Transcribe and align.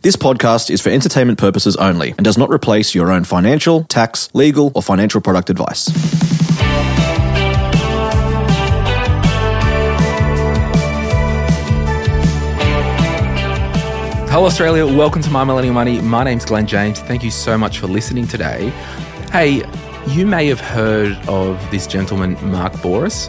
This 0.00 0.14
podcast 0.14 0.70
is 0.70 0.80
for 0.80 0.90
entertainment 0.90 1.40
purposes 1.40 1.74
only 1.74 2.10
and 2.10 2.24
does 2.24 2.38
not 2.38 2.50
replace 2.50 2.94
your 2.94 3.10
own 3.10 3.24
financial, 3.24 3.82
tax, 3.82 4.32
legal, 4.32 4.70
or 4.76 4.80
financial 4.80 5.20
product 5.20 5.50
advice. 5.50 5.88
Hello, 14.30 14.46
Australia. 14.46 14.86
Welcome 14.86 15.20
to 15.22 15.30
My 15.30 15.42
Millennial 15.42 15.74
Money. 15.74 16.00
My 16.00 16.22
name's 16.22 16.44
Glen 16.44 16.68
James. 16.68 17.00
Thank 17.00 17.24
you 17.24 17.32
so 17.32 17.58
much 17.58 17.80
for 17.80 17.88
listening 17.88 18.28
today. 18.28 18.68
Hey, 19.32 19.64
you 20.06 20.24
may 20.24 20.46
have 20.46 20.60
heard 20.60 21.16
of 21.26 21.60
this 21.72 21.88
gentleman, 21.88 22.34
Mark 22.52 22.72
Bouris. 22.74 23.26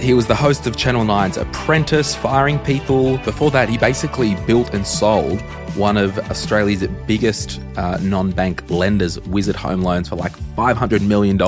He 0.00 0.14
was 0.14 0.26
the 0.26 0.34
host 0.34 0.66
of 0.66 0.76
Channel 0.76 1.04
9's 1.04 1.36
Apprentice, 1.36 2.16
firing 2.16 2.58
people. 2.60 3.18
Before 3.18 3.52
that, 3.52 3.68
he 3.68 3.78
basically 3.78 4.34
built 4.46 4.74
and 4.74 4.84
sold 4.84 5.40
one 5.76 5.96
of 5.96 6.18
Australia's 6.30 6.86
biggest 7.06 7.60
uh, 7.76 7.98
non 8.00 8.30
bank 8.30 8.68
lenders, 8.70 9.20
Wizard 9.20 9.56
Home 9.56 9.82
Loans, 9.82 10.08
for 10.08 10.16
like 10.16 10.32
$500 10.56 11.00
million. 11.02 11.40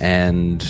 And 0.00 0.62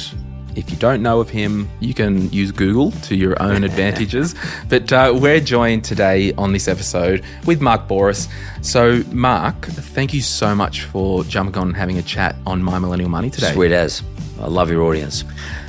if 0.54 0.70
you 0.70 0.76
don't 0.76 1.02
know 1.02 1.20
of 1.20 1.30
him, 1.30 1.68
you 1.80 1.94
can 1.94 2.30
use 2.30 2.52
Google 2.52 2.90
to 2.92 3.16
your 3.16 3.40
own 3.42 3.64
advantages. 3.70 4.34
But 4.68 4.92
uh, 4.92 5.16
we're 5.18 5.40
joined 5.40 5.84
today 5.84 6.32
on 6.34 6.52
this 6.52 6.68
episode 6.68 7.24
with 7.46 7.60
Mark 7.60 7.88
Bouris. 7.88 8.28
So, 8.60 9.02
Mark, 9.10 9.66
thank 9.66 10.12
you 10.12 10.20
so 10.20 10.54
much 10.54 10.82
for 10.82 11.24
jumping 11.24 11.56
on 11.60 11.68
and 11.68 11.76
having 11.76 11.98
a 11.98 12.02
chat 12.02 12.36
on 12.46 12.62
My 12.62 12.78
Millennial 12.78 13.10
Money 13.10 13.30
today. 13.30 13.52
Sweet 13.52 13.72
as. 13.72 14.02
I 14.40 14.46
love 14.46 14.70
your 14.70 14.82
audience. 14.82 15.24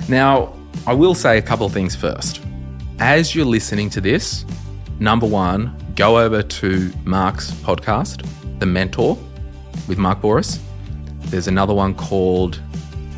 Now, 0.10 0.54
I 0.86 0.94
will 0.94 1.16
say 1.16 1.38
a 1.38 1.42
couple 1.42 1.66
of 1.66 1.72
things 1.72 1.96
first. 1.96 2.42
As 3.00 3.36
you're 3.36 3.46
listening 3.46 3.90
to 3.92 4.02
this, 4.02 4.46
number 5.00 5.26
one, 5.26 5.76
go 5.96 6.18
over 6.20 6.42
to 6.42 6.92
Mark's 7.06 7.52
podcast, 7.52 8.26
The 8.60 8.66
Mentor 8.66 9.18
with 9.88 9.98
Mark 9.98 10.22
Bouris. 10.22 10.60
There's 11.26 11.48
another 11.48 11.74
one 11.74 11.94
called 11.94 12.60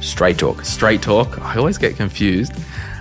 Straight 0.01 0.37
talk. 0.37 0.63
Straight 0.65 1.01
Talk. 1.01 1.41
I 1.41 1.57
always 1.57 1.77
get 1.77 1.95
confused. 1.95 2.53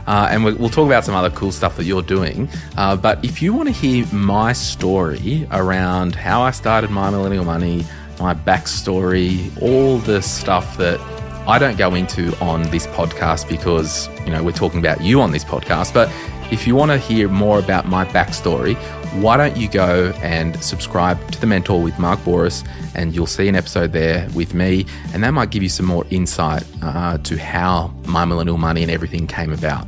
Uh, 0.06 0.28
and 0.31 0.44
we- 0.44 0.53
we'll 0.55 0.69
talk 0.70 0.86
about 0.86 1.05
some 1.05 1.14
other 1.14 1.31
cool 1.31 1.50
stuff 1.53 1.77
that 1.77 1.84
you're 1.84 2.03
doing. 2.03 2.48
Uh, 2.77 2.94
but 2.97 3.22
if 3.25 3.41
you 3.42 3.53
want 3.53 3.69
to 3.69 3.75
hear 3.75 4.06
my 4.12 4.53
story 4.53 5.47
around 5.50 6.14
how 6.14 6.42
I 6.42 6.50
started 6.50 6.91
My 6.91 7.11
Millennial 7.11 7.44
Money, 7.44 7.84
my 8.20 8.34
backstory, 8.34 9.50
all 9.62 9.98
the 9.98 10.22
stuff 10.22 10.77
that 10.78 11.00
I 11.47 11.59
don't 11.59 11.77
go 11.77 11.94
into 11.94 12.34
on 12.41 12.62
this 12.70 12.86
podcast 12.88 13.48
because, 13.48 14.09
you 14.25 14.31
know, 14.31 14.42
we're 14.42 14.53
talking 14.53 14.78
about 14.81 15.00
you 15.03 15.20
on 15.20 15.31
this 15.31 15.44
podcast. 15.44 15.92
But 15.92 16.11
if 16.50 16.66
you 16.66 16.75
want 16.77 16.91
to 16.91 16.98
hear 16.98 17.28
more 17.28 17.59
about 17.59 17.86
my 17.88 18.05
backstory, 18.05 18.77
why 19.20 19.36
don't 19.36 19.56
you 19.56 19.68
go 19.68 20.12
and 20.22 20.60
subscribe 20.62 21.30
to 21.30 21.40
The 21.40 21.46
Mentor 21.46 21.80
with 21.80 21.98
Mark 21.98 22.18
Bouris 22.20 22.66
and 22.94 23.14
you'll 23.14 23.26
see 23.26 23.48
an 23.48 23.54
episode 23.54 23.92
there 23.92 24.28
with 24.34 24.54
me. 24.54 24.86
And 25.12 25.22
that 25.22 25.30
might 25.30 25.50
give 25.50 25.62
you 25.62 25.68
some 25.68 25.86
more 25.86 26.04
insight 26.10 26.64
uh, 26.82 27.19
to 27.19 27.38
how 27.38 27.94
My 28.06 28.24
Millennial 28.24 28.58
Money 28.58 28.82
and 28.82 28.91
everything 28.91 29.26
came 29.26 29.53
about. 29.53 29.86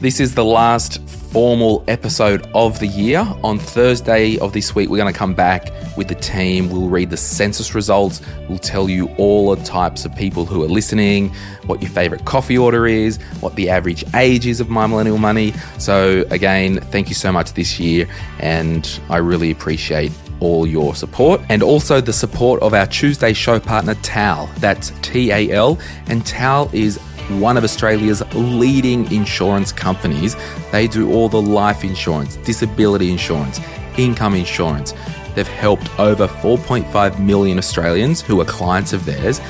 This 0.00 0.20
is 0.20 0.34
the 0.34 0.44
last 0.44 1.00
formal 1.32 1.84
episode 1.88 2.48
of 2.54 2.78
the 2.78 2.86
year. 2.86 3.26
On 3.42 3.58
Thursday 3.58 4.38
of 4.38 4.52
this 4.52 4.74
week, 4.74 4.88
we're 4.88 4.96
going 4.96 5.12
to 5.12 5.18
come 5.18 5.34
back 5.34 5.70
with 5.96 6.08
the 6.08 6.14
team. 6.14 6.70
We'll 6.70 6.88
read 6.88 7.10
the 7.10 7.16
census 7.16 7.74
results. 7.74 8.20
We'll 8.48 8.58
tell 8.58 8.88
you 8.88 9.08
all 9.18 9.54
the 9.54 9.62
types 9.64 10.04
of 10.04 10.14
people 10.14 10.46
who 10.46 10.62
are 10.62 10.68
listening, 10.68 11.34
what 11.66 11.82
your 11.82 11.90
favorite 11.90 12.24
coffee 12.24 12.56
order 12.56 12.86
is, 12.86 13.18
what 13.40 13.54
the 13.56 13.68
average 13.68 14.04
age 14.14 14.46
is 14.46 14.60
of 14.60 14.68
My 14.68 14.86
Millennial 14.86 15.18
Money. 15.18 15.52
So, 15.78 16.24
again, 16.30 16.80
thank 16.80 17.08
you 17.08 17.14
so 17.14 17.32
much 17.32 17.52
this 17.54 17.78
year. 17.78 18.08
And 18.38 19.00
I 19.10 19.18
really 19.18 19.50
appreciate 19.50 20.12
all 20.38 20.66
your 20.66 20.94
support 20.94 21.40
and 21.48 21.62
also 21.62 21.98
the 22.00 22.12
support 22.12 22.60
of 22.60 22.74
our 22.74 22.86
Tuesday 22.86 23.32
show 23.32 23.58
partner, 23.58 23.94
TAL. 23.96 24.50
That's 24.58 24.90
T 25.02 25.30
A 25.30 25.50
L. 25.50 25.78
And 26.08 26.26
TAL 26.26 26.70
is 26.72 27.00
one 27.28 27.56
of 27.56 27.64
Australia's 27.64 28.22
leading 28.34 29.10
insurance 29.12 29.72
companies. 29.72 30.36
They 30.72 30.86
do 30.86 31.12
all 31.12 31.28
the 31.28 31.40
life 31.40 31.84
insurance, 31.84 32.36
disability 32.36 33.10
insurance, 33.10 33.60
income 33.98 34.34
insurance. 34.34 34.94
They've 35.34 35.46
helped 35.46 35.90
over 35.98 36.26
4.5 36.26 37.18
million 37.18 37.58
Australians 37.58 38.22
who 38.22 38.40
are 38.40 38.44
clients 38.44 38.92
of 38.92 39.04
theirs. 39.04 39.40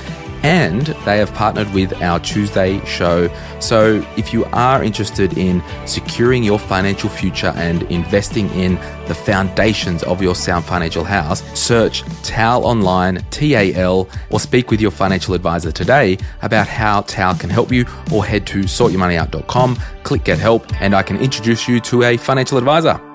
And 0.43 0.87
they 1.05 1.19
have 1.19 1.33
partnered 1.35 1.73
with 1.73 1.93
our 2.03 2.21
Tuesday 2.21 2.85
show. 2.85 3.29
So, 3.61 4.07
if 4.17 4.33
you 4.33 4.45
are 4.47 4.83
interested 4.83 5.37
in 5.37 5.63
securing 5.87 6.43
your 6.45 6.59
financial 6.59 7.09
future 7.09 7.53
and 7.57 7.83
investing 7.85 8.49
in 8.51 8.75
the 9.07 9.15
foundations 9.15 10.03
of 10.05 10.23
your 10.23 10.35
sound 10.35 10.65
financial 10.65 11.05
house, 11.05 11.43
search 11.59 12.03
TAL 12.23 12.65
online, 12.65 13.25
T 13.31 13.55
A 13.55 13.75
L, 13.75 14.09
or 14.31 14.41
speak 14.41 14.71
with 14.71 14.81
your 14.81 14.91
financial 14.91 15.35
advisor 15.35 15.73
today 15.73 16.19
about 16.43 16.67
how 16.67 17.03
TAL 17.03 17.35
can 17.35 17.51
help 17.51 17.73
you, 17.73 17.85
or 18.13 18.25
head 18.25 18.47
to 18.49 18.61
sortyourmoneyout.com, 18.61 19.77
click 20.03 20.25
get 20.25 20.39
help, 20.39 20.67
and 20.81 20.95
I 20.95 21.03
can 21.03 21.17
introduce 21.19 21.69
you 21.69 21.81
to 21.81 22.03
a 22.05 22.17
financial 22.17 22.59
advisor. 22.59 23.06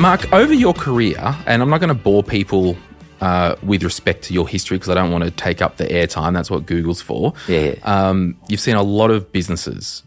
Mark, 0.00 0.32
over 0.32 0.54
your 0.54 0.72
career, 0.72 1.18
and 1.44 1.60
I'm 1.60 1.68
not 1.68 1.78
going 1.78 1.88
to 1.88 1.94
bore 1.94 2.22
people 2.22 2.74
uh, 3.20 3.56
with 3.62 3.82
respect 3.82 4.24
to 4.24 4.32
your 4.32 4.48
history 4.48 4.78
because 4.78 4.88
I 4.88 4.94
don't 4.94 5.12
want 5.12 5.24
to 5.24 5.30
take 5.30 5.60
up 5.60 5.76
the 5.76 5.84
airtime. 5.84 6.32
That's 6.32 6.50
what 6.50 6.64
Google's 6.64 7.02
for. 7.02 7.34
Yeah. 7.46 7.74
Um, 7.82 8.40
you've 8.48 8.60
seen 8.60 8.76
a 8.76 8.82
lot 8.82 9.10
of 9.10 9.30
businesses, 9.30 10.02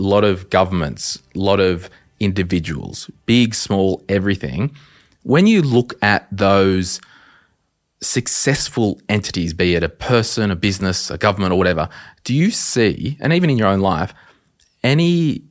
a 0.00 0.02
lot 0.02 0.24
of 0.24 0.50
governments, 0.50 1.22
a 1.36 1.38
lot 1.38 1.60
of 1.60 1.88
individuals, 2.18 3.08
big, 3.26 3.54
small, 3.54 4.02
everything. 4.08 4.74
When 5.22 5.46
you 5.46 5.62
look 5.62 5.94
at 6.02 6.26
those 6.32 7.00
successful 8.00 9.00
entities, 9.08 9.54
be 9.54 9.76
it 9.76 9.84
a 9.84 9.88
person, 9.88 10.50
a 10.50 10.56
business, 10.56 11.08
a 11.08 11.18
government, 11.18 11.52
or 11.52 11.56
whatever, 11.56 11.88
do 12.24 12.34
you 12.34 12.50
see, 12.50 13.16
and 13.20 13.32
even 13.32 13.48
in 13.48 13.58
your 13.58 13.68
own 13.68 13.80
life, 13.80 14.12
any 14.82 15.44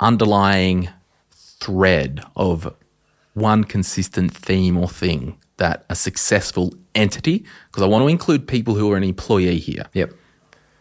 underlying 0.00 0.88
thread 1.60 2.24
of 2.34 2.74
one 3.36 3.64
consistent 3.64 4.34
theme 4.34 4.78
or 4.78 4.88
thing 4.88 5.38
that 5.58 5.84
a 5.90 5.94
successful 5.94 6.72
entity, 6.94 7.44
because 7.66 7.82
I 7.82 7.86
want 7.86 8.02
to 8.02 8.08
include 8.08 8.48
people 8.48 8.74
who 8.74 8.90
are 8.92 8.96
an 8.96 9.04
employee 9.04 9.58
here. 9.58 9.84
Yep. 9.92 10.14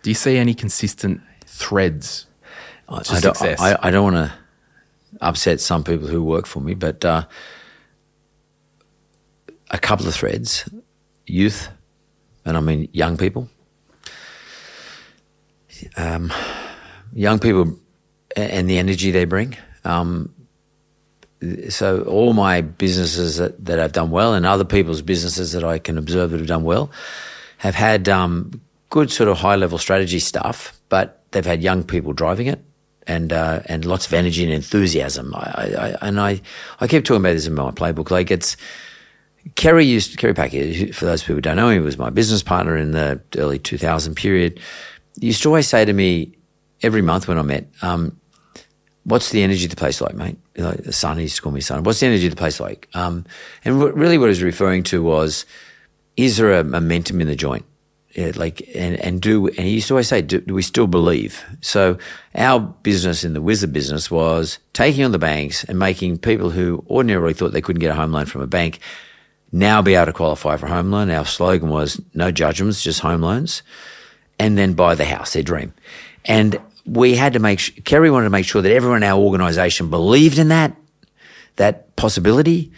Do 0.02 0.10
you 0.10 0.14
see 0.16 0.38
any 0.38 0.54
consistent 0.54 1.22
threads 1.46 2.28
I, 2.88 3.02
to 3.04 3.14
I 3.14 3.20
don't? 3.20 3.42
I, 3.60 3.78
I 3.82 3.92
don't 3.92 4.14
want 4.14 4.16
to 4.16 4.34
upset 5.22 5.60
some 5.60 5.84
people 5.84 6.08
who 6.08 6.24
work 6.24 6.46
for 6.46 6.62
me, 6.62 6.76
but 6.76 7.04
uh, 7.04 7.26
a 9.72 9.78
couple 9.78 10.08
of 10.08 10.14
threads 10.14 10.70
youth, 11.26 11.70
and 12.46 12.56
I 12.56 12.62
mean 12.62 12.88
young 12.94 13.18
people. 13.18 13.50
Um, 15.98 16.32
young 17.14 17.40
people 17.40 17.78
and 18.38 18.70
the 18.70 18.78
energy 18.78 19.12
they 19.12 19.26
bring. 19.26 19.58
Um, 19.84 20.35
so 21.70 22.02
all 22.04 22.34
my 22.34 22.62
businesses 22.62 23.38
that, 23.38 23.64
that 23.66 23.80
have 23.80 23.92
done 23.92 24.12
well 24.12 24.34
and 24.34 24.46
other 24.46 24.66
people's 24.66 25.02
businesses 25.02 25.52
that 25.52 25.64
I 25.64 25.80
can 25.80 25.98
observe 25.98 26.32
that 26.32 26.40
have 26.40 26.48
done 26.48 26.64
well 26.64 26.92
have 27.58 27.76
had 27.76 28.08
um, 28.10 28.62
good 28.90 29.12
sort 29.12 29.30
of 29.30 29.38
high 29.38 29.56
level 29.56 29.78
strategy 29.78 30.20
stuff, 30.20 30.80
but 30.90 31.24
they've 31.32 31.46
had 31.46 31.62
young 31.62 31.84
people 31.84 32.14
driving 32.14 32.48
it 32.48 32.64
and 33.08 33.32
uh, 33.34 33.62
and 33.66 33.86
lots 33.86 34.08
of 34.08 34.14
energy 34.14 34.44
and 34.44 34.54
enthusiasm. 34.54 35.34
I, 35.36 35.76
I, 35.78 36.08
and 36.08 36.20
I 36.20 36.42
I 36.80 36.88
keep 36.88 37.06
talking 37.06 37.22
about 37.22 37.34
this 37.34 37.48
in 37.48 37.54
my 37.54 37.72
playbook. 37.72 38.12
Like 38.12 38.32
it's 38.32 38.58
Kerry 39.56 39.86
used 39.86 40.18
Kerry 40.18 40.34
Packer. 40.34 40.94
For 40.94 41.06
those 41.06 41.22
people 41.22 41.36
who 41.36 41.42
don't 41.42 41.58
know 41.58 41.70
he 41.70 41.80
was 41.80 41.98
my 41.98 42.10
business 42.10 42.42
partner 42.42 42.78
in 42.78 42.92
the 42.92 43.22
early 43.38 43.60
2000 43.60 44.16
period. 44.16 44.60
He 45.20 45.28
used 45.28 45.44
to 45.44 45.50
always 45.50 45.68
say 45.68 45.86
to 45.86 45.94
me 45.94 46.36
every 46.82 47.02
month 47.02 47.28
when 47.28 47.38
I 47.38 47.42
met, 47.42 47.68
um, 47.82 48.20
"What's 49.04 49.30
the 49.30 49.44
energy 49.44 49.66
of 49.66 49.70
the 49.70 49.76
place 49.76 50.02
like, 50.02 50.16
mate?" 50.16 50.38
Like 50.58 50.84
the 50.84 50.94
son, 50.94 51.18
he 51.18 51.24
used 51.24 51.38
to 51.38 51.42
call 51.42 51.52
me 51.52 51.62
son. 51.62 51.84
What's 51.84 52.00
the 52.00 52.06
energy 52.06 52.28
of 52.28 52.32
the 52.32 52.38
place 52.38 52.60
like? 52.60 52.88
Um, 52.94 53.26
and 53.64 53.80
what, 53.80 53.96
really, 53.96 54.18
what 54.18 54.26
he 54.26 54.30
was 54.30 54.44
referring 54.44 54.84
to 54.84 55.04
was, 55.04 55.46
is 56.16 56.38
there 56.38 56.54
a 56.54 56.64
momentum 56.64 57.20
in 57.20 57.28
the 57.28 57.36
joint? 57.36 57.66
yeah, 58.16 58.32
like 58.36 58.62
and 58.74 58.96
and 59.02 59.22
do 59.22 59.48
and 59.48 59.60
he 59.60 59.72
used 59.72 59.90
to 59.90 59.94
always 59.94 60.08
say, 60.08 60.22
do, 60.22 60.40
do 60.40 60.54
we 60.54 60.62
still 60.62 60.88
believe? 60.88 61.44
So 61.62 61.98
our 62.34 62.62
business 62.62 63.26
in 63.26 63.34
the 63.34 63.42
Wizard 63.42 63.74
business 63.74 64.10
was 64.10 64.58
taking 64.72 65.04
on 65.04 65.12
the 65.12 65.20
banks 65.20 65.66
and 65.66 65.78
making 65.78 66.20
people 66.20 66.50
who 66.50 66.86
ordinarily 66.90 67.34
thought 67.34 67.52
they 67.52 67.62
couldn't 67.62 67.82
get 67.82 67.92
a 67.92 67.96
home 67.96 68.14
loan 68.14 68.26
from 68.26 68.42
a 68.42 68.48
bank 68.48 68.80
now 69.52 69.82
be 69.82 69.96
able 69.96 70.06
to 70.08 70.14
qualify 70.14 70.56
for 70.56 70.66
a 70.66 70.70
home 70.70 70.92
loan. 70.92 71.10
Our 71.10 71.26
slogan 71.26 71.70
was 71.70 72.02
no 72.14 72.32
judgments, 72.32 72.82
just 72.82 73.02
home 73.02 73.22
loans, 73.22 73.64
and 74.40 74.58
then 74.58 74.74
buy 74.74 74.96
the 74.96 75.06
house, 75.06 75.34
their 75.34 75.44
dream. 75.44 75.74
And 76.24 76.60
we 76.86 77.16
had 77.16 77.34
to 77.34 77.40
make 77.40 77.60
sh- 77.60 77.72
Kerry 77.84 78.12
wanted 78.12 78.26
to 78.26 78.30
make 78.32 78.46
sure 78.46 78.62
that 78.62 78.72
everyone 78.72 78.98
in 78.98 79.04
our 79.04 79.20
organisation 79.20 79.90
believed 79.90 80.38
in 80.38 80.50
that 80.50 80.76
that 81.56 81.96
possibility 81.96 82.72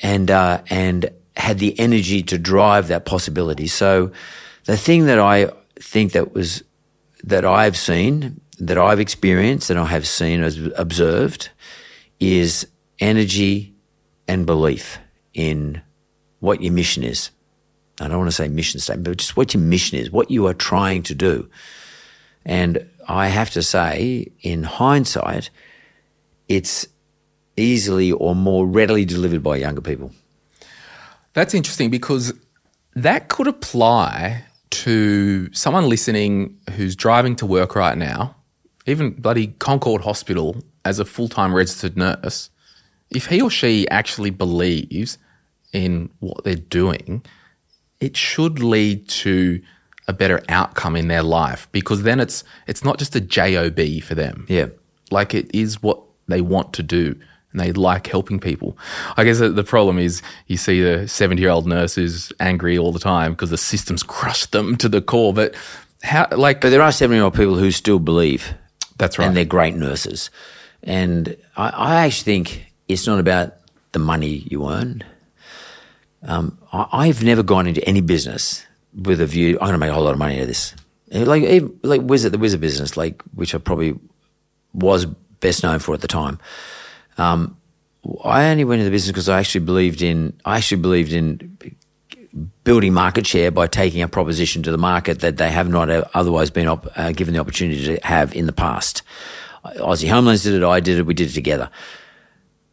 and 0.00 0.30
uh, 0.30 0.62
and 0.70 1.10
had 1.36 1.58
the 1.58 1.78
energy 1.78 2.22
to 2.22 2.38
drive 2.38 2.88
that 2.88 3.04
possibility. 3.04 3.66
So 3.66 4.12
the 4.64 4.76
thing 4.76 5.06
that 5.06 5.18
I 5.18 5.50
think 5.76 6.12
that 6.12 6.34
was 6.34 6.62
that 7.24 7.44
I've 7.44 7.76
seen, 7.76 8.40
that 8.58 8.78
I've 8.78 9.00
experienced, 9.00 9.68
that 9.68 9.76
I 9.76 9.86
have 9.86 10.06
seen 10.06 10.42
as 10.42 10.58
observed, 10.76 11.50
is 12.20 12.66
energy 12.98 13.74
and 14.28 14.46
belief 14.46 14.98
in 15.34 15.82
what 16.40 16.62
your 16.62 16.72
mission 16.72 17.04
is. 17.04 17.30
I 18.00 18.08
don't 18.08 18.18
want 18.18 18.30
to 18.30 18.36
say 18.36 18.48
mission 18.48 18.80
statement, 18.80 19.04
but 19.04 19.16
just 19.18 19.36
what 19.36 19.54
your 19.54 19.62
mission 19.62 19.98
is, 19.98 20.10
what 20.10 20.30
you 20.30 20.46
are 20.46 20.54
trying 20.54 21.02
to 21.04 21.14
do. 21.14 21.48
And 22.44 22.88
I 23.12 23.28
have 23.28 23.50
to 23.50 23.62
say, 23.62 24.32
in 24.40 24.62
hindsight, 24.62 25.50
it's 26.48 26.86
easily 27.58 28.10
or 28.10 28.34
more 28.34 28.66
readily 28.66 29.04
delivered 29.04 29.42
by 29.42 29.56
younger 29.56 29.82
people. 29.82 30.12
That's 31.34 31.52
interesting 31.52 31.90
because 31.90 32.32
that 32.94 33.28
could 33.28 33.48
apply 33.48 34.46
to 34.70 35.52
someone 35.52 35.90
listening 35.90 36.56
who's 36.70 36.96
driving 36.96 37.36
to 37.36 37.44
work 37.44 37.74
right 37.74 37.98
now, 37.98 38.34
even 38.86 39.10
bloody 39.10 39.48
Concord 39.58 40.00
Hospital 40.04 40.56
as 40.86 40.98
a 40.98 41.04
full 41.04 41.28
time 41.28 41.54
registered 41.54 41.98
nurse. 41.98 42.48
If 43.10 43.26
he 43.26 43.42
or 43.42 43.50
she 43.50 43.86
actually 43.90 44.30
believes 44.30 45.18
in 45.74 46.08
what 46.20 46.44
they're 46.44 46.54
doing, 46.54 47.22
it 48.00 48.16
should 48.16 48.60
lead 48.60 49.06
to 49.10 49.60
a 50.08 50.12
better 50.12 50.42
outcome 50.48 50.96
in 50.96 51.08
their 51.08 51.22
life 51.22 51.68
because 51.72 52.02
then 52.02 52.20
it's 52.20 52.44
it's 52.66 52.84
not 52.84 52.98
just 52.98 53.14
a 53.16 53.20
job 53.20 53.76
for 54.02 54.14
them. 54.14 54.46
Yeah. 54.48 54.66
like 55.10 55.34
it 55.34 55.50
is 55.54 55.82
what 55.82 56.00
they 56.28 56.40
want 56.40 56.72
to 56.74 56.82
do 56.82 57.14
and 57.52 57.60
they 57.60 57.72
like 57.72 58.06
helping 58.06 58.40
people. 58.40 58.76
I 59.16 59.24
guess 59.24 59.38
the- 59.38 59.62
problem 59.64 59.98
is 59.98 60.22
you 60.46 60.56
see 60.56 60.80
the 60.82 61.06
70 61.06 61.40
year 61.40 61.50
old 61.50 61.66
nurse 61.66 61.94
who's 61.94 62.32
angry 62.40 62.78
all 62.78 62.92
the 62.92 62.98
time 62.98 63.32
because 63.32 63.50
the 63.50 63.58
system's 63.58 64.02
crushed 64.02 64.52
them 64.52 64.76
to 64.76 64.88
the 64.88 65.02
core. 65.02 65.34
But 65.34 65.54
how, 66.02 66.26
like, 66.32 66.60
But 66.60 66.70
there 66.70 66.82
are 66.82 66.90
70 66.92 67.16
year 67.16 67.24
old 67.24 67.34
people 67.34 67.56
who 67.56 67.70
still 67.70 67.98
believe. 67.98 68.54
That's 68.98 69.18
right. 69.18 69.26
And 69.26 69.36
they're 69.36 69.44
great 69.44 69.74
nurses. 69.74 70.30
And 70.82 71.36
I, 71.56 71.68
I 71.68 72.06
actually 72.06 72.24
think 72.24 72.72
it's 72.88 73.06
not 73.06 73.20
about 73.20 73.54
the 73.92 73.98
money 73.98 74.46
you 74.50 74.68
earn. 74.68 75.04
Um, 76.22 76.58
I, 76.72 76.86
I've 76.92 77.22
never 77.22 77.42
gone 77.42 77.66
into 77.66 77.86
any 77.86 78.00
business 78.00 78.64
with 78.94 79.20
a 79.20 79.26
view, 79.26 79.54
I'm 79.54 79.66
going 79.66 79.72
to 79.72 79.78
make 79.78 79.90
a 79.90 79.94
whole 79.94 80.04
lot 80.04 80.12
of 80.12 80.18
money 80.18 80.36
out 80.36 80.42
of 80.42 80.48
this. 80.48 80.74
And 81.10 81.26
Like, 81.26 81.42
even, 81.42 81.78
like 81.82 82.02
Wizard, 82.02 82.32
the 82.32 82.38
Wizard 82.38 82.60
business, 82.60 82.96
like, 82.96 83.22
which 83.34 83.54
I 83.54 83.58
probably 83.58 83.98
was 84.72 85.06
best 85.40 85.62
known 85.62 85.78
for 85.78 85.94
at 85.94 86.00
the 86.00 86.08
time. 86.08 86.38
Um, 87.18 87.56
I 88.24 88.50
only 88.50 88.64
went 88.64 88.80
into 88.80 88.90
the 88.90 88.94
business 88.94 89.12
because 89.12 89.28
I 89.28 89.38
actually 89.38 89.64
believed 89.64 90.02
in, 90.02 90.32
I 90.44 90.56
actually 90.56 90.80
believed 90.82 91.12
in 91.12 91.56
building 92.64 92.94
market 92.94 93.26
share 93.26 93.50
by 93.50 93.66
taking 93.66 94.02
a 94.02 94.08
proposition 94.08 94.62
to 94.62 94.70
the 94.70 94.78
market 94.78 95.20
that 95.20 95.36
they 95.36 95.50
have 95.50 95.68
not 95.68 95.90
otherwise 96.14 96.50
been 96.50 96.66
op- 96.66 96.88
uh, 96.96 97.12
given 97.12 97.34
the 97.34 97.40
opportunity 97.40 97.84
to 97.84 98.06
have 98.06 98.34
in 98.34 98.46
the 98.46 98.52
past. 98.52 99.02
Aussie 99.64 100.08
Home 100.08 100.24
Loans 100.26 100.42
did 100.42 100.54
it, 100.54 100.64
I 100.64 100.80
did 100.80 100.98
it, 100.98 101.06
we 101.06 101.14
did 101.14 101.28
it 101.28 101.34
together. 101.34 101.70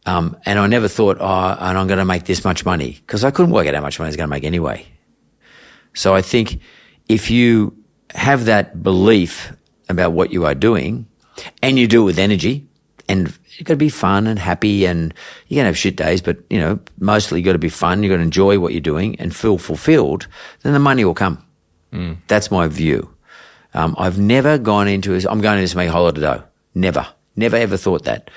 Um, 0.06 0.36
and 0.46 0.58
I 0.58 0.66
never 0.66 0.88
thought, 0.88 1.18
oh, 1.20 1.56
and 1.60 1.78
I'm 1.78 1.86
going 1.86 1.98
to 1.98 2.04
make 2.04 2.24
this 2.24 2.42
much 2.42 2.64
money 2.64 2.98
because 3.00 3.22
I 3.22 3.30
couldn't 3.30 3.52
work 3.52 3.66
out 3.66 3.74
how 3.74 3.82
much 3.82 3.98
money 3.98 4.06
I 4.06 4.10
was 4.10 4.16
going 4.16 4.28
to 4.28 4.30
make 4.30 4.44
anyway. 4.44 4.86
So 5.94 6.14
I 6.14 6.22
think 6.22 6.60
if 7.08 7.30
you 7.30 7.76
have 8.14 8.44
that 8.46 8.82
belief 8.82 9.52
about 9.88 10.12
what 10.12 10.32
you 10.32 10.46
are 10.46 10.54
doing 10.54 11.06
and 11.62 11.78
you 11.78 11.86
do 11.86 12.02
it 12.02 12.04
with 12.04 12.18
energy 12.18 12.66
and 13.08 13.36
you've 13.56 13.66
got 13.66 13.74
to 13.74 13.76
be 13.76 13.88
fun 13.88 14.26
and 14.26 14.38
happy 14.38 14.84
and 14.84 15.12
you're 15.48 15.56
going 15.56 15.64
to 15.64 15.68
have 15.68 15.78
shit 15.78 15.96
days, 15.96 16.22
but 16.22 16.38
you 16.48 16.60
know, 16.60 16.78
mostly 16.98 17.40
you've 17.40 17.46
got 17.46 17.52
to 17.52 17.58
be 17.58 17.68
fun. 17.68 18.02
You've 18.02 18.10
got 18.10 18.16
to 18.16 18.22
enjoy 18.22 18.58
what 18.58 18.72
you're 18.72 18.80
doing 18.80 19.18
and 19.18 19.34
feel 19.34 19.58
fulfilled. 19.58 20.26
Then 20.62 20.72
the 20.72 20.78
money 20.78 21.04
will 21.04 21.14
come. 21.14 21.44
That's 22.28 22.50
my 22.50 22.68
view. 22.68 23.12
Um, 23.74 23.94
I've 23.98 24.18
never 24.18 24.58
gone 24.58 24.88
into 24.88 25.10
this. 25.10 25.26
I'm 25.26 25.40
going 25.40 25.64
to 25.64 25.76
make 25.76 25.88
a 25.88 25.92
whole 25.92 26.04
lot 26.04 26.16
of 26.16 26.22
dough. 26.22 26.44
Never, 26.74 27.06
never 27.36 27.56
ever 27.56 27.76
thought 27.76 28.04
that. 28.04 28.30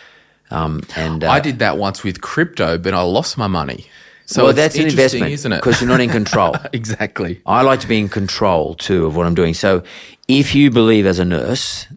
Um, 0.50 0.82
and 0.96 1.24
uh, 1.24 1.32
I 1.32 1.40
did 1.40 1.60
that 1.60 1.78
once 1.78 2.04
with 2.04 2.22
crypto, 2.22 2.78
but 2.78 2.94
I 2.94 3.02
lost 3.02 3.38
my 3.38 3.48
money. 3.48 3.88
So 4.26 4.46
well, 4.46 4.54
that's 4.54 4.76
an 4.76 4.88
investment, 4.88 5.32
isn't 5.32 5.52
it? 5.52 5.58
Because 5.58 5.82
you're 5.82 5.90
not 5.90 6.00
in 6.00 6.10
control. 6.10 6.56
exactly. 6.74 7.42
I 7.46 7.62
like 7.62 7.82
to 7.82 7.88
be 7.88 8.00
in 8.00 8.10
control 8.10 8.76
too 8.76 9.06
of 9.06 9.16
what 9.16 9.26
I'm 9.26 9.36
doing. 9.36 9.54
So 9.54 9.84
if 10.28 10.56
you 10.56 10.72
believe 10.72 11.06
as 11.06 11.20
a 11.20 11.26
nurse 11.26 11.88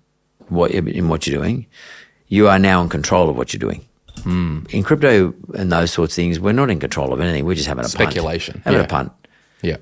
what 0.49 0.71
in 0.71 1.09
what 1.09 1.27
you're 1.27 1.41
doing, 1.41 1.67
you 2.29 2.49
are 2.49 2.59
now 2.59 2.83
in 2.83 2.89
control 2.89 3.29
of 3.29 3.37
what 3.37 3.53
you're 3.53 3.61
doing. 3.61 3.85
Hmm. 4.23 4.61
In 4.71 4.83
crypto 4.83 5.35
and 5.55 5.71
those 5.71 5.93
sorts 5.93 6.15
of 6.15 6.17
things, 6.17 6.41
we're 6.41 6.53
not 6.53 6.71
in 6.71 6.81
control 6.81 7.13
of 7.13 7.21
anything. 7.21 7.45
We're 7.45 7.55
just 7.55 7.69
having 7.69 7.85
a 7.85 7.89
Speculation, 7.89 8.55
punt. 8.55 8.65
Having 8.65 8.81
yeah. 8.81 8.85
a 8.85 8.89
punt. 8.89 9.13
Yeah. 9.63 9.77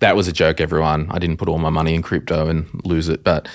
That 0.00 0.16
was 0.16 0.28
a 0.28 0.32
joke, 0.32 0.60
everyone. 0.60 1.08
I 1.10 1.18
didn't 1.18 1.36
put 1.36 1.48
all 1.48 1.58
my 1.58 1.70
money 1.70 1.94
in 1.94 2.02
crypto 2.02 2.48
and 2.48 2.68
lose 2.84 3.08
it, 3.08 3.22
but 3.22 3.48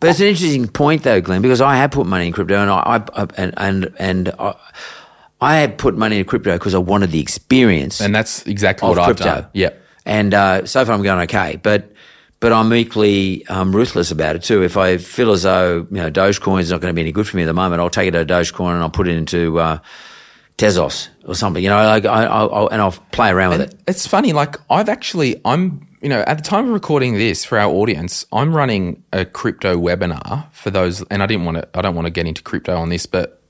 But 0.00 0.10
it's 0.10 0.20
an 0.20 0.26
interesting 0.26 0.68
point, 0.68 1.02
though, 1.02 1.20
Glen, 1.20 1.42
because 1.42 1.60
I 1.60 1.76
have 1.76 1.90
put 1.90 2.06
money 2.06 2.26
in 2.26 2.32
crypto, 2.32 2.60
and 2.60 2.70
I, 2.70 3.02
I 3.14 3.26
and 3.36 3.54
and 3.56 3.94
and 3.98 4.28
I, 4.38 4.54
I 5.44 5.56
had 5.56 5.76
put 5.76 5.96
money 5.96 6.18
into 6.18 6.28
crypto 6.28 6.54
because 6.54 6.74
I 6.74 6.78
wanted 6.78 7.10
the 7.10 7.20
experience. 7.20 8.00
and 8.00 8.14
that's 8.14 8.46
exactly 8.46 8.88
what 8.88 8.96
crypto. 8.96 9.24
I've 9.24 9.42
done. 9.42 9.50
Yeah. 9.52 9.70
And 10.06 10.32
uh, 10.32 10.66
so 10.66 10.84
far, 10.84 10.94
I'm 10.94 11.02
going 11.02 11.20
okay. 11.24 11.56
But 11.62 11.92
but 12.40 12.52
I'm 12.52 12.72
equally 12.74 13.46
um, 13.46 13.74
ruthless 13.74 14.10
about 14.10 14.36
it 14.36 14.42
too. 14.42 14.62
If 14.62 14.76
I 14.76 14.98
feel 14.98 15.32
as 15.32 15.42
though 15.42 15.86
you 15.90 15.96
know 15.96 16.10
Dogecoin 16.10 16.60
is 16.60 16.70
not 16.70 16.80
going 16.80 16.92
to 16.92 16.94
be 16.94 17.02
any 17.02 17.12
good 17.12 17.28
for 17.28 17.36
me 17.36 17.42
at 17.42 17.46
the 17.46 17.54
moment, 17.54 17.80
I'll 17.80 17.90
take 17.90 18.08
it 18.08 18.12
to 18.12 18.24
Dogecoin 18.24 18.72
and 18.72 18.82
I'll 18.82 18.90
put 18.90 19.06
it 19.06 19.16
into 19.16 19.58
uh, 19.58 19.78
Tezos 20.56 21.08
or 21.26 21.34
something. 21.34 21.62
You 21.62 21.68
know, 21.68 21.76
like 21.76 22.06
I, 22.06 22.24
I'll, 22.24 22.54
I'll, 22.54 22.68
and 22.68 22.80
I'll 22.80 22.92
play 23.12 23.30
around 23.30 23.50
with 23.50 23.60
it. 23.62 23.74
It's 23.86 24.06
funny, 24.06 24.32
like 24.32 24.56
I've 24.70 24.88
actually 24.88 25.40
I'm 25.44 25.86
you 26.00 26.10
know, 26.10 26.20
at 26.26 26.36
the 26.36 26.44
time 26.44 26.66
of 26.66 26.70
recording 26.72 27.14
this 27.14 27.46
for 27.46 27.58
our 27.58 27.70
audience, 27.72 28.26
I'm 28.30 28.54
running 28.54 29.02
a 29.10 29.24
crypto 29.24 29.76
webinar 29.76 30.52
for 30.52 30.70
those 30.70 31.02
and 31.04 31.22
I 31.22 31.26
didn't 31.26 31.46
want 31.46 31.56
to 31.58 31.68
I 31.74 31.80
don't 31.80 31.94
want 31.94 32.06
to 32.06 32.10
get 32.10 32.26
into 32.26 32.42
crypto 32.42 32.76
on 32.76 32.90
this, 32.90 33.06
but 33.06 33.40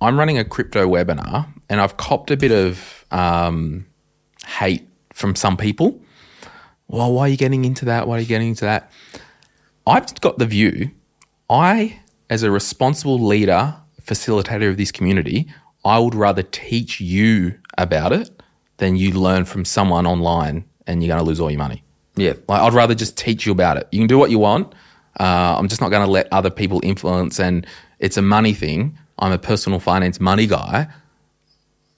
I'm 0.00 0.18
running 0.18 0.38
a 0.38 0.44
crypto 0.44 0.86
webinar 0.88 1.48
and 1.68 1.80
I've 1.80 1.96
copped 1.96 2.30
a 2.30 2.36
bit 2.36 2.52
of 2.52 3.04
um, 3.10 3.86
hate 4.46 4.86
from 5.12 5.34
some 5.34 5.56
people. 5.56 6.00
Well, 6.88 7.12
why 7.12 7.22
are 7.22 7.28
you 7.28 7.36
getting 7.36 7.64
into 7.64 7.84
that? 7.86 8.06
Why 8.06 8.18
are 8.18 8.20
you 8.20 8.26
getting 8.26 8.48
into 8.48 8.64
that? 8.64 8.90
I've 9.86 10.20
got 10.20 10.38
the 10.38 10.46
view, 10.46 10.90
I, 11.48 12.00
as 12.28 12.42
a 12.42 12.50
responsible 12.50 13.18
leader, 13.18 13.74
facilitator 14.02 14.68
of 14.68 14.76
this 14.76 14.92
community, 14.92 15.48
I 15.84 15.98
would 15.98 16.14
rather 16.14 16.42
teach 16.42 17.00
you 17.00 17.58
about 17.78 18.12
it 18.12 18.30
than 18.76 18.96
you 18.96 19.12
learn 19.12 19.44
from 19.44 19.64
someone 19.64 20.06
online 20.06 20.64
and 20.86 21.02
you're 21.02 21.08
going 21.08 21.22
to 21.22 21.26
lose 21.26 21.40
all 21.40 21.50
your 21.50 21.58
money. 21.58 21.82
Yeah. 22.16 22.34
Like, 22.48 22.60
I'd 22.60 22.72
rather 22.72 22.94
just 22.94 23.16
teach 23.16 23.46
you 23.46 23.52
about 23.52 23.76
it. 23.76 23.88
You 23.92 24.00
can 24.00 24.06
do 24.06 24.18
what 24.18 24.30
you 24.30 24.38
want. 24.38 24.74
Uh, 25.18 25.56
I'm 25.58 25.68
just 25.68 25.80
not 25.80 25.90
going 25.90 26.04
to 26.04 26.10
let 26.10 26.28
other 26.32 26.50
people 26.50 26.80
influence, 26.82 27.40
and 27.40 27.66
it's 27.98 28.16
a 28.16 28.22
money 28.22 28.52
thing. 28.52 28.98
I'm 29.18 29.32
a 29.32 29.38
personal 29.38 29.80
finance 29.80 30.20
money 30.20 30.46
guy. 30.46 30.88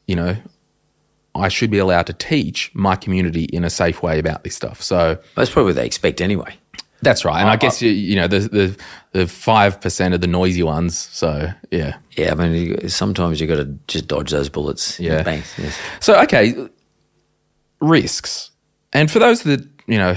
You 0.06 0.16
know, 0.16 0.37
I 1.34 1.48
should 1.48 1.70
be 1.70 1.78
allowed 1.78 2.06
to 2.06 2.12
teach 2.12 2.70
my 2.75 2.96
community 2.96 3.44
in 3.44 3.64
a 3.64 3.70
safe 3.70 4.02
way 4.02 4.18
about 4.18 4.44
this 4.44 4.54
stuff. 4.54 4.82
So 4.82 5.18
That's 5.34 5.50
probably 5.50 5.70
what 5.70 5.76
they 5.76 5.87
expect 5.87 6.20
anyway. 6.20 6.56
that's 7.02 7.25
right. 7.25 7.40
And 7.40 7.48
I, 7.48 7.56
guess 7.56 7.80
you, 7.82 7.90
you 7.90 8.16
know 8.16 8.26
the 8.26 8.40
the 8.40 8.76
the 9.12 9.26
five 9.28 9.80
percent 9.80 10.14
of 10.14 10.20
the 10.20 10.26
noisy 10.26 10.62
ones. 10.62 10.98
So 10.98 11.48
yeah. 11.70 11.96
Yeah, 12.16 12.32
I 12.32 12.34
mean, 12.34 12.88
sometimes 12.88 13.40
you've 13.40 13.50
got 13.50 13.56
to 13.56 13.78
just 13.87 14.08
dodge 14.08 14.30
those 14.30 14.48
bullets. 14.48 14.98
Yeah. 14.98 15.22
Bang. 15.22 15.42
Yes. 15.58 15.78
So 16.00 16.20
okay, 16.22 16.54
risks. 17.80 18.50
And 18.92 19.10
for 19.10 19.18
those 19.18 19.42
that 19.42 19.60
you 19.87 19.98
know 19.98 20.16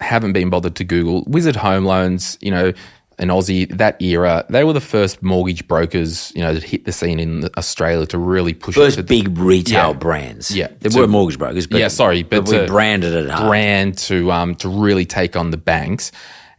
haven't 0.00 0.32
been 0.32 0.50
bothered 0.50 0.76
to 0.76 0.84
Google, 0.84 1.24
Wizard 1.26 1.56
Home 1.56 1.84
Loans, 1.84 2.38
you 2.40 2.50
know, 2.50 2.72
in 3.18 3.28
Aussie 3.28 3.68
that 3.76 4.00
era, 4.02 4.44
they 4.50 4.64
were 4.64 4.72
the 4.72 4.80
first 4.80 5.22
mortgage 5.22 5.66
brokers, 5.68 6.32
you 6.34 6.42
know, 6.42 6.52
that 6.54 6.62
hit 6.62 6.84
the 6.84 6.92
scene 6.92 7.20
in 7.20 7.48
Australia 7.56 8.06
to 8.06 8.18
really 8.18 8.54
push 8.54 8.76
it 8.76 8.80
First 8.80 8.96
the 8.96 9.02
big 9.02 9.36
retail 9.38 9.90
Yeah. 9.90 9.92
brands. 9.92 10.50
Yeah. 10.50 10.68
There 10.80 10.90
To- 10.90 11.00
were 11.00 11.06
mortgage 11.06 11.38
brokers, 11.38 11.66
but 11.66 11.78
yeah, 11.80 11.88
sorry, 11.88 12.22
but, 12.24 12.48
we 12.48 12.58
to 12.58 12.66
branded 12.66 13.12
it 13.14 13.30
hard. 13.30 13.48
brand 13.48 13.98
to 13.98 14.32
um 14.32 14.54
to 14.56 14.68
really 14.68 15.04
take 15.04 15.36
on 15.36 15.50
the 15.50 15.56
banks, 15.56 16.10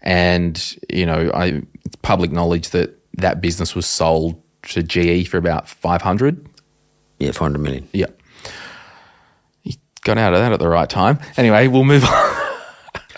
and 0.02 0.76
you 0.90 1.06
know, 1.06 1.30
I 1.34 1.62
it's 1.84 1.96
public 2.02 2.32
knowledge 2.32 2.70
that 2.70 2.98
that 3.18 3.42
business 3.42 3.76
was 3.76 3.86
sold 3.86 4.42
to 4.70 4.82
GE 4.82 5.28
for 5.28 5.38
about 5.38 5.68
five 5.68 6.02
hundred. 6.02 6.46
Yeah, 7.20 7.32
400 7.32 7.60
million. 7.60 7.88
Yeah. 7.94 8.08
You 9.64 9.74
got 10.04 10.18
out 10.18 10.34
of 10.34 10.40
that 10.40 10.52
at 10.52 10.60
the 10.60 10.68
right 10.68 10.90
time. 10.90 11.18
Anyway, 11.38 11.68
we'll 11.68 11.86
move 11.86 12.04
on. 12.10 12.45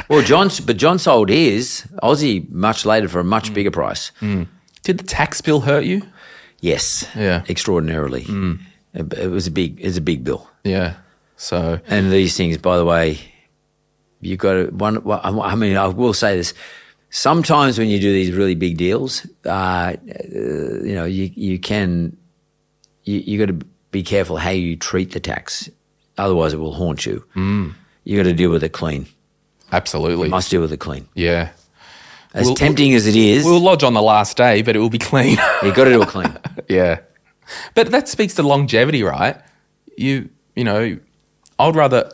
Well, 0.09 0.21
John, 0.21 0.49
but 0.65 0.77
John 0.77 0.99
sold 0.99 1.29
his 1.29 1.85
Aussie 2.01 2.49
much 2.49 2.85
later 2.85 3.07
for 3.09 3.19
a 3.19 3.23
much 3.23 3.53
bigger 3.53 3.71
price. 3.71 4.11
Did 4.83 4.97
the 4.99 5.03
tax 5.03 5.41
bill 5.41 5.61
hurt 5.61 5.83
you? 5.83 6.01
Yes, 6.61 7.05
Yeah. 7.15 7.43
extraordinarily. 7.49 8.25
It, 8.93 9.13
it 9.13 9.27
was 9.29 9.47
a 9.47 9.51
big, 9.51 9.79
it's 9.81 9.97
a 9.97 10.01
big 10.01 10.23
bill. 10.23 10.49
Yeah. 10.63 10.95
So 11.35 11.79
And 11.87 12.11
these 12.11 12.35
things, 12.37 12.57
by 12.57 12.77
the 12.77 12.85
way, 12.85 13.19
you 14.21 14.37
got 14.37 14.53
to 14.53 14.65
one. 14.71 15.01
I 15.05 15.53
mean, 15.55 15.77
I 15.77 15.87
will 15.87 16.13
say 16.13 16.35
this: 16.35 16.53
sometimes 17.11 17.77
when 17.77 17.89
you 17.89 17.99
do 17.99 18.11
these 18.11 18.31
really 18.33 18.55
big 18.55 18.77
deals, 18.77 19.25
uh, 19.45 19.49
uh, 19.49 19.93
you 20.33 20.95
know, 20.95 21.05
you 21.05 21.29
you 21.35 21.59
can 21.59 22.17
you, 23.03 23.19
you 23.19 23.37
got 23.37 23.47
to 23.59 23.65
be 23.91 24.01
careful 24.01 24.37
how 24.37 24.49
you 24.49 24.75
treat 24.75 25.11
the 25.11 25.19
tax, 25.19 25.69
otherwise 26.17 26.53
it 26.53 26.57
will 26.57 26.73
haunt 26.73 27.05
you. 27.05 27.23
Mm. 27.35 27.75
You 28.03 28.17
got 28.17 28.23
to 28.23 28.33
deal 28.33 28.49
with 28.49 28.63
it 28.63 28.69
clean. 28.73 29.05
Absolutely. 29.71 30.25
You 30.27 30.31
must 30.31 30.49
deal 30.51 30.61
with 30.61 30.71
it 30.73 30.77
clean. 30.79 31.07
yeah. 31.15 31.49
As 32.33 32.45
We'll- 32.45 32.55
tempting 32.55 32.93
as 32.93 33.07
it 33.07 33.15
is, 33.15 33.45
We'll 33.45 33.59
lodge 33.61 33.83
on 33.83 33.93
the 33.93 34.01
last 34.01 34.37
day, 34.37 34.61
but 34.61 34.75
it 34.75 34.79
will 34.79 34.89
be 34.89 34.99
clean. 34.99 35.37
you 35.63 35.73
got 35.73 35.85
to 35.85 35.91
do 35.91 36.01
it 36.03 36.09
clean. 36.09 36.37
yeah. 36.67 36.99
But 37.73 37.89
that 37.91 38.07
speaks 38.09 38.35
to 38.35 38.43
longevity, 38.43 39.01
right? 39.01 39.37
You 39.97 40.29
you 40.55 40.63
know, 40.63 40.97
I'd 41.57 41.75
rather 41.75 42.11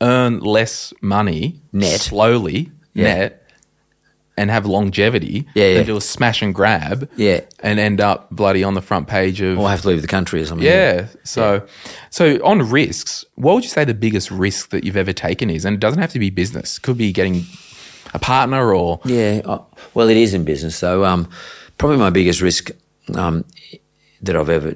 earn 0.00 0.40
less 0.40 0.92
money 1.00 1.60
Net. 1.72 2.00
slowly, 2.00 2.72
Yeah. 2.94 3.04
net, 3.14 3.43
and 4.36 4.50
have 4.50 4.66
longevity 4.66 5.46
Yeah, 5.54 5.66
yeah. 5.68 5.74
than 5.74 5.86
do 5.86 5.96
a 5.96 6.00
smash 6.00 6.42
and 6.42 6.52
grab 6.54 7.08
Yeah. 7.16 7.40
and 7.60 7.78
end 7.78 8.00
up 8.00 8.28
bloody 8.30 8.64
on 8.64 8.74
the 8.74 8.82
front 8.82 9.06
page 9.06 9.40
of 9.40 9.58
or 9.58 9.68
have 9.70 9.82
to 9.82 9.88
leave 9.88 10.02
the 10.02 10.08
country 10.08 10.40
or 10.42 10.46
something. 10.46 10.66
Yeah. 10.66 11.06
So, 11.22 11.64
so 12.10 12.36
on 12.44 12.68
risks, 12.70 13.24
what 13.36 13.54
would 13.54 13.62
you 13.64 13.70
say 13.70 13.84
the 13.84 13.94
biggest 13.94 14.30
risk 14.30 14.70
that 14.70 14.82
you've 14.84 14.96
ever 14.96 15.12
taken 15.12 15.50
is? 15.50 15.64
And 15.64 15.74
it 15.74 15.80
doesn't 15.80 16.00
have 16.00 16.12
to 16.12 16.18
be 16.18 16.30
business. 16.30 16.78
Could 16.80 16.98
be 16.98 17.12
getting 17.12 17.44
a 18.12 18.18
partner 18.18 18.74
or 18.74 19.00
Yeah, 19.04 19.40
uh, 19.44 19.58
well, 19.94 20.08
it 20.08 20.16
is 20.16 20.34
in 20.34 20.44
business 20.44 20.80
though. 20.80 21.04
Um, 21.04 21.28
probably 21.78 21.98
my 21.98 22.10
biggest 22.10 22.40
risk 22.40 22.70
um, 23.14 23.44
that 24.22 24.34
I've 24.36 24.48
ever, 24.48 24.74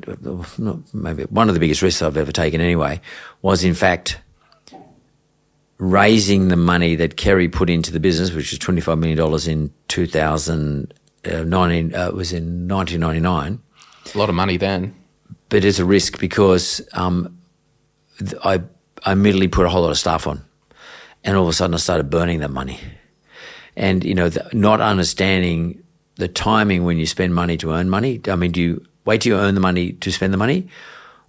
maybe 0.93 1.25
one 1.25 1.49
of 1.49 1.55
the 1.55 1.61
biggest 1.61 1.83
risks 1.83 2.03
I've 2.03 2.17
ever 2.17 2.33
taken 2.33 2.61
anyway, 2.61 3.01
was 3.43 3.65
in 3.65 3.75
fact 3.75 4.19
raising 5.79 6.49
the 6.49 6.57
money 6.57 6.97
that 6.97 7.17
Kerry 7.17 7.49
put 7.49 7.71
into 7.71 7.93
the 7.93 8.01
business, 8.01 8.33
which 8.33 8.51
was 8.51 8.59
twenty 8.59 8.81
five 8.81 8.99
million 8.99 9.17
dollars 9.17 9.49
in 9.49 9.73
two 9.89 10.07
thousand 10.07 10.93
nineteen. 11.25 11.95
Uh, 11.95 12.09
it 12.09 12.15
was 12.15 12.33
in 12.33 12.67
nineteen 12.67 13.01
ninety 13.01 13.21
nine. 13.21 13.61
a 14.15 14.19
lot 14.19 14.29
of 14.29 14.35
money 14.35 14.57
then. 14.57 14.95
But 15.49 15.65
it's 15.65 15.79
a 15.79 15.85
risk 15.85 16.19
because 16.19 16.81
um, 16.93 17.39
I 18.45 18.63
I 19.05 19.13
immediately 19.13 19.49
put 19.49 19.67
a 19.67 19.69
whole 19.69 19.83
lot 19.83 19.91
of 19.91 19.99
stuff 19.99 20.27
on, 20.27 20.45
and 21.25 21.37
all 21.37 21.45
of 21.45 21.49
a 21.49 21.53
sudden 21.53 21.75
I 21.75 21.79
started 21.79 22.11
burning 22.11 22.41
that 22.41 22.51
money, 22.51 22.81
and 23.77 24.05
you 24.05 24.15
know, 24.15 24.29
the, 24.29 24.49
not 24.53 24.81
understanding 24.81 25.83
the 26.17 26.29
timing 26.29 26.85
when 26.85 26.99
you 26.99 27.07
spend 27.07 27.35
money 27.35 27.57
to 27.59 27.73
earn 27.73 27.89
money. 27.89 28.21
I 28.27 28.37
mean, 28.37 28.51
do 28.51 28.61
you 28.61 28.85
wait 29.05 29.23
till 29.23 29.37
you 29.37 29.41
earn 29.43 29.55
the 29.55 29.61
money 29.61 29.93
to 29.93 30.11
spend 30.11 30.33
the 30.33 30.39
money, 30.39 30.69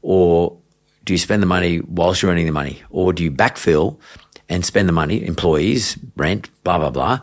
or 0.01 0.57
do 1.05 1.13
you 1.13 1.17
spend 1.17 1.41
the 1.41 1.47
money 1.47 1.79
whilst 1.81 2.21
you're 2.21 2.31
earning 2.31 2.47
the 2.47 2.51
money, 2.51 2.81
or 2.89 3.13
do 3.13 3.23
you 3.23 3.31
backfill 3.31 3.97
and 4.49 4.65
spend 4.65 4.89
the 4.89 4.93
money, 4.93 5.25
employees, 5.25 5.97
rent, 6.15 6.49
blah 6.63 6.77
blah 6.77 6.89
blah, 6.89 7.19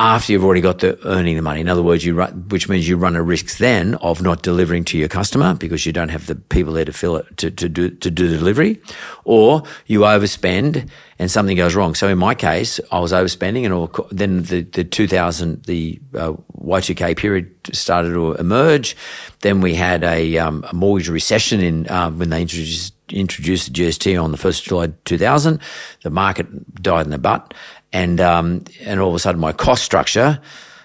after 0.00 0.32
you've 0.32 0.44
already 0.44 0.60
got 0.60 0.78
the 0.78 0.98
earning 1.06 1.34
the 1.34 1.42
money. 1.42 1.60
In 1.60 1.68
other 1.68 1.82
words, 1.82 2.04
you 2.04 2.14
run, 2.14 2.48
which 2.50 2.68
means 2.68 2.88
you 2.88 2.96
run 2.96 3.16
a 3.16 3.22
risk 3.22 3.58
then 3.58 3.96
of 3.96 4.22
not 4.22 4.42
delivering 4.42 4.84
to 4.84 4.98
your 4.98 5.08
customer 5.08 5.54
because 5.54 5.86
you 5.86 5.92
don't 5.92 6.10
have 6.10 6.26
the 6.26 6.36
people 6.36 6.72
there 6.72 6.84
to 6.84 6.92
fill 6.92 7.16
it 7.16 7.36
to, 7.38 7.50
to 7.50 7.68
do 7.68 7.90
to 7.90 8.10
do 8.10 8.28
the 8.28 8.38
delivery, 8.38 8.80
or 9.24 9.64
you 9.86 10.00
overspend 10.00 10.88
and 11.18 11.30
something 11.30 11.56
goes 11.56 11.74
wrong. 11.74 11.96
So 11.96 12.08
in 12.08 12.18
my 12.18 12.34
case, 12.34 12.78
I 12.92 13.00
was 13.00 13.12
overspending, 13.12 13.64
and 13.64 13.74
all, 13.74 13.90
then 14.10 14.44
the 14.44 14.62
the 14.62 14.84
2000 14.84 15.64
the 15.64 16.00
uh, 16.14 16.34
Y2K 16.60 17.16
period 17.16 17.54
started 17.72 18.12
to 18.12 18.34
emerge. 18.34 18.96
Then 19.40 19.60
we 19.60 19.74
had 19.74 20.04
a, 20.04 20.38
um, 20.38 20.64
a 20.68 20.74
mortgage 20.74 21.08
recession 21.08 21.60
in 21.60 21.90
um, 21.90 22.18
when 22.18 22.30
they 22.30 22.42
introduced 22.42 22.94
introduced 23.12 23.72
the 23.72 23.82
GST 23.82 24.22
on 24.22 24.30
the 24.32 24.36
first 24.38 24.62
of 24.62 24.68
July 24.68 24.92
2000. 25.04 25.60
The 26.02 26.10
market 26.10 26.82
died 26.82 27.06
in 27.06 27.10
the 27.10 27.18
butt 27.18 27.54
and 27.92 28.20
um, 28.20 28.64
and 28.82 29.00
all 29.00 29.08
of 29.08 29.14
a 29.14 29.18
sudden 29.18 29.40
my 29.40 29.52
cost 29.52 29.84
structure 29.84 30.40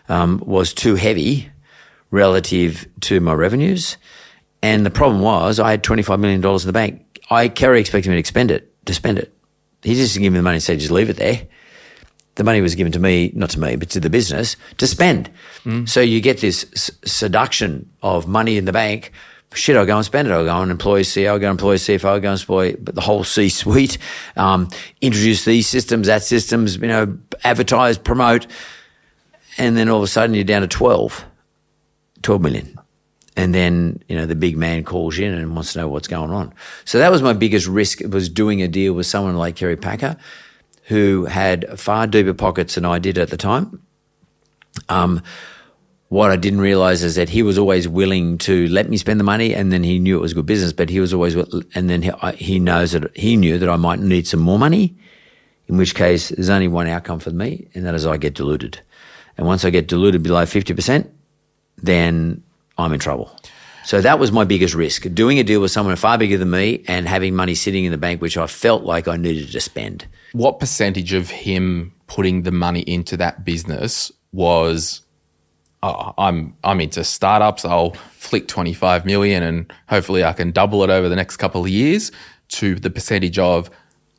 um, 0.10 0.42
was 0.46 0.74
too 0.74 0.96
heavy 0.96 1.50
relative 2.12 2.88
to 3.02 3.20
my 3.20 3.34
revenues. 3.34 3.98
And 4.62 4.86
the 4.86 4.92
problem 4.92 5.22
was 5.22 5.60
I 5.60 5.72
had 5.72 5.84
twenty 5.84 6.04
five 6.04 6.20
million 6.20 6.42
dollars 6.42 6.64
in 6.64 6.68
the 6.68 6.74
bank. 6.74 7.20
I 7.30 7.48
Kerry 7.50 7.80
expected 7.80 8.10
me 8.10 8.22
to 8.22 8.28
spend 8.28 8.52
it 8.52 8.74
to 8.86 8.94
spend 8.94 9.20
it. 9.20 9.34
He 9.82 9.96
just 9.96 10.14
didn't 10.14 10.32
me 10.34 10.40
the 10.40 10.44
money 10.44 10.56
and 10.56 10.64
said 10.64 10.80
just 10.80 10.92
leave 10.92 11.10
it 11.10 11.18
there. 11.18 11.48
The 12.36 12.44
money 12.44 12.62
was 12.62 12.74
given 12.74 12.92
to 12.94 13.00
me, 13.00 13.32
not 13.36 13.52
to 13.52 13.60
me, 13.60 13.76
but 13.76 13.90
to 13.92 14.00
the 14.00 14.10
business 14.10 14.56
to 14.78 14.88
spend. 14.88 15.30
So 15.86 16.00
you 16.02 16.20
get 16.20 16.40
this 16.40 16.66
s- 16.74 16.90
seduction 17.06 17.92
of 18.02 18.28
money 18.28 18.58
in 18.58 18.66
the 18.66 18.72
bank. 18.72 19.12
Shit, 19.54 19.76
I'll 19.78 19.86
go 19.86 19.98
and 19.98 20.06
spend 20.06 20.28
it. 20.28 20.32
I'll 20.32 20.46
go 20.46 20.62
and 20.62 20.72
employ 20.72 21.02
CEO, 21.04 21.30
I'll 21.30 21.40
go 21.40 21.50
and 21.50 21.60
employ 21.60 21.76
CFO, 21.76 22.06
I'll 22.06 22.20
go 22.20 22.32
and 22.32 22.40
employ 22.40 22.76
but 22.76 22.96
the 22.96 23.02
whole 23.02 23.24
C 23.24 23.50
suite, 23.50 23.98
um, 24.36 24.70
introduce 25.02 25.46
these 25.46 25.68
systems, 25.68 26.08
that 26.08 26.24
systems, 26.24 26.78
you 26.78 26.88
know, 26.88 27.18
advertise, 27.44 27.98
promote. 27.98 28.48
And 29.58 29.78
then 29.78 29.90
all 29.90 29.98
of 29.98 30.04
a 30.04 30.08
sudden 30.08 30.34
you're 30.34 30.44
down 30.44 30.62
to 30.62 30.68
12, 30.68 31.26
12 32.24 32.42
million. 32.42 32.80
And 33.36 33.54
then, 33.54 34.02
you 34.08 34.16
know, 34.16 34.26
the 34.26 34.36
big 34.36 34.58
man 34.58 34.84
calls 34.84 35.18
in 35.18 35.34
and 35.34 35.56
wants 35.56 35.74
to 35.74 35.80
know 35.80 35.88
what's 35.88 36.08
going 36.08 36.32
on. 36.32 36.54
So 36.86 37.00
that 37.00 37.12
was 37.12 37.22
my 37.22 37.34
biggest 37.34 37.68
risk 37.68 38.02
was 38.02 38.30
doing 38.30 38.62
a 38.62 38.68
deal 38.68 38.94
with 38.94 39.08
someone 39.08 39.36
like 39.36 39.56
Kerry 39.56 39.76
Packer, 39.76 40.18
who 40.84 41.26
had 41.26 41.80
far 41.80 42.06
deeper 42.06 42.34
pockets 42.34 42.76
than 42.76 42.86
I 42.86 43.00
did 43.00 43.18
at 43.18 43.30
the 43.30 43.38
time. 43.38 43.82
Um, 44.90 45.24
what 46.14 46.30
I 46.30 46.36
didn't 46.36 46.62
realize 46.62 47.02
is 47.02 47.16
that 47.16 47.30
he 47.30 47.42
was 47.42 47.58
always 47.58 47.88
willing 47.88 48.38
to 48.40 48.68
let 48.68 48.88
me 48.88 48.98
spend 48.98 49.20
the 49.20 49.24
money, 49.24 49.56
and 49.56 49.74
then 49.74 49.84
he 49.84 49.98
knew 49.98 50.16
it 50.16 50.22
was 50.22 50.36
good 50.36 50.46
business. 50.46 50.72
But 50.72 50.92
he 50.92 51.00
was 51.00 51.12
always, 51.12 51.34
and 51.34 51.90
then 51.90 52.04
he, 52.04 52.12
he 52.36 52.60
knows 52.60 52.92
that 52.92 53.18
he 53.18 53.36
knew 53.36 53.58
that 53.58 53.68
I 53.68 53.78
might 53.78 54.00
need 54.00 54.28
some 54.28 54.40
more 54.40 54.60
money. 54.60 54.96
In 55.68 55.76
which 55.76 55.96
case, 55.96 56.30
there's 56.30 56.50
only 56.50 56.68
one 56.68 56.88
outcome 56.88 57.20
for 57.20 57.32
me, 57.32 57.68
and 57.74 57.84
that 57.88 57.96
is 57.96 58.06
I 58.06 58.18
get 58.18 58.36
diluted. 58.36 58.80
And 59.40 59.48
once 59.48 59.66
I 59.66 59.72
get 59.72 59.88
diluted 59.88 60.22
below 60.22 60.46
fifty 60.46 60.76
percent, 60.76 61.12
then 61.78 62.44
I'm 62.78 62.94
in 62.94 63.00
trouble. 63.00 63.36
So 63.84 64.00
that 64.00 64.20
was 64.20 64.32
my 64.32 64.44
biggest 64.44 64.76
risk: 64.76 65.08
doing 65.16 65.40
a 65.40 65.44
deal 65.44 65.62
with 65.62 65.72
someone 65.72 65.96
far 65.96 66.20
bigger 66.20 66.38
than 66.38 66.52
me 66.52 66.84
and 66.88 67.08
having 67.08 67.34
money 67.34 67.56
sitting 67.56 67.86
in 67.86 67.92
the 67.92 67.98
bank, 67.98 68.22
which 68.22 68.38
I 68.38 68.46
felt 68.46 68.84
like 68.84 69.08
I 69.08 69.18
needed 69.18 69.52
to 69.52 69.60
spend. 69.60 70.06
What 70.34 70.60
percentage 70.60 71.14
of 71.14 71.32
him 71.32 71.92
putting 72.06 72.44
the 72.44 72.52
money 72.52 72.82
into 72.82 73.18
that 73.18 73.44
business 73.44 74.12
was 74.32 75.03
oh, 75.84 76.14
I'm 76.18 76.56
I'm 76.64 76.82
into 76.82 77.04
startups. 77.04 77.66
I'll 77.66 77.92
flick 78.18 78.48
25 78.48 79.06
million 79.06 79.44
and 79.44 79.72
hopefully 79.90 80.24
I 80.24 80.34
can 80.34 80.52
double 80.52 80.84
it 80.84 80.90
over 80.90 81.10
the 81.10 81.16
next 81.16 81.38
couple 81.38 81.62
of 81.62 81.70
years 81.70 82.12
to 82.50 82.76
the 82.76 82.90
percentage 82.90 83.38
of 83.38 83.70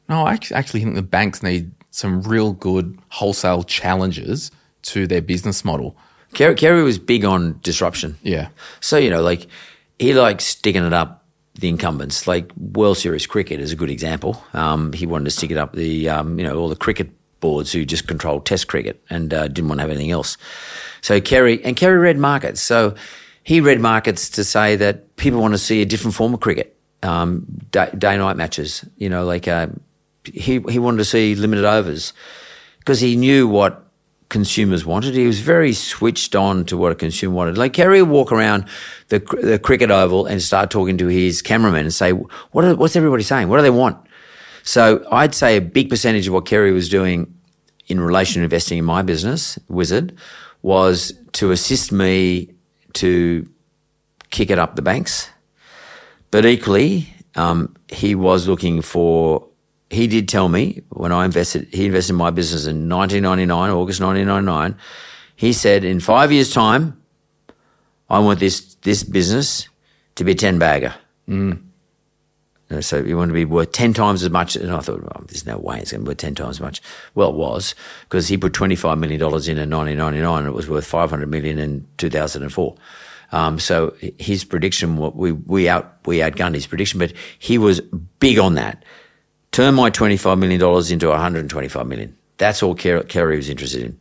no, 0.08 0.26
I 0.26 0.38
actually 0.52 0.80
think 0.80 0.94
the 0.94 1.02
banks 1.02 1.42
need 1.42 1.72
some 1.90 2.22
real 2.22 2.52
good 2.52 2.98
wholesale 3.08 3.62
challenges 3.62 4.50
to 4.82 5.06
their 5.06 5.22
business 5.22 5.64
model. 5.64 5.96
Kerry, 6.34 6.54
Kerry 6.54 6.82
was 6.82 6.98
big 6.98 7.24
on 7.24 7.58
disruption. 7.62 8.18
Yeah. 8.22 8.48
So, 8.80 8.98
you 8.98 9.08
know, 9.08 9.22
like 9.22 9.46
he 9.98 10.12
likes 10.12 10.44
sticking 10.44 10.84
it 10.84 10.92
up 10.92 11.24
the 11.54 11.68
incumbents. 11.68 12.26
Like 12.26 12.50
World 12.56 12.98
Series 12.98 13.26
cricket 13.26 13.60
is 13.60 13.72
a 13.72 13.76
good 13.76 13.90
example. 13.90 14.42
Um, 14.52 14.92
he 14.92 15.06
wanted 15.06 15.26
to 15.26 15.30
stick 15.30 15.50
it 15.50 15.56
up 15.56 15.72
the, 15.72 16.08
um, 16.08 16.38
you 16.38 16.44
know, 16.44 16.56
all 16.58 16.68
the 16.68 16.76
cricket 16.76 17.10
boards 17.44 17.72
who 17.72 17.84
just 17.84 18.08
controlled 18.08 18.46
test 18.46 18.68
cricket 18.68 19.04
and 19.10 19.34
uh, 19.34 19.46
didn't 19.48 19.68
want 19.68 19.78
to 19.78 19.82
have 19.82 19.90
anything 19.90 20.10
else. 20.10 20.38
So 21.02 21.20
Kerry, 21.20 21.62
and 21.62 21.76
Kerry 21.76 21.98
read 21.98 22.16
markets. 22.16 22.62
So 22.62 22.94
he 23.42 23.60
read 23.60 23.80
markets 23.80 24.30
to 24.30 24.44
say 24.44 24.76
that 24.76 25.16
people 25.16 25.40
want 25.40 25.52
to 25.52 25.58
see 25.58 25.82
a 25.82 25.84
different 25.84 26.14
form 26.14 26.32
of 26.32 26.40
cricket, 26.40 26.74
um, 27.02 27.44
day, 27.70 28.16
night 28.16 28.36
matches, 28.36 28.82
you 28.96 29.10
know, 29.10 29.26
like, 29.26 29.46
uh, 29.46 29.66
he, 30.24 30.60
he 30.70 30.78
wanted 30.78 30.96
to 30.96 31.04
see 31.04 31.34
limited 31.34 31.66
overs 31.66 32.14
because 32.78 33.00
he 33.00 33.14
knew 33.14 33.46
what 33.46 33.84
consumers 34.30 34.86
wanted. 34.86 35.14
He 35.14 35.26
was 35.26 35.40
very 35.40 35.74
switched 35.74 36.34
on 36.34 36.64
to 36.64 36.78
what 36.78 36.92
a 36.92 36.94
consumer 36.94 37.34
wanted. 37.34 37.58
Like 37.58 37.74
Kerry 37.74 38.00
would 38.00 38.10
walk 38.10 38.32
around 38.32 38.64
the, 39.08 39.18
the 39.42 39.58
cricket 39.58 39.90
oval 39.90 40.24
and 40.24 40.40
start 40.40 40.70
talking 40.70 40.96
to 40.96 41.08
his 41.08 41.42
cameraman 41.42 41.82
and 41.82 41.92
say, 41.92 42.12
what 42.12 42.64
are, 42.64 42.74
what's 42.74 42.96
everybody 42.96 43.22
saying? 43.22 43.48
What 43.48 43.58
do 43.58 43.62
they 43.62 43.70
want? 43.70 43.98
So 44.62 45.06
I'd 45.12 45.34
say 45.34 45.58
a 45.58 45.60
big 45.60 45.90
percentage 45.90 46.26
of 46.26 46.32
what 46.32 46.46
Kerry 46.46 46.72
was 46.72 46.88
doing 46.88 47.33
in 47.86 48.00
relation 48.00 48.40
to 48.40 48.44
investing 48.44 48.78
in 48.78 48.84
my 48.84 49.02
business, 49.02 49.58
Wizard, 49.68 50.16
was 50.62 51.12
to 51.32 51.50
assist 51.50 51.92
me 51.92 52.50
to 52.94 53.48
kick 54.30 54.50
it 54.50 54.58
up 54.58 54.76
the 54.76 54.82
banks. 54.82 55.30
But 56.30 56.46
equally, 56.46 57.12
um, 57.34 57.74
he 57.88 58.14
was 58.14 58.48
looking 58.48 58.82
for. 58.82 59.46
He 59.90 60.06
did 60.06 60.28
tell 60.28 60.48
me 60.48 60.82
when 60.88 61.12
I 61.12 61.24
invested. 61.24 61.68
He 61.72 61.86
invested 61.86 62.14
in 62.14 62.16
my 62.16 62.30
business 62.30 62.66
in 62.66 62.88
1999, 62.88 63.70
August 63.70 64.00
1999. 64.00 64.76
He 65.36 65.52
said, 65.52 65.84
in 65.84 66.00
five 66.00 66.32
years' 66.32 66.52
time, 66.52 67.00
I 68.08 68.18
want 68.18 68.40
this 68.40 68.74
this 68.82 69.02
business 69.04 69.68
to 70.16 70.24
be 70.24 70.32
a 70.32 70.34
ten 70.34 70.58
bagger. 70.58 70.94
You 71.26 71.63
know, 72.70 72.80
so 72.80 72.98
you 72.98 73.16
want 73.16 73.28
to 73.28 73.34
be 73.34 73.44
worth 73.44 73.72
10 73.72 73.94
times 73.94 74.22
as 74.22 74.30
much. 74.30 74.56
And 74.56 74.72
I 74.72 74.80
thought, 74.80 75.02
well, 75.02 75.24
there's 75.26 75.46
no 75.46 75.58
way 75.58 75.78
it's 75.78 75.92
going 75.92 76.02
to 76.02 76.04
be 76.04 76.10
worth 76.10 76.18
10 76.18 76.34
times 76.34 76.56
as 76.56 76.60
much. 76.60 76.82
Well, 77.14 77.30
it 77.30 77.36
was 77.36 77.74
because 78.02 78.28
he 78.28 78.36
put 78.36 78.52
$25 78.52 78.98
million 78.98 79.20
in 79.20 79.58
in 79.58 79.70
1999 79.70 80.38
and 80.38 80.46
it 80.46 80.54
was 80.54 80.68
worth 80.68 80.86
500 80.86 81.28
million 81.28 81.58
in 81.58 81.86
2004. 81.98 82.74
Um, 83.32 83.58
so 83.58 83.94
his 84.18 84.44
prediction, 84.44 84.96
we, 84.96 85.32
we 85.32 85.68
out, 85.68 85.98
we 86.06 86.18
outgunned 86.18 86.54
his 86.54 86.66
prediction, 86.66 86.98
but 86.98 87.12
he 87.38 87.58
was 87.58 87.80
big 88.20 88.38
on 88.38 88.54
that. 88.54 88.84
Turn 89.50 89.74
my 89.74 89.90
$25 89.90 90.38
million 90.38 90.60
into 90.92 91.08
125 91.08 91.86
million. 91.86 92.16
That's 92.38 92.62
all 92.62 92.74
Kerry 92.74 93.36
was 93.36 93.48
interested 93.48 93.82
in. 93.82 94.00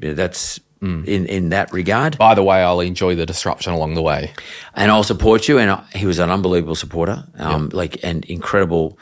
Yeah, 0.00 0.12
that's 0.14 0.60
mm. 0.84 1.04
in, 1.06 1.26
in 1.26 1.48
that 1.48 1.72
regard. 1.72 2.18
By 2.18 2.34
the 2.34 2.42
way, 2.42 2.62
I'll 2.62 2.80
enjoy 2.80 3.14
the 3.14 3.26
disruption 3.26 3.72
along 3.72 3.94
the 3.94 4.02
way. 4.02 4.32
And 4.74 4.90
I'll 4.90 5.02
support 5.02 5.48
you. 5.48 5.58
And 5.58 5.70
I, 5.70 5.84
he 5.94 6.06
was 6.06 6.18
an 6.18 6.30
unbelievable 6.30 6.74
supporter, 6.74 7.24
um, 7.38 7.70
like, 7.72 7.98
and 8.04 8.24
incredible 8.26 8.98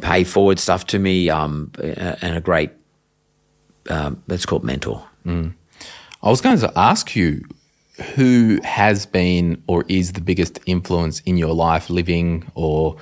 pay 0.00 0.24
forward 0.24 0.58
stuff 0.58 0.86
to 0.86 0.98
me, 0.98 1.30
um, 1.30 1.72
and 1.78 2.36
a 2.36 2.40
great, 2.40 2.70
um, 3.88 4.22
let's 4.28 4.46
call 4.46 4.58
it 4.58 4.64
mentor. 4.64 5.04
Mm. 5.26 5.54
I 6.22 6.28
was 6.28 6.40
going 6.40 6.58
to 6.58 6.72
ask 6.76 7.16
you 7.16 7.42
who 8.14 8.60
has 8.62 9.06
been 9.06 9.62
or 9.66 9.84
is 9.88 10.12
the 10.12 10.20
biggest 10.20 10.60
influence 10.66 11.20
in 11.20 11.36
your 11.36 11.54
life, 11.54 11.90
living 11.90 12.50
or 12.54 12.96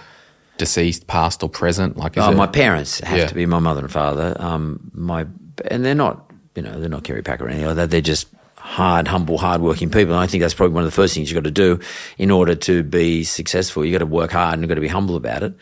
deceased, 0.57 1.07
past 1.07 1.43
or 1.43 1.49
present? 1.49 1.97
Like, 1.97 2.17
oh, 2.17 2.33
my 2.33 2.47
parents 2.47 3.01
have 3.01 3.19
yeah. 3.19 3.27
to 3.27 3.35
be 3.35 3.47
my 3.47 3.59
mother 3.59 3.81
and 3.81 3.93
father. 3.93 4.37
Um, 4.39 4.91
my 4.93 5.27
and 5.71 5.85
they're 5.85 5.95
not 5.95 6.28
you 6.59 6.63
know, 6.63 6.81
they're 6.81 6.89
not 6.89 7.05
Kerry 7.05 7.23
Packer 7.23 7.45
or 7.45 7.49
anything 7.49 7.67
like 7.67 7.77
that. 7.77 7.91
They're 7.91 8.01
just 8.01 8.27
hard, 8.57 9.07
humble, 9.07 9.39
hardworking 9.39 9.91
people. 9.91 10.15
And 10.15 10.21
I 10.21 10.27
think 10.27 10.43
that's 10.43 10.55
probably 10.55 10.75
one 10.75 10.83
of 10.83 10.89
the 10.89 10.95
first 10.95 11.15
things 11.15 11.31
you've 11.31 11.37
got 11.37 11.45
to 11.45 11.53
do 11.53 11.79
in 12.19 12.33
order 12.33 12.57
to 12.57 12.83
be 12.83 13.23
successful. 13.23 13.85
You've 13.85 13.93
got 13.93 14.01
to 14.01 14.07
work 14.07 14.33
hard 14.33 14.55
and 14.55 14.63
you've 14.63 14.69
got 14.69 14.75
to 14.75 14.81
be 14.81 14.89
humble 14.89 15.15
about 15.15 15.45
it. 15.45 15.55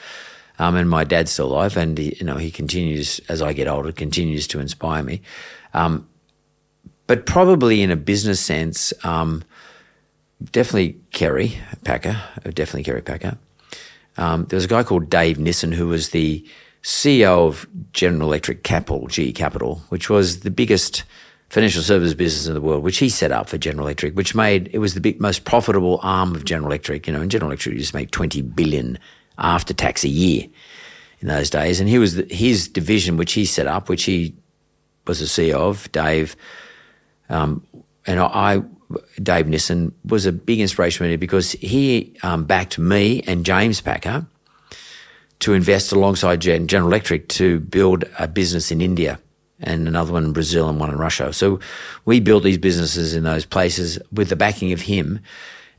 Um, 0.59 0.75
and 0.75 0.89
my 0.89 1.05
dad's 1.05 1.31
still 1.31 1.49
alive, 1.49 1.77
and 1.77 1.99
he, 1.99 2.17
you 2.19 2.25
know 2.25 2.37
he 2.37 2.51
continues 2.51 3.21
as 3.29 3.43
I 3.43 3.53
get 3.53 3.69
older, 3.69 3.93
continues 3.93 4.47
to 4.49 4.59
inspire 4.59 5.03
me. 5.03 5.21
Um, 5.75 6.09
but 7.07 7.27
probably 7.27 7.83
in 7.83 7.91
a 7.91 7.97
business 7.97 8.41
sense, 8.41 8.95
um, 9.05 9.45
definitely 10.53 10.99
Kerry 11.13 11.59
Packer, 11.85 12.19
definitely 12.43 12.85
Kerry 12.85 13.03
Packer. 13.03 13.37
Um, 14.17 14.47
there 14.47 14.57
was 14.57 14.65
a 14.65 14.69
guy 14.69 14.83
called 14.83 15.11
Dave 15.11 15.39
Nissen 15.39 15.73
who 15.73 15.89
was 15.89 16.09
the 16.09 16.43
CEO 16.87 17.49
of 17.49 17.67
General 17.93 18.29
Electric 18.29 18.63
Capital, 18.63 19.09
GE 19.09 19.35
Capital, 19.35 19.83
which 19.89 20.09
was 20.09 20.41
the 20.41 20.53
biggest 20.53 21.03
financial 21.51 21.83
services 21.83 22.15
business 22.15 22.47
in 22.47 22.55
the 22.55 22.61
world, 22.61 22.85
which 22.85 22.99
he 22.99 23.09
set 23.09 23.33
up 23.33 23.49
for 23.49 23.59
General 23.59 23.89
Electric, 23.89 24.15
which 24.15 24.37
made 24.37 24.71
it 24.73 24.79
was 24.79 24.95
the 24.95 25.01
big, 25.01 25.21
most 25.21 25.45
profitable 25.45 25.99
arm 26.05 26.37
of 26.37 26.45
General 26.45 26.71
Electric. 26.71 27.09
You 27.09 27.13
know, 27.13 27.21
and 27.21 27.29
General 27.29 27.51
Electric 27.51 27.75
used 27.75 27.91
to 27.91 27.97
make 27.97 28.13
twenty 28.13 28.41
billion 28.41 29.01
after 29.37 29.75
tax 29.75 30.05
a 30.05 30.09
year 30.09 30.47
in 31.19 31.27
those 31.27 31.51
days, 31.51 31.81
and 31.81 31.89
he 31.89 31.99
was 31.99 32.15
the, 32.15 32.33
his 32.33 32.69
division, 32.69 33.17
which 33.17 33.33
he 33.33 33.47
set 33.47 33.67
up, 33.67 33.89
which 33.89 34.05
he 34.05 34.33
was 35.09 35.19
the 35.19 35.27
CEO 35.27 35.55
of, 35.55 35.91
Dave, 35.91 36.37
um, 37.31 37.67
and 38.07 38.21
I, 38.21 38.63
Dave 39.21 39.49
Nissen 39.49 39.93
was 40.05 40.25
a 40.25 40.31
big 40.31 40.61
inspiration 40.61 40.99
for 40.99 41.09
me 41.09 41.17
because 41.17 41.51
he 41.53 42.17
um, 42.23 42.45
backed 42.45 42.79
me 42.79 43.23
and 43.23 43.45
James 43.45 43.81
Packer 43.81 44.25
to 45.41 45.53
invest 45.53 45.93
alongside 45.93 46.41
General 46.41 46.89
Electric 46.89 47.29
to 47.29 47.61
build 47.61 48.05
a 48.19 48.27
business 48.27 48.71
in 48.71 48.81
India 48.81 49.19
and 49.61 49.89
another 49.89 50.13
one 50.13 50.25
in 50.25 50.33
Brazil 50.33 50.69
and 50.69 50.79
one 50.79 50.91
in 50.91 50.97
Russia. 50.97 51.33
So 51.33 51.61
we 52.05 52.21
built 52.21 52.43
these 52.43 52.59
businesses 52.59 53.15
in 53.15 53.25
those 53.25 53.47
places 53.47 53.99
with 54.13 54.29
the 54.29 54.37
backing 54.37 54.73
of 54.73 54.83
him. 54.83 55.21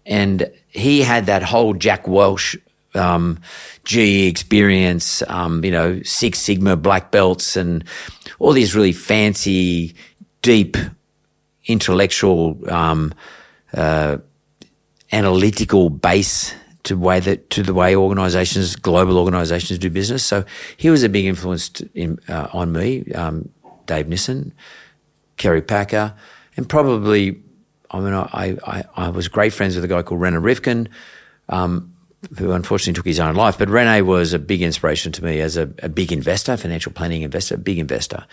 And 0.06 0.52
he 0.70 1.02
had 1.02 1.26
that 1.26 1.44
whole 1.44 1.74
Jack 1.74 2.08
Welch 2.08 2.58
um, 2.96 3.40
GE 3.84 4.28
experience, 4.28 5.22
um, 5.28 5.64
you 5.64 5.72
know, 5.72 6.02
Six 6.04 6.40
Sigma 6.40 6.76
black 6.76 7.12
belts 7.12 7.56
and 7.56 7.84
all 8.40 8.54
these 8.54 8.76
really 8.76 8.94
fancy, 8.94 9.96
deep, 10.42 10.78
intellectual, 11.66 12.58
um, 12.72 13.14
uh, 13.74 14.18
analytical 15.12 15.90
base 15.90 16.54
to 16.88 16.98
way 16.98 17.20
that 17.20 17.50
to 17.52 17.64
the 17.64 17.74
way 17.74 17.96
organisations, 17.96 18.76
global 18.76 19.18
organisations, 19.18 19.80
do 19.80 19.90
business. 19.90 20.24
So 20.26 20.44
he 20.78 20.90
was 20.90 21.04
a 21.04 21.10
big 21.10 21.26
influence 21.26 21.82
in, 21.94 22.20
uh, 22.28 22.48
on 22.54 22.72
me. 22.72 23.12
Um, 23.14 23.50
Dave 23.86 24.08
Nissen, 24.08 24.54
Kerry 25.38 25.62
Packer, 25.62 26.14
and 26.58 26.68
probably, 26.68 27.42
I 27.90 28.00
mean, 28.00 28.14
I, 28.14 28.58
I, 28.66 28.84
I 28.96 29.10
was 29.10 29.28
great 29.28 29.54
friends 29.54 29.76
with 29.76 29.84
a 29.86 29.88
guy 29.88 30.02
called 30.02 30.22
Rene 30.22 30.38
Rivkin, 30.38 30.90
um, 31.50 31.94
who 32.38 32.52
unfortunately 32.52 32.94
took 32.94 33.06
his 33.06 33.20
own 33.20 33.36
life. 33.36 33.58
But 33.58 33.70
Rene 33.70 34.02
was 34.02 34.34
a 34.34 34.40
big 34.40 34.62
inspiration 34.62 35.12
to 35.14 35.24
me 35.24 35.40
as 35.40 35.56
a, 35.58 35.70
a 35.82 35.90
big 35.90 36.12
investor, 36.12 36.58
financial 36.58 36.92
planning 36.92 37.22
investor, 37.22 37.58
big 37.58 37.80
investor, 37.80 38.26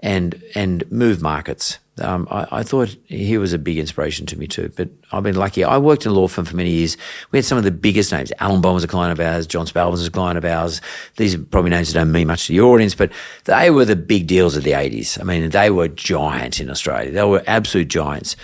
and 0.00 0.42
and 0.54 0.90
move 0.90 1.22
markets. 1.22 1.78
Um, 2.00 2.26
I, 2.30 2.46
I, 2.50 2.62
thought 2.62 2.96
he 3.06 3.38
was 3.38 3.52
a 3.52 3.58
big 3.58 3.78
inspiration 3.78 4.26
to 4.26 4.38
me 4.38 4.46
too. 4.46 4.72
But 4.76 4.88
I've 5.12 5.22
been 5.22 5.36
lucky. 5.36 5.64
I 5.64 5.78
worked 5.78 6.06
in 6.06 6.12
a 6.12 6.14
law 6.14 6.28
firm 6.28 6.44
for 6.44 6.56
many 6.56 6.70
years. 6.70 6.96
We 7.30 7.38
had 7.38 7.44
some 7.44 7.58
of 7.58 7.64
the 7.64 7.70
biggest 7.70 8.12
names. 8.12 8.32
Alan 8.40 8.60
Bond 8.60 8.74
was 8.74 8.84
a 8.84 8.88
client 8.88 9.18
of 9.18 9.24
ours. 9.24 9.46
John 9.46 9.66
Spalvin 9.66 9.92
was 9.92 10.06
a 10.06 10.10
client 10.10 10.38
of 10.38 10.44
ours. 10.44 10.80
These 11.16 11.34
are 11.34 11.38
probably 11.38 11.70
names 11.70 11.92
that 11.92 11.98
don't 11.98 12.12
mean 12.12 12.26
much 12.26 12.46
to 12.46 12.54
your 12.54 12.74
audience, 12.74 12.94
but 12.94 13.12
they 13.44 13.70
were 13.70 13.84
the 13.84 13.96
big 13.96 14.26
deals 14.26 14.56
of 14.56 14.64
the 14.64 14.72
80s. 14.72 15.20
I 15.20 15.24
mean, 15.24 15.50
they 15.50 15.70
were 15.70 15.88
giants 15.88 16.60
in 16.60 16.70
Australia. 16.70 17.10
They 17.10 17.24
were 17.24 17.42
absolute 17.46 17.88
giants. 17.88 18.36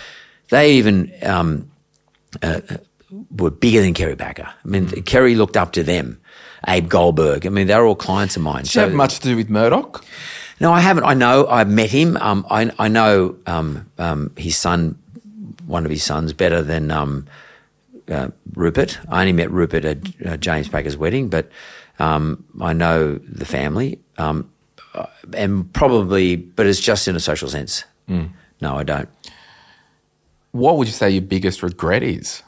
They 0.49 0.73
even 0.73 1.11
um, 1.23 1.69
uh, 2.41 2.61
were 3.35 3.51
bigger 3.51 3.81
than 3.81 3.93
Kerry 3.93 4.15
Packer. 4.15 4.47
I 4.47 4.67
mean, 4.67 4.87
mm. 4.87 5.05
Kerry 5.05 5.35
looked 5.35 5.57
up 5.57 5.73
to 5.73 5.83
them. 5.83 6.19
Abe 6.67 6.89
Goldberg. 6.89 7.45
I 7.45 7.49
mean, 7.49 7.67
they 7.67 7.75
were 7.75 7.85
all 7.85 7.95
clients 7.95 8.35
of 8.35 8.41
mine. 8.41 8.63
Did 8.63 8.71
so, 8.71 8.81
have 8.81 8.93
much 8.93 9.19
to 9.19 9.29
do 9.29 9.35
with 9.35 9.49
Murdoch? 9.49 10.03
No, 10.59 10.73
I 10.73 10.79
haven't. 10.79 11.03
I 11.03 11.13
know. 11.13 11.47
I 11.47 11.63
met 11.63 11.89
him. 11.91 12.17
Um, 12.17 12.45
I, 12.49 12.71
I 12.79 12.87
know 12.87 13.35
um, 13.45 13.89
um, 13.97 14.31
his 14.35 14.57
son, 14.57 14.97
one 15.65 15.85
of 15.85 15.91
his 15.91 16.03
sons, 16.03 16.33
better 16.33 16.61
than 16.63 16.89
um, 16.89 17.27
uh, 18.09 18.29
Rupert. 18.55 18.97
I 19.09 19.21
only 19.21 19.33
met 19.33 19.51
Rupert 19.51 19.85
at 19.85 19.97
uh, 20.25 20.37
James 20.37 20.67
Packer's 20.67 20.97
wedding, 20.97 21.29
but 21.29 21.51
um, 21.99 22.43
I 22.59 22.73
know 22.73 23.15
the 23.17 23.45
family, 23.45 23.99
um, 24.17 24.49
uh, 24.95 25.05
and 25.33 25.71
probably, 25.73 26.35
but 26.35 26.65
it's 26.65 26.79
just 26.79 27.07
in 27.07 27.15
a 27.15 27.19
social 27.19 27.49
sense. 27.49 27.83
Mm. 28.09 28.31
No, 28.61 28.75
I 28.75 28.83
don't. 28.83 29.09
What 30.51 30.77
would 30.77 30.87
you 30.87 30.93
say 30.93 31.11
your 31.11 31.21
biggest 31.21 31.61
regret 31.61 32.01
is? 32.01 32.41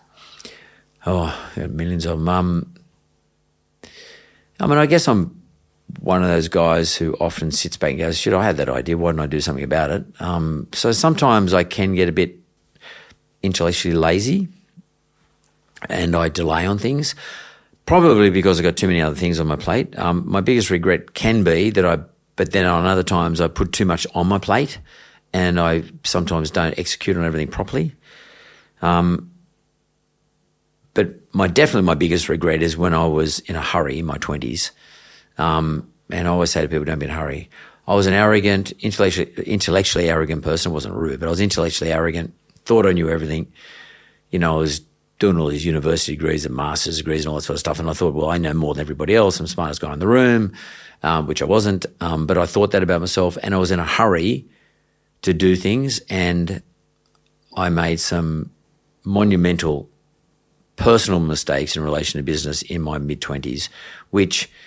Oh, 1.06 1.52
millions 1.56 2.06
of 2.06 2.17
them. 2.17 2.28
Um, 2.28 2.74
I 4.60 4.67
mean, 4.67 4.78
I 4.78 4.88
guess 4.88 5.08
I'm 5.08 5.38
one 5.99 6.23
of 6.23 6.30
those 6.30 6.47
guys 6.47 6.95
who 6.95 7.15
often 7.19 7.52
sits 7.52 7.78
back 7.78 7.91
and 7.91 7.99
goes, 7.99 8.17
"Should 8.17 8.34
I 8.34 8.43
had 8.43 8.58
that 8.58 8.69
idea? 8.69 8.97
Why 8.97 9.12
didn't 9.12 9.21
I 9.21 9.28
do 9.28 9.41
something 9.41 9.63
about 9.63 9.91
it?" 9.91 10.06
Um, 10.19 10.67
so 10.73 10.91
sometimes 10.91 11.54
I 11.54 11.63
can 11.63 11.95
get 11.95 12.10
a 12.10 12.12
bit 12.12 12.36
intellectually 13.41 13.95
lazy, 13.95 14.47
and 15.89 16.15
I 16.15 16.30
delay 16.30 16.65
on 16.65 16.78
things. 16.78 17.15
Probably 17.86 18.30
because 18.30 18.60
I've 18.60 18.63
got 18.63 18.78
too 18.78 18.88
many 18.88 19.02
other 19.02 19.15
things 19.15 19.39
on 19.39 19.47
my 19.47 19.56
plate. 19.56 19.97
Um, 19.97 20.23
my 20.28 20.41
biggest 20.41 20.69
regret 20.69 21.15
can 21.15 21.43
be 21.43 21.71
that 21.71 21.86
I, 21.86 21.97
but 22.36 22.52
then 22.52 22.65
on 22.65 22.86
other 22.86 23.04
times 23.04 23.41
I 23.41 23.47
put 23.47 23.71
too 23.71 23.86
much 23.86 24.06
on 24.13 24.28
my 24.28 24.38
plate, 24.38 24.80
and 25.34 25.60
I 25.60 25.84
sometimes 26.04 26.52
don't 26.52 26.78
execute 26.78 27.17
on 27.17 27.25
everything 27.25 27.47
properly. 27.47 27.95
Um, 28.82 29.32
but 30.93 31.15
my 31.34 31.47
definitely 31.47 31.88
my 31.88 31.95
biggest 31.95 32.30
regret 32.30 32.62
is 32.62 32.78
when 32.78 32.93
I 32.93 33.08
was 33.08 33.39
in 33.39 33.56
a 33.56 33.62
hurry 33.62 33.99
in 33.99 34.06
my 34.06 34.17
twenties 34.17 34.71
um, 35.39 35.91
and 36.12 36.28
I 36.28 36.32
always 36.32 36.52
say 36.52 36.62
to 36.62 36.67
people, 36.67 36.86
don't 36.86 36.99
be 36.99 37.06
in 37.06 37.12
a 37.12 37.15
hurry. 37.15 37.49
I 37.88 37.95
was 37.95 38.06
an 38.06 38.13
arrogant, 38.13 38.71
intellectually, 38.82 39.32
intellectually 39.45 40.10
arrogant 40.10 40.43
person. 40.43 40.71
I 40.71 40.73
wasn't 40.73 40.95
rude, 40.95 41.19
but 41.19 41.28
I 41.28 41.30
was 41.30 41.41
intellectually 41.41 41.91
arrogant, 41.91 42.34
thought 42.65 42.86
I 42.86 42.91
knew 42.91 43.10
everything. 43.10 43.52
You 44.30 44.38
know, 44.38 44.56
I 44.56 44.60
was 44.60 44.82
doing 45.17 45.38
all 45.38 45.47
these 45.47 45.65
university 45.65 46.15
degrees 46.15 46.45
and 46.45 46.56
master's 46.56 46.97
degrees 46.97 47.25
and 47.25 47.30
all 47.30 47.36
that 47.36 47.41
sort 47.41 47.56
of 47.56 47.62
stuff. 47.62 47.80
And 47.80 47.89
I 47.89 47.93
thought, 47.93 48.13
well, 48.13 48.30
I 48.30 48.38
know 48.38 48.54
more 48.54 48.73
than 48.73 48.82
everybody 48.82 49.15
else. 49.15 49.39
I'm 49.39 49.45
the 49.45 49.49
smartest 49.49 49.82
guy 49.82 49.91
in 49.91 49.99
the 49.99 50.08
room, 50.08 50.54
um, 51.04 51.25
which 51.25 51.41
I 51.41 51.45
wasn't. 51.45 51.86
Um, 51.99 52.28
but 52.28 52.38
I 52.38 52.45
thought 52.45 52.71
that 52.71 52.84
about 52.84 53.02
myself 53.02 53.38
and 53.41 53.56
I 53.56 53.58
was 53.58 53.71
in 53.71 53.80
a 53.80 53.86
hurry 53.86 54.45
to 55.23 55.34
do 55.34 55.56
things. 55.56 55.99
And 56.10 56.62
I 57.56 57.69
made 57.69 57.99
some 57.99 58.52
monumental 59.04 59.89
personal 60.75 61.19
mistakes 61.19 61.75
in 61.75 61.84
relation 61.84 62.19
to 62.19 62.23
business 62.23 62.62
in 62.62 62.82
my 62.82 62.97
mid 62.97 63.21
20s, 63.21 63.69
which– 64.12 64.49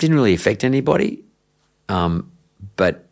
didn't 0.00 0.16
really 0.16 0.34
affect 0.34 0.64
anybody, 0.64 1.22
um, 1.88 2.32
but 2.76 3.06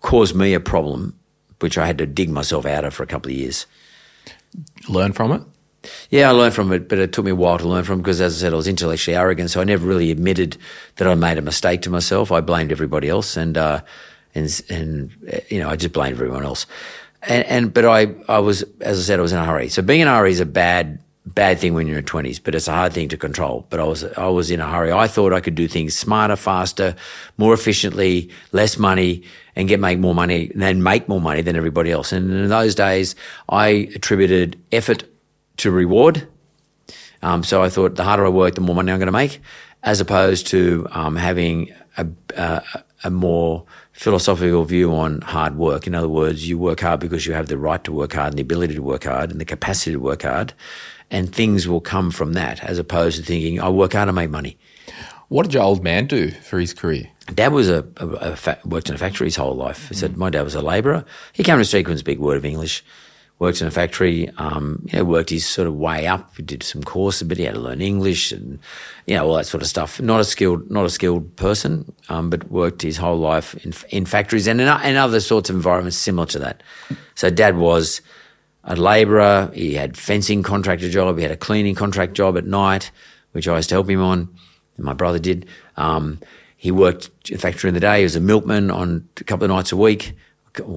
caused 0.00 0.36
me 0.36 0.54
a 0.54 0.60
problem, 0.60 1.18
which 1.60 1.76
I 1.78 1.86
had 1.86 1.98
to 1.98 2.06
dig 2.06 2.30
myself 2.30 2.66
out 2.66 2.84
of 2.84 2.94
for 2.94 3.02
a 3.02 3.06
couple 3.06 3.32
of 3.32 3.36
years. 3.36 3.66
Learn 4.88 5.12
from 5.12 5.32
it? 5.32 5.42
Yeah, 6.10 6.28
I 6.28 6.32
learned 6.32 6.54
from 6.54 6.72
it, 6.72 6.88
but 6.88 6.98
it 6.98 7.12
took 7.12 7.24
me 7.24 7.30
a 7.30 7.36
while 7.36 7.58
to 7.58 7.66
learn 7.66 7.84
from 7.84 7.98
because, 7.98 8.20
as 8.20 8.36
I 8.36 8.40
said, 8.40 8.52
I 8.52 8.56
was 8.56 8.68
intellectually 8.68 9.16
arrogant, 9.16 9.50
so 9.50 9.60
I 9.60 9.64
never 9.64 9.86
really 9.86 10.10
admitted 10.10 10.56
that 10.96 11.08
I 11.08 11.14
made 11.14 11.38
a 11.38 11.42
mistake 11.42 11.82
to 11.82 11.90
myself. 11.90 12.30
I 12.30 12.40
blamed 12.40 12.72
everybody 12.72 13.08
else, 13.08 13.36
and 13.36 13.56
uh, 13.56 13.82
and 14.34 14.62
and 14.68 15.44
you 15.48 15.60
know, 15.60 15.70
I 15.70 15.76
just 15.76 15.92
blamed 15.92 16.16
everyone 16.16 16.44
else. 16.44 16.66
And, 17.22 17.46
and 17.46 17.74
but 17.74 17.84
I 17.84 18.14
I 18.28 18.40
was, 18.40 18.64
as 18.80 18.98
I 18.98 19.02
said, 19.02 19.18
I 19.18 19.22
was 19.22 19.32
in 19.32 19.38
a 19.38 19.44
hurry. 19.44 19.68
So 19.68 19.82
being 19.82 20.00
in 20.00 20.08
a 20.08 20.16
hurry 20.16 20.32
is 20.32 20.40
a 20.40 20.46
bad 20.46 20.98
bad 21.26 21.58
thing 21.58 21.74
when 21.74 21.86
you're 21.86 21.98
in 21.98 22.02
your 22.04 22.08
twenties, 22.08 22.38
but 22.38 22.54
it's 22.54 22.68
a 22.68 22.72
hard 22.72 22.92
thing 22.92 23.08
to 23.08 23.16
control. 23.16 23.66
But 23.68 23.80
I 23.80 23.84
was 23.84 24.04
I 24.04 24.28
was 24.28 24.50
in 24.50 24.60
a 24.60 24.70
hurry. 24.70 24.92
I 24.92 25.08
thought 25.08 25.32
I 25.32 25.40
could 25.40 25.54
do 25.54 25.68
things 25.68 25.96
smarter, 25.96 26.36
faster, 26.36 26.94
more 27.36 27.52
efficiently, 27.52 28.30
less 28.52 28.78
money, 28.78 29.22
and 29.56 29.68
get 29.68 29.80
make 29.80 29.98
more 29.98 30.14
money, 30.14 30.50
and 30.52 30.62
then 30.62 30.82
make 30.82 31.08
more 31.08 31.20
money 31.20 31.42
than 31.42 31.56
everybody 31.56 31.90
else. 31.90 32.12
And 32.12 32.30
in 32.30 32.48
those 32.48 32.74
days, 32.74 33.16
I 33.48 33.90
attributed 33.94 34.56
effort 34.72 35.04
to 35.58 35.70
reward. 35.70 36.26
Um, 37.22 37.42
so 37.42 37.62
I 37.62 37.70
thought 37.70 37.96
the 37.96 38.04
harder 38.04 38.26
I 38.26 38.28
work, 38.28 38.54
the 38.54 38.60
more 38.60 38.76
money 38.76 38.92
I'm 38.92 38.98
going 38.98 39.06
to 39.06 39.12
make, 39.12 39.40
as 39.82 40.00
opposed 40.00 40.46
to 40.48 40.86
um, 40.90 41.16
having 41.16 41.72
a, 41.96 42.06
a, 42.36 42.62
a 43.04 43.10
more 43.10 43.64
philosophical 43.92 44.64
view 44.64 44.94
on 44.94 45.22
hard 45.22 45.56
work. 45.56 45.86
In 45.86 45.94
other 45.94 46.08
words, 46.08 46.46
you 46.46 46.58
work 46.58 46.80
hard 46.80 47.00
because 47.00 47.26
you 47.26 47.32
have 47.32 47.46
the 47.46 47.56
right 47.56 47.82
to 47.84 47.92
work 47.92 48.12
hard 48.12 48.28
and 48.28 48.38
the 48.38 48.42
ability 48.42 48.74
to 48.74 48.82
work 48.82 49.04
hard 49.04 49.30
and 49.30 49.40
the 49.40 49.44
capacity 49.46 49.92
to 49.92 49.98
work 49.98 50.22
hard, 50.22 50.52
and 51.10 51.32
things 51.32 51.68
will 51.68 51.80
come 51.80 52.10
from 52.10 52.32
that, 52.34 52.62
as 52.64 52.78
opposed 52.78 53.18
to 53.18 53.22
thinking, 53.22 53.60
I 53.60 53.68
work 53.68 53.92
hard 53.92 54.08
to 54.08 54.12
make 54.12 54.30
money. 54.30 54.58
What 55.28 55.44
did 55.44 55.54
your 55.54 55.64
old 55.64 55.82
man 55.82 56.06
do 56.06 56.30
for 56.30 56.58
his 56.58 56.72
career? 56.72 57.08
Dad 57.34 57.52
was 57.52 57.68
a, 57.68 57.86
a, 57.96 58.06
a 58.06 58.36
fa- 58.36 58.60
worked 58.64 58.88
in 58.88 58.94
a 58.94 58.98
factory 58.98 59.26
his 59.26 59.36
whole 59.36 59.54
life. 59.54 59.88
He 59.88 59.94
said 59.94 60.16
my 60.16 60.30
dad 60.30 60.42
was 60.42 60.54
a 60.54 60.62
labourer. 60.62 61.04
He 61.32 61.42
came 61.42 61.58
to 61.58 61.64
Sequence, 61.64 62.02
big 62.02 62.20
word 62.20 62.36
of 62.36 62.44
English. 62.44 62.84
Worked 63.38 63.60
in 63.60 63.66
a 63.66 63.70
factory. 63.70 64.30
Um, 64.38 64.86
you 64.90 64.98
know, 64.98 65.04
worked 65.04 65.28
his 65.28 65.44
sort 65.44 65.68
of 65.68 65.74
way 65.74 66.06
up. 66.06 66.34
He 66.36 66.42
did 66.42 66.62
some 66.62 66.82
courses, 66.82 67.28
but 67.28 67.36
he 67.36 67.44
had 67.44 67.54
to 67.54 67.60
learn 67.60 67.82
English 67.82 68.32
and 68.32 68.58
you 69.06 69.14
know 69.14 69.26
all 69.26 69.34
that 69.34 69.44
sort 69.44 69.62
of 69.62 69.68
stuff. 69.68 70.00
Not 70.00 70.20
a 70.20 70.24
skilled, 70.24 70.70
not 70.70 70.86
a 70.86 70.90
skilled 70.90 71.36
person, 71.36 71.92
um, 72.08 72.30
but 72.30 72.50
worked 72.50 72.80
his 72.80 72.96
whole 72.96 73.18
life 73.18 73.54
in 73.56 73.74
in 73.90 74.06
factories 74.06 74.46
and 74.46 74.58
in, 74.58 74.68
in 74.84 74.96
other 74.96 75.20
sorts 75.20 75.50
of 75.50 75.56
environments 75.56 75.98
similar 75.98 76.26
to 76.28 76.38
that. 76.38 76.62
So 77.14 77.28
Dad 77.28 77.58
was 77.58 78.00
a 78.66 78.76
labourer. 78.76 79.50
He 79.54 79.74
had 79.74 79.96
fencing 79.96 80.42
contractor 80.42 80.90
job. 80.90 81.16
He 81.16 81.22
had 81.22 81.32
a 81.32 81.36
cleaning 81.36 81.74
contract 81.74 82.14
job 82.14 82.36
at 82.36 82.44
night, 82.44 82.90
which 83.32 83.48
I 83.48 83.56
used 83.56 83.70
to 83.70 83.76
help 83.76 83.88
him 83.88 84.02
on. 84.02 84.28
And 84.76 84.84
my 84.84 84.92
brother 84.92 85.18
did. 85.18 85.46
Um, 85.76 86.20
he 86.56 86.70
worked 86.70 87.10
in 87.30 87.38
fact, 87.38 87.60
during 87.60 87.74
the 87.74 87.80
day. 87.80 87.98
He 87.98 88.02
was 88.04 88.16
a 88.16 88.20
milkman 88.20 88.70
on 88.70 89.08
a 89.18 89.24
couple 89.24 89.44
of 89.44 89.50
nights 89.50 89.72
a 89.72 89.76
week, 89.76 90.14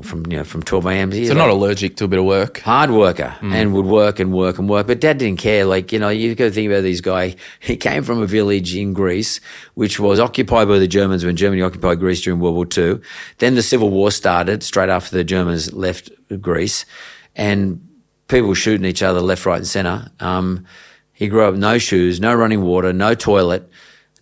from 0.04 0.26
you 0.28 0.38
know 0.38 0.44
from 0.44 0.62
twelve 0.62 0.86
a.m. 0.86 1.12
So 1.12 1.34
not 1.34 1.50
allergic 1.50 1.96
to 1.98 2.04
a 2.04 2.08
bit 2.08 2.20
of 2.20 2.26
work. 2.26 2.60
hard 2.60 2.92
worker 2.92 3.36
and 3.42 3.74
would 3.74 3.86
work 3.86 4.20
and 4.20 4.34
work 4.34 4.60
and 4.60 4.70
work. 4.70 4.88
But 4.88 5.00
dad 5.00 5.18
didn't 5.18 5.40
care. 5.40 5.66
Like, 5.66 5.92
you 5.94 6.00
know, 6.00 6.10
you 6.10 6.36
got 6.36 6.46
to 6.46 6.52
think 6.52 6.70
about 6.70 6.82
this 6.82 7.02
guy. 7.02 7.36
He 7.62 7.78
came 7.78 8.04
from 8.04 8.22
a 8.22 8.26
village 8.26 8.76
in 8.76 8.94
Greece, 8.94 9.40
which 9.76 10.00
was 10.00 10.20
occupied 10.20 10.68
by 10.68 10.80
the 10.80 10.88
Germans 10.88 11.24
when 11.26 11.36
Germany 11.36 11.62
occupied 11.62 12.00
Greece 12.00 12.22
during 12.22 12.40
World 12.40 12.56
War 12.56 12.68
II. 12.78 13.00
Then 13.38 13.56
the 13.56 13.64
Civil 13.64 13.90
War 13.90 14.12
started 14.12 14.64
straight 14.64 14.90
after 14.90 15.16
the 15.16 15.24
Germans 15.24 15.72
left 15.74 16.10
Greece 16.42 16.86
and 17.36 17.86
people 18.28 18.54
shooting 18.54 18.86
each 18.86 19.04
other 19.04 19.22
left, 19.22 19.46
right 19.46 19.58
and 19.58 19.68
center. 19.68 20.10
Um, 20.20 20.66
he 21.14 21.28
grew 21.28 21.44
up 21.44 21.56
no 21.56 21.78
shoes, 21.78 22.22
no 22.22 22.34
running 22.34 22.62
water, 22.62 22.94
no 22.94 23.14
toilet, 23.14 23.70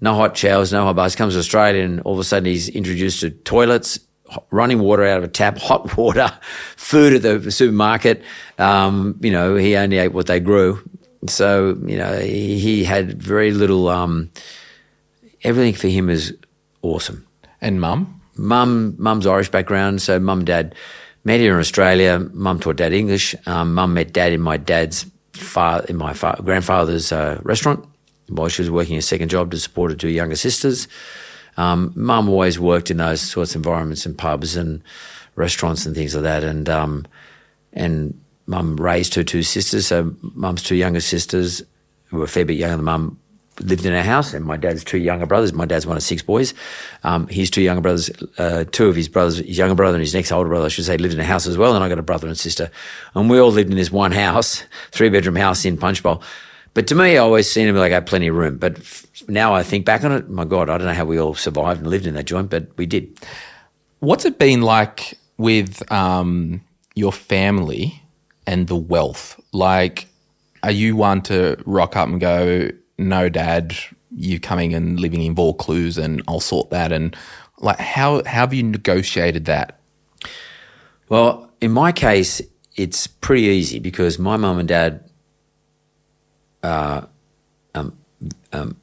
no 0.02 0.16
hot 0.16 0.36
showers, 0.36 0.72
no 0.72 0.84
hot 0.84 0.96
baths. 0.96 1.16
Comes 1.16 1.34
to 1.34 1.40
Australia 1.40 1.84
and 1.84 2.02
all 2.02 2.14
of 2.14 2.20
a 2.20 2.24
sudden 2.24 2.46
he's 2.46 2.70
introduced 2.70 3.22
to 3.22 3.30
toilets, 3.30 4.00
running 4.50 4.80
water 4.80 5.06
out 5.06 5.20
of 5.20 5.24
a 5.24 5.28
tap, 5.28 5.58
hot 5.60 5.96
water, 5.96 6.32
food 6.76 7.24
at 7.24 7.44
the 7.44 7.52
supermarket. 7.52 8.24
Um, 8.58 9.20
you 9.22 9.32
know, 9.32 9.56
he 9.56 9.76
only 9.76 9.98
ate 9.98 10.14
what 10.14 10.26
they 10.26 10.40
grew. 10.40 10.80
So, 11.28 11.78
you 11.86 11.98
know, 11.98 12.20
he, 12.20 12.58
he 12.60 12.84
had 12.84 13.22
very 13.22 13.52
little, 13.52 13.90
um, 13.90 14.32
everything 15.44 15.74
for 15.74 15.88
him 15.88 16.10
is 16.10 16.36
awesome. 16.82 17.28
And 17.60 17.82
mum? 17.82 18.22
Mum, 18.38 18.96
mum's 19.00 19.26
Irish 19.26 19.50
background, 19.50 20.02
so 20.02 20.20
mum 20.20 20.40
and 20.40 20.48
dad 20.48 20.76
met 21.28 21.42
here 21.42 21.54
in 21.56 21.60
Australia. 21.60 22.20
Mum 22.32 22.58
taught 22.58 22.78
dad 22.78 22.94
English. 22.94 23.36
Um, 23.46 23.74
mum 23.74 23.94
met 23.94 24.14
dad 24.14 24.32
in 24.32 24.40
my 24.40 24.56
dad's 24.56 25.06
fa- 25.34 25.86
in 25.90 25.98
my 25.98 26.14
fa- 26.14 26.40
grandfather's 26.42 27.12
uh, 27.12 27.42
restaurant 27.44 27.86
while 28.30 28.48
she 28.48 28.62
was 28.62 28.72
working 28.72 28.96
a 28.98 29.02
second 29.02 29.28
job 29.30 29.52
to 29.52 29.60
support 29.60 29.92
her 29.92 29.98
two 29.98 30.08
younger 30.08 30.38
sisters. 30.38 30.88
Um, 31.58 31.92
mum 31.96 32.30
always 32.30 32.58
worked 32.58 32.90
in 32.90 32.98
those 32.98 33.20
sorts 33.20 33.56
of 33.56 33.60
environments 33.60 34.06
and 34.06 34.18
pubs 34.18 34.56
and 34.56 34.82
restaurants 35.36 35.86
and 35.86 35.94
things 35.94 36.16
like 36.16 36.24
that. 36.24 36.46
And 36.46 36.70
um, 36.70 37.06
and 37.74 38.18
mum 38.46 38.78
raised 38.78 39.14
her 39.16 39.24
two 39.24 39.44
sisters. 39.44 39.88
So 39.88 40.16
mum's 40.22 40.64
two 40.64 40.78
younger 40.78 41.02
sisters 41.02 41.62
who 42.06 42.20
were 42.20 42.24
a 42.24 42.30
fair 42.30 42.46
bit 42.46 42.58
younger 42.58 42.78
than 42.78 42.86
mum 42.86 43.20
lived 43.60 43.86
in 43.86 43.94
a 43.94 44.04
house, 44.04 44.34
and 44.34 44.46
my 44.46 44.58
dad's 44.58 44.84
two 44.84 44.98
younger 44.98 45.26
brothers. 45.26 45.54
My 45.54 45.66
dad's 45.66 45.86
one 45.86 45.98
of 45.98 46.04
six 46.04 46.22
boys. 46.22 46.54
Um, 47.04 47.28
his 47.28 47.50
two 47.50 47.62
younger 47.62 47.82
brothers, 47.82 48.10
uh, 48.38 48.66
two 48.72 48.88
of 48.88 48.96
his 48.96 49.08
brothers, 49.08 49.38
his 49.38 49.58
younger 49.58 49.76
brother 49.76 49.96
and 49.96 50.02
his 50.02 50.14
next 50.14 50.32
older 50.32 50.50
brother, 50.50 50.66
I 50.66 50.70
should 50.70 50.86
say, 50.86 50.98
lived 50.98 51.14
in 51.14 51.20
a 51.20 51.26
house 51.26 51.48
as 51.48 51.58
well. 51.58 51.76
And 51.76 51.84
I 51.84 51.90
got 51.90 52.00
a 52.00 52.04
brother 52.04 52.28
and 52.28 52.38
sister, 52.38 52.70
and 53.16 53.30
we 53.30 53.40
all 53.40 53.52
lived 53.52 53.70
in 53.70 53.78
this 53.78 53.92
one 53.92 54.12
house, 54.12 54.64
three 54.92 55.10
bedroom 55.10 55.36
house 55.36 55.66
in 55.66 55.78
Punchbowl. 55.78 56.22
But 56.74 56.86
to 56.88 56.96
me, 56.96 57.14
I 57.14 57.18
always 57.18 57.50
seen 57.50 57.68
it 57.68 57.74
like 57.74 57.92
I 57.92 57.96
had 57.96 58.06
plenty 58.06 58.28
of 58.28 58.36
room. 58.36 58.58
But 58.58 58.78
now 59.28 59.56
I 59.56 59.64
think 59.64 59.86
back 59.86 60.04
on 60.04 60.12
it, 60.12 60.30
my 60.30 60.46
God, 60.46 60.70
I 60.70 60.78
don't 60.78 60.86
know 60.86 60.94
how 60.94 61.06
we 61.06 61.20
all 61.20 61.34
survived 61.34 61.82
and 61.82 61.90
lived 61.90 62.06
in 62.06 62.14
that 62.14 62.26
joint, 62.26 62.52
but 62.52 62.68
we 62.78 62.86
did. 62.86 63.20
What's 64.00 64.26
it 64.26 64.38
been 64.38 64.62
like 64.62 65.18
with 65.38 65.92
um, 65.92 66.62
your 66.94 67.12
family 67.12 68.04
and 68.46 68.68
the 68.68 68.76
wealth? 68.76 69.42
Like, 69.54 70.08
are 70.62 70.72
you 70.72 70.96
one 70.96 71.22
to 71.24 71.58
rock 71.66 71.96
up 71.96 72.10
and 72.10 72.20
go, 72.20 72.70
no, 72.98 73.30
dad, 73.30 73.76
you 74.16 74.40
coming 74.40 74.74
and 74.74 75.00
living 75.00 75.22
in 75.22 75.36
Vaucluse 75.36 75.98
and 75.98 76.22
I'll 76.28 76.40
sort 76.40 76.70
that? 76.72 76.92
And 76.92 77.16
like, 77.60 77.80
how, 77.80 78.24
how 78.24 78.42
have 78.42 78.54
you 78.54 78.64
negotiated 78.64 79.46
that? 79.46 79.80
Well, 81.10 81.52
in 81.62 81.72
my 81.72 81.92
case, 81.92 82.42
it's 82.76 83.08
pretty 83.08 83.44
easy 83.44 83.80
because 83.80 84.20
my 84.20 84.38
mum 84.38 84.60
and 84.60 84.68
dad 84.68 85.04
are 86.64 87.08
um, 87.74 87.98
um, 88.54 88.78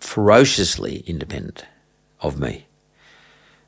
ferociously 0.00 1.04
independent 1.06 1.64
of 2.20 2.38
me. 2.38 2.66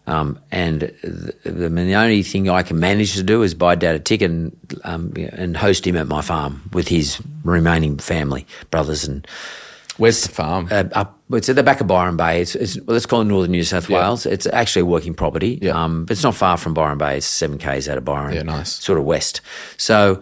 Um, 0.06 0.40
and 0.50 0.80
the, 0.80 1.34
the, 1.44 1.68
the 1.68 1.94
only 1.94 2.22
thing 2.22 2.48
I 2.48 2.62
can 2.62 2.80
manage 2.80 3.14
to 3.14 3.22
do 3.22 3.42
is 3.42 3.54
buy 3.54 3.76
dad 3.76 3.94
a 3.94 4.00
ticket 4.00 4.30
and, 4.30 4.56
um, 4.82 5.12
and 5.32 5.56
host 5.56 5.86
him 5.86 5.96
at 5.96 6.08
my 6.08 6.20
farm 6.20 6.68
with 6.72 6.88
his 6.88 7.22
remaining 7.44 7.96
family, 7.98 8.46
brothers 8.70 9.06
and 9.06 9.26
Where's 10.00 10.22
the 10.22 10.32
farm? 10.32 10.68
uh, 10.70 10.84
up. 10.92 11.18
It's 11.32 11.48
at 11.48 11.56
the 11.56 11.62
back 11.62 11.80
of 11.80 11.86
Byron 11.86 12.16
Bay. 12.16 12.40
It's, 12.40 12.54
it's 12.56 12.76
well, 12.76 12.94
let's 12.94 13.06
call 13.06 13.20
it 13.20 13.26
northern 13.26 13.52
New 13.52 13.62
South 13.62 13.88
Wales. 13.88 14.26
It's 14.26 14.46
actually 14.46 14.82
a 14.82 14.86
working 14.86 15.14
property. 15.14 15.58
Yeah. 15.62 15.80
Um, 15.80 16.06
but 16.06 16.12
it's 16.12 16.24
not 16.24 16.34
far 16.34 16.56
from 16.56 16.74
Byron 16.74 16.98
Bay. 16.98 17.18
It's 17.18 17.26
seven 17.26 17.58
k's 17.58 17.88
out 17.88 17.98
of 17.98 18.04
Byron. 18.04 18.34
Yeah, 18.34 18.42
nice. 18.42 18.72
Sort 18.72 18.98
of 18.98 19.04
west. 19.04 19.40
So 19.76 20.20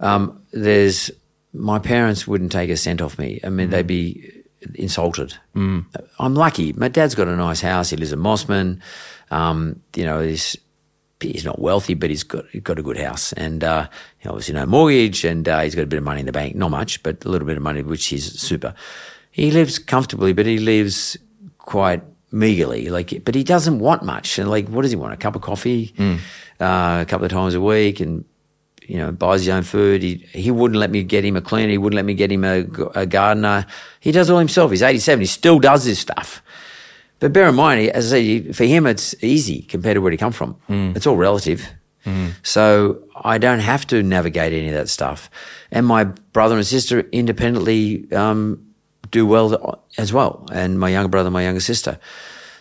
um, 0.00 0.42
there's 0.52 1.10
my 1.52 1.78
parents 1.78 2.26
wouldn't 2.26 2.52
take 2.52 2.70
a 2.70 2.76
cent 2.76 3.00
off 3.00 3.18
me. 3.18 3.40
I 3.44 3.50
mean, 3.50 3.70
they'd 3.70 3.86
be 3.86 4.32
insulted. 4.74 5.34
Mm. 5.54 5.86
I'm 6.18 6.34
lucky. 6.34 6.72
My 6.72 6.88
dad's 6.88 7.14
got 7.14 7.28
a 7.28 7.36
nice 7.36 7.60
house. 7.60 7.90
He 7.90 7.96
lives 7.96 8.12
in 8.12 8.18
Mosman. 8.18 8.80
Um, 9.30 9.80
you 9.94 10.04
know, 10.04 10.20
he's 10.20 10.56
he's 11.20 11.44
not 11.44 11.60
wealthy, 11.60 11.94
but 11.94 12.10
he's 12.10 12.22
got 12.22 12.44
he's 12.50 12.62
got 12.62 12.78
a 12.78 12.82
good 12.82 12.98
house, 12.98 13.32
and 13.34 13.62
uh, 13.64 13.88
obviously 14.24 14.54
no 14.54 14.66
mortgage, 14.66 15.24
and 15.24 15.48
uh, 15.48 15.60
he's 15.60 15.74
got 15.74 15.82
a 15.82 15.86
bit 15.86 15.98
of 15.98 16.04
money 16.04 16.20
in 16.20 16.26
the 16.26 16.32
bank. 16.32 16.54
Not 16.54 16.70
much, 16.70 17.02
but 17.02 17.24
a 17.24 17.28
little 17.28 17.46
bit 17.46 17.56
of 17.56 17.62
money, 17.62 17.82
which 17.82 18.12
is 18.12 18.40
super. 18.40 18.74
He 19.30 19.50
lives 19.50 19.78
comfortably, 19.78 20.32
but 20.32 20.46
he 20.46 20.58
lives 20.58 21.16
quite 21.58 22.02
meagerly. 22.32 22.88
Like, 22.90 23.24
but 23.24 23.34
he 23.34 23.44
doesn't 23.44 23.78
want 23.78 24.02
much. 24.02 24.38
And 24.38 24.50
like, 24.50 24.68
what 24.68 24.82
does 24.82 24.90
he 24.90 24.96
want? 24.96 25.12
A 25.14 25.16
cup 25.16 25.36
of 25.36 25.42
coffee, 25.42 25.94
uh, 26.60 26.98
a 27.02 27.06
couple 27.06 27.24
of 27.24 27.30
times 27.30 27.54
a 27.54 27.60
week, 27.60 28.00
and 28.00 28.24
you 28.86 28.96
know, 28.96 29.12
buys 29.12 29.40
his 29.42 29.50
own 29.50 29.62
food. 29.62 30.02
He 30.02 30.26
he 30.32 30.50
wouldn't 30.50 30.80
let 30.80 30.90
me 30.90 31.02
get 31.02 31.24
him 31.24 31.36
a 31.36 31.40
cleaner. 31.42 31.70
He 31.70 31.78
wouldn't 31.78 31.96
let 31.96 32.04
me 32.06 32.14
get 32.14 32.32
him 32.32 32.42
a, 32.44 32.60
a 32.94 33.06
gardener. 33.06 33.66
He 34.00 34.12
does 34.12 34.30
all 34.30 34.38
himself. 34.38 34.70
He's 34.70 34.82
eighty 34.82 34.98
seven. 34.98 35.20
He 35.20 35.26
still 35.26 35.58
does 35.58 35.84
this 35.84 35.98
stuff. 35.98 36.42
But 37.20 37.32
bear 37.32 37.48
in 37.48 37.54
mind, 37.56 37.90
as 37.90 38.12
I 38.12 38.16
say, 38.22 38.52
for 38.52 38.64
him, 38.64 38.86
it's 38.86 39.14
easy 39.22 39.62
compared 39.62 39.96
to 39.96 40.00
where 40.00 40.12
he 40.12 40.16
come 40.16 40.32
from. 40.32 40.56
It's 40.96 41.06
all 41.06 41.16
relative. 41.16 41.66
So 42.42 43.02
I 43.22 43.36
don't 43.36 43.58
have 43.60 43.86
to 43.88 44.02
navigate 44.02 44.54
any 44.54 44.68
of 44.68 44.74
that 44.74 44.88
stuff. 44.88 45.28
And 45.70 45.84
my 45.84 46.04
brother 46.04 46.56
and 46.56 46.66
sister 46.66 47.00
independently 47.12 48.10
um, 48.12 48.64
do 49.10 49.26
well 49.26 49.82
as 49.96 50.12
well. 50.12 50.46
And 50.52 50.78
my 50.78 50.88
younger 50.90 51.08
brother, 51.08 51.30
my 51.30 51.42
younger 51.44 51.60
sister. 51.60 51.98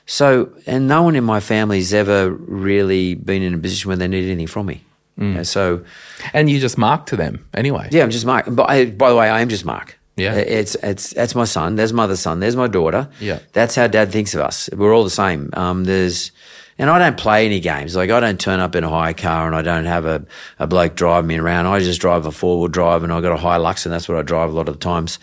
So, 0.05 0.49
and 0.65 0.87
no 0.87 1.03
one 1.03 1.15
in 1.15 1.23
my 1.23 1.39
family 1.41 1.77
has 1.79 1.93
ever 1.93 2.31
really 2.31 3.15
been 3.15 3.41
in 3.41 3.53
a 3.53 3.57
position 3.57 3.89
where 3.89 3.97
they 3.97 4.07
need 4.07 4.25
anything 4.25 4.47
from 4.47 4.65
me. 4.67 4.83
Yeah, 5.19 5.41
so, 5.43 5.83
And 6.31 6.47
you 6.47 6.59
just 6.59 6.77
mark 6.77 7.07
to 7.07 7.15
them 7.17 7.47
anyway. 7.55 7.89
yeah, 7.91 8.03
I'm 8.03 8.11
just 8.11 8.23
Mark. 8.25 8.45
But 8.49 8.69
I, 8.69 8.85
by 8.85 9.09
the 9.09 9.15
way, 9.15 9.27
I 9.27 9.41
am 9.41 9.49
just 9.49 9.65
Mark. 9.65 9.97
Yeah. 10.15 10.33
it's 10.35 10.75
it's 10.75 11.11
that's 11.11 11.33
my 11.35 11.45
son. 11.45 11.75
There's 11.75 11.91
my 11.91 12.03
other 12.03 12.15
son. 12.15 12.39
There's 12.39 12.55
my 12.55 12.67
daughter. 12.67 13.09
Yeah. 13.19 13.39
that's 13.53 13.73
how 13.75 13.87
Dad 13.87 14.11
thinks 14.11 14.35
of 14.35 14.41
us. 14.41 14.69
We're 14.73 14.93
all 14.95 15.03
the 15.03 15.09
same. 15.09 15.49
Um, 15.53 15.83
there's, 15.85 16.31
and 16.77 16.89
I 16.89 16.99
don't 16.99 17.17
play 17.17 17.45
any 17.47 17.59
games. 17.59 17.95
Like 17.95 18.11
I 18.11 18.19
don't 18.19 18.39
turn 18.39 18.59
up 18.59 18.75
in 18.75 18.83
a 18.83 18.89
high 18.89 19.13
car 19.13 19.47
and 19.47 19.55
I 19.55 19.63
don't 19.63 19.85
have 19.85 20.05
a, 20.05 20.23
a 20.59 20.67
bloke 20.67 20.93
drive 20.95 21.25
me 21.25 21.37
around. 21.37 21.65
I 21.65 21.79
just 21.79 21.99
drive 21.99 22.25
a 22.27 22.31
four 22.31 22.59
wheel 22.59 22.67
drive 22.67 23.03
and 23.03 23.11
I 23.11 23.19
got 23.21 23.31
a 23.39 23.41
Hilux, 23.41 23.85
and 23.87 23.93
that's 23.93 24.07
what 24.07 24.19
I 24.19 24.21
drive 24.21 24.49
a 24.51 24.53
lot 24.53 24.69
of 24.69 24.75
the 24.75 24.79
times. 24.79 25.17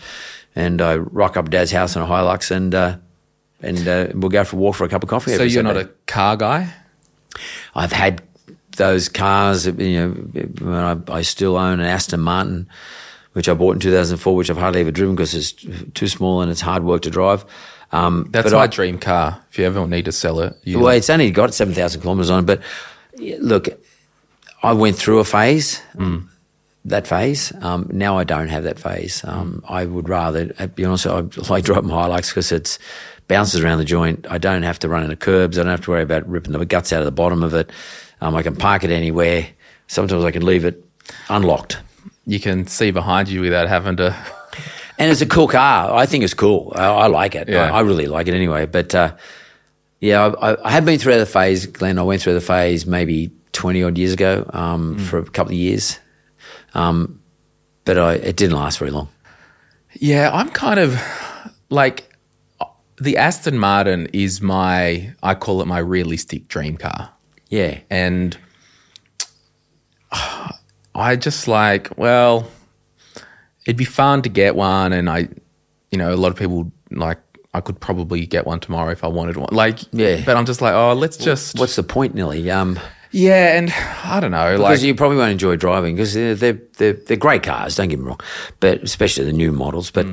And 0.55 0.81
I 0.81 0.95
rock 0.95 1.35
up 1.37 1.49
Dad's 1.49 1.71
house 1.71 1.95
in 1.95 2.01
a 2.01 2.05
Hilux 2.05 2.49
and 2.51 2.73
uh, 2.73 2.97
and 3.61 3.87
uh, 3.87 4.07
we'll 4.13 4.29
go 4.29 4.43
for 4.43 4.55
a 4.55 4.59
walk 4.59 4.75
for 4.75 4.85
a 4.85 4.89
cup 4.89 5.03
of 5.03 5.09
coffee. 5.09 5.35
So 5.35 5.43
you're 5.43 5.63
not 5.63 5.77
a 5.77 5.89
car 6.07 6.37
guy? 6.37 6.71
I've 7.73 7.91
had 7.91 8.21
those 8.77 9.09
cars. 9.09 9.65
You 9.67 10.31
know, 10.63 11.01
I, 11.09 11.11
I 11.17 11.21
still 11.23 11.57
own 11.57 11.79
an 11.79 11.85
Aston 11.85 12.21
Martin, 12.21 12.69
which 13.33 13.49
I 13.49 13.53
bought 13.53 13.73
in 13.73 13.79
2004, 13.79 14.35
which 14.35 14.49
I've 14.49 14.57
hardly 14.57 14.81
ever 14.81 14.91
driven 14.91 15.15
because 15.15 15.33
it's 15.33 15.51
too 15.93 16.07
small 16.07 16.41
and 16.41 16.49
it's 16.51 16.61
hard 16.61 16.83
work 16.83 17.01
to 17.03 17.09
drive. 17.09 17.43
Um, 17.91 18.27
That's 18.31 18.51
but 18.51 18.57
my 18.57 18.63
I- 18.63 18.67
dream 18.67 18.97
car. 18.97 19.41
If 19.51 19.59
you 19.59 19.65
ever 19.65 19.85
need 19.87 20.05
to 20.05 20.11
sell 20.11 20.39
it, 20.39 20.55
you 20.63 20.79
well, 20.79 20.89
it's 20.89 21.09
only 21.09 21.31
got 21.31 21.53
7,000 21.53 22.01
kilometres 22.01 22.29
on 22.29 22.43
it, 22.43 22.45
but 22.45 22.61
look, 23.39 23.67
I 24.63 24.73
went 24.73 24.95
through 24.97 25.19
a 25.19 25.23
phase, 25.25 25.81
that 26.85 27.07
phase. 27.07 27.51
Um, 27.61 27.89
now 27.91 28.17
I 28.17 28.23
don't 28.23 28.47
have 28.47 28.63
that 28.63 28.79
phase. 28.79 29.23
Um, 29.25 29.63
I 29.67 29.85
would 29.85 30.07
rather, 30.09 30.53
uh, 30.59 30.67
be 30.67 30.85
honest, 30.85 31.07
I 31.07 31.19
like 31.49 31.63
driving 31.65 31.89
my 31.89 32.07
Hilux 32.07 32.29
because 32.29 32.51
it's 32.51 32.79
bounces 33.27 33.63
around 33.63 33.79
the 33.79 33.85
joint. 33.85 34.25
I 34.29 34.37
don't 34.37 34.63
have 34.63 34.79
to 34.79 34.89
run 34.89 35.03
into 35.03 35.15
curbs. 35.15 35.57
I 35.57 35.63
don't 35.63 35.71
have 35.71 35.81
to 35.81 35.91
worry 35.91 36.03
about 36.03 36.27
ripping 36.29 36.53
the 36.53 36.65
guts 36.65 36.93
out 36.93 36.99
of 37.01 37.05
the 37.05 37.11
bottom 37.11 37.43
of 37.43 37.53
it. 37.53 37.71
Um, 38.21 38.35
I 38.35 38.43
can 38.43 38.55
park 38.55 38.83
it 38.83 38.91
anywhere. 38.91 39.47
Sometimes 39.87 40.23
I 40.23 40.31
can 40.31 40.45
leave 40.45 40.63
it 40.65 40.83
unlocked. 41.29 41.77
you 42.25 42.39
can 42.39 42.65
see 42.67 42.91
behind 42.91 43.29
you 43.29 43.41
without 43.41 43.67
having 43.67 43.97
to. 43.97 44.15
And 44.97 45.11
it's 45.11 45.19
a 45.19 45.25
cool 45.25 45.49
car. 45.49 45.93
I 45.93 46.05
think 46.05 46.23
it's 46.23 46.33
cool. 46.33 46.71
I, 46.73 46.85
I 46.85 47.07
like 47.07 47.35
it. 47.35 47.49
Yeah. 47.49 47.65
I, 47.69 47.79
I 47.79 47.81
really 47.81 48.05
like 48.05 48.29
it 48.29 48.33
anyway. 48.33 48.65
But 48.65 48.95
uh, 48.95 49.13
yeah, 49.99 50.27
I, 50.41 50.55
I- 50.65 50.71
have 50.71 50.85
been 50.85 50.99
through 50.99 51.17
the 51.17 51.25
phase, 51.25 51.65
Glen. 51.65 51.99
I 51.99 52.03
went 52.03 52.21
through 52.21 52.35
the 52.35 52.39
phase 52.39 52.85
maybe 52.85 53.29
20 53.51 53.83
odd 53.83 53.97
years 53.97 54.13
ago 54.13 54.49
um, 54.53 54.97
for 54.97 55.17
a 55.19 55.25
couple 55.25 55.51
of 55.51 55.57
years. 55.57 55.99
Um, 56.75 57.21
but 57.85 57.97
I, 57.97 58.13
it 58.15 58.35
didn't 58.35 58.57
last 58.57 58.79
very 58.79 58.91
long. 58.91 59.09
Yeah, 59.93 60.29
I'm 60.33 60.49
kind 60.49 60.79
of 60.79 60.99
like 61.69 62.11
the 62.97 63.17
Aston 63.17 63.57
Martin 63.57 64.07
is 64.13 64.41
my. 64.41 65.13
I 65.23 65.35
call 65.35 65.61
it 65.61 65.65
my 65.67 65.79
realistic 65.79 66.47
dream 66.47 66.77
car. 66.77 67.11
Yeah. 67.49 67.79
and 67.89 68.37
I 70.93 71.15
just 71.17 71.47
like, 71.47 71.97
well, 71.97 72.47
it'd 73.65 73.77
be 73.77 73.85
fun 73.85 74.21
to 74.23 74.29
get 74.29 74.55
one, 74.55 74.93
and 74.93 75.09
I, 75.09 75.27
you 75.91 75.97
know, 75.97 76.13
a 76.13 76.15
lot 76.15 76.29
of 76.31 76.37
people 76.37 76.71
like 76.91 77.19
I 77.53 77.61
could 77.61 77.79
probably 77.79 78.25
get 78.25 78.45
one 78.45 78.59
tomorrow 78.59 78.91
if 78.91 79.03
I 79.03 79.07
wanted 79.07 79.37
one. 79.37 79.49
Like, 79.53 79.79
Yeah. 79.91 80.21
but 80.25 80.35
I'm 80.37 80.45
just 80.45 80.61
like, 80.61 80.73
oh, 80.73 80.93
let's 80.93 81.17
just, 81.17 81.57
What's 81.59 81.75
the 81.77 81.83
point, 81.83 82.13
Nelly? 82.15 82.49
Um, 82.51 82.79
yeah, 83.15 83.57
and 83.57 83.71
I 84.03 84.19
don't 84.19 84.31
know, 84.31 84.57
because 84.57 84.81
like, 84.81 84.87
you 84.87 84.93
probably 84.93 85.17
won't 85.17 85.31
enjoy 85.31 85.55
driving 85.55 85.95
because 85.95 86.13
they're, 86.13 86.35
they're, 86.35 86.59
they're, 86.77 86.93
they're 86.93 87.17
great 87.17 87.43
cars, 87.43 87.77
don't 87.77 87.87
get 87.87 87.99
me 87.99 88.05
wrong, 88.05 88.19
but 88.59 88.83
especially 88.83 89.23
the 89.23 89.31
new 89.31 89.53
models. 89.53 89.89
But 89.89 90.05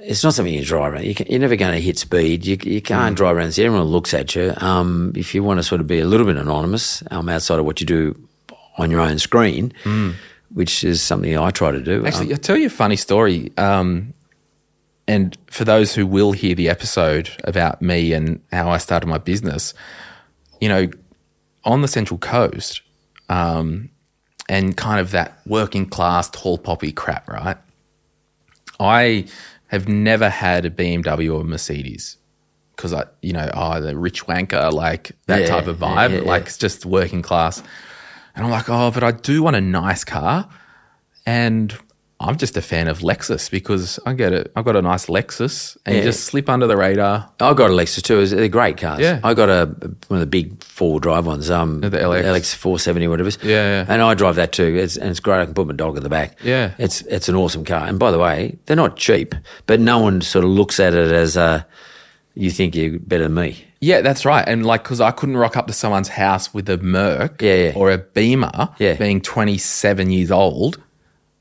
it's 0.00 0.22
not 0.22 0.34
something 0.34 0.54
you 0.54 0.64
drive 0.64 0.92
around. 0.92 1.04
You 1.04 1.14
can, 1.14 1.26
you're 1.28 1.40
never 1.40 1.56
going 1.56 1.72
to 1.72 1.80
hit 1.80 1.98
speed. 1.98 2.46
You, 2.46 2.56
you 2.62 2.80
can't 2.80 3.16
drive 3.16 3.36
around. 3.36 3.52
See, 3.52 3.64
everyone 3.64 3.88
looks 3.88 4.14
at 4.14 4.36
you. 4.36 4.54
Um, 4.58 5.12
if 5.16 5.34
you 5.34 5.42
want 5.42 5.58
to 5.58 5.64
sort 5.64 5.80
of 5.80 5.86
be 5.88 5.98
a 5.98 6.06
little 6.06 6.26
bit 6.26 6.36
anonymous 6.36 7.02
um, 7.10 7.28
outside 7.28 7.58
of 7.58 7.64
what 7.64 7.80
you 7.80 7.86
do 7.86 8.28
on 8.78 8.90
your 8.90 9.00
own 9.00 9.18
screen, 9.18 9.72
which 10.52 10.84
is 10.84 11.02
something 11.02 11.36
I 11.36 11.50
try 11.50 11.72
to 11.72 11.80
do. 11.80 12.06
Actually, 12.06 12.26
um, 12.26 12.32
I'll 12.32 12.38
tell 12.38 12.56
you 12.56 12.66
a 12.66 12.70
funny 12.70 12.96
story. 12.96 13.50
Um, 13.56 14.14
and 15.08 15.36
for 15.48 15.64
those 15.64 15.94
who 15.94 16.06
will 16.06 16.32
hear 16.32 16.54
the 16.54 16.68
episode 16.68 17.30
about 17.44 17.82
me 17.82 18.12
and 18.12 18.40
how 18.52 18.70
I 18.70 18.78
started 18.78 19.06
my 19.06 19.18
business, 19.18 19.74
you 20.60 20.68
know, 20.68 20.88
on 21.64 21.82
the 21.82 21.88
Central 21.88 22.18
Coast, 22.18 22.82
um, 23.28 23.90
and 24.48 24.76
kind 24.76 25.00
of 25.00 25.10
that 25.12 25.38
working 25.46 25.86
class 25.86 26.28
tall 26.30 26.58
poppy 26.58 26.92
crap, 26.92 27.28
right? 27.28 27.56
I 28.80 29.26
have 29.68 29.88
never 29.88 30.28
had 30.28 30.64
a 30.66 30.70
BMW 30.70 31.32
or 31.34 31.40
a 31.40 31.44
Mercedes 31.44 32.16
because 32.76 32.92
I, 32.92 33.04
you 33.22 33.32
know, 33.32 33.48
oh, 33.54 33.80
the 33.80 33.96
rich 33.96 34.26
wanker, 34.26 34.72
like 34.72 35.12
that 35.26 35.42
Yeah, 35.42 35.46
type 35.46 35.66
of 35.66 35.78
vibe, 35.78 36.10
yeah, 36.10 36.16
yeah. 36.16 36.28
like 36.28 36.42
it's 36.42 36.58
just 36.58 36.84
working 36.84 37.22
class. 37.22 37.62
And 38.36 38.44
I'm 38.44 38.50
like, 38.50 38.68
oh, 38.68 38.90
but 38.90 39.04
I 39.04 39.12
do 39.12 39.42
want 39.44 39.56
a 39.56 39.60
nice 39.60 40.04
car. 40.04 40.48
And 41.24 41.76
I'm 42.24 42.36
just 42.38 42.56
a 42.56 42.62
fan 42.62 42.88
of 42.88 43.00
Lexus 43.00 43.50
because 43.50 43.98
I 44.06 44.12
get 44.14 44.32
it. 44.32 44.50
I've 44.56 44.64
got 44.64 44.76
a 44.76 44.82
nice 44.82 45.06
Lexus 45.06 45.76
and 45.86 45.94
you 45.96 46.02
just 46.02 46.24
slip 46.24 46.48
under 46.48 46.66
the 46.66 46.76
radar. 46.76 47.30
I've 47.40 47.56
got 47.56 47.70
a 47.70 47.72
Lexus 47.72 48.02
too. 48.02 48.26
They're 48.26 48.48
great 48.48 48.76
cars. 48.78 49.00
Yeah. 49.00 49.20
I 49.22 49.34
got 49.34 49.48
a 49.48 49.66
one 50.08 50.18
of 50.18 50.20
the 50.20 50.26
big 50.26 50.62
four 50.62 50.92
wheel 50.92 50.98
drive 51.00 51.26
ones. 51.26 51.50
Um, 51.50 51.80
The 51.80 51.90
LX. 51.90 52.24
LX 52.24 52.54
four 52.54 52.78
seventy, 52.78 53.06
whatever. 53.08 53.28
it 53.28 53.36
is. 53.36 53.44
Yeah, 53.44 53.50
yeah. 53.82 53.86
And 53.88 54.02
I 54.02 54.14
drive 54.14 54.36
that 54.36 54.52
too. 54.52 54.74
It's 54.76 54.96
and 54.96 55.10
it's 55.10 55.20
great. 55.20 55.40
I 55.40 55.44
can 55.44 55.54
put 55.54 55.66
my 55.66 55.74
dog 55.74 55.96
in 55.96 56.02
the 56.02 56.08
back. 56.08 56.38
Yeah. 56.42 56.74
It's 56.78 57.02
it's 57.02 57.28
an 57.28 57.34
awesome 57.36 57.64
car. 57.64 57.86
And 57.86 57.98
by 57.98 58.10
the 58.10 58.18
way, 58.18 58.58
they're 58.66 58.76
not 58.76 58.96
cheap, 58.96 59.34
but 59.66 59.80
no 59.80 59.98
one 60.00 60.20
sort 60.20 60.44
of 60.44 60.50
looks 60.50 60.80
at 60.80 60.94
it 60.94 61.12
as 61.12 61.36
a, 61.36 61.66
you 62.34 62.50
think 62.50 62.74
you're 62.74 62.98
better 62.98 63.24
than 63.24 63.34
me. 63.34 63.64
Yeah, 63.80 64.00
that's 64.00 64.24
right. 64.24 64.42
And 64.48 64.64
like, 64.64 64.82
because 64.82 65.00
I 65.02 65.10
couldn't 65.10 65.36
rock 65.36 65.56
up 65.58 65.66
to 65.66 65.74
someone's 65.74 66.08
house 66.08 66.54
with 66.54 66.68
a 66.70 66.78
Merc 66.78 67.42
Yeah, 67.42 67.54
yeah. 67.66 67.72
or 67.76 67.90
a 67.90 67.98
Beamer 67.98 68.70
Yeah. 68.78 68.94
being 68.94 69.20
27 69.20 70.10
years 70.10 70.30
old, 70.30 70.82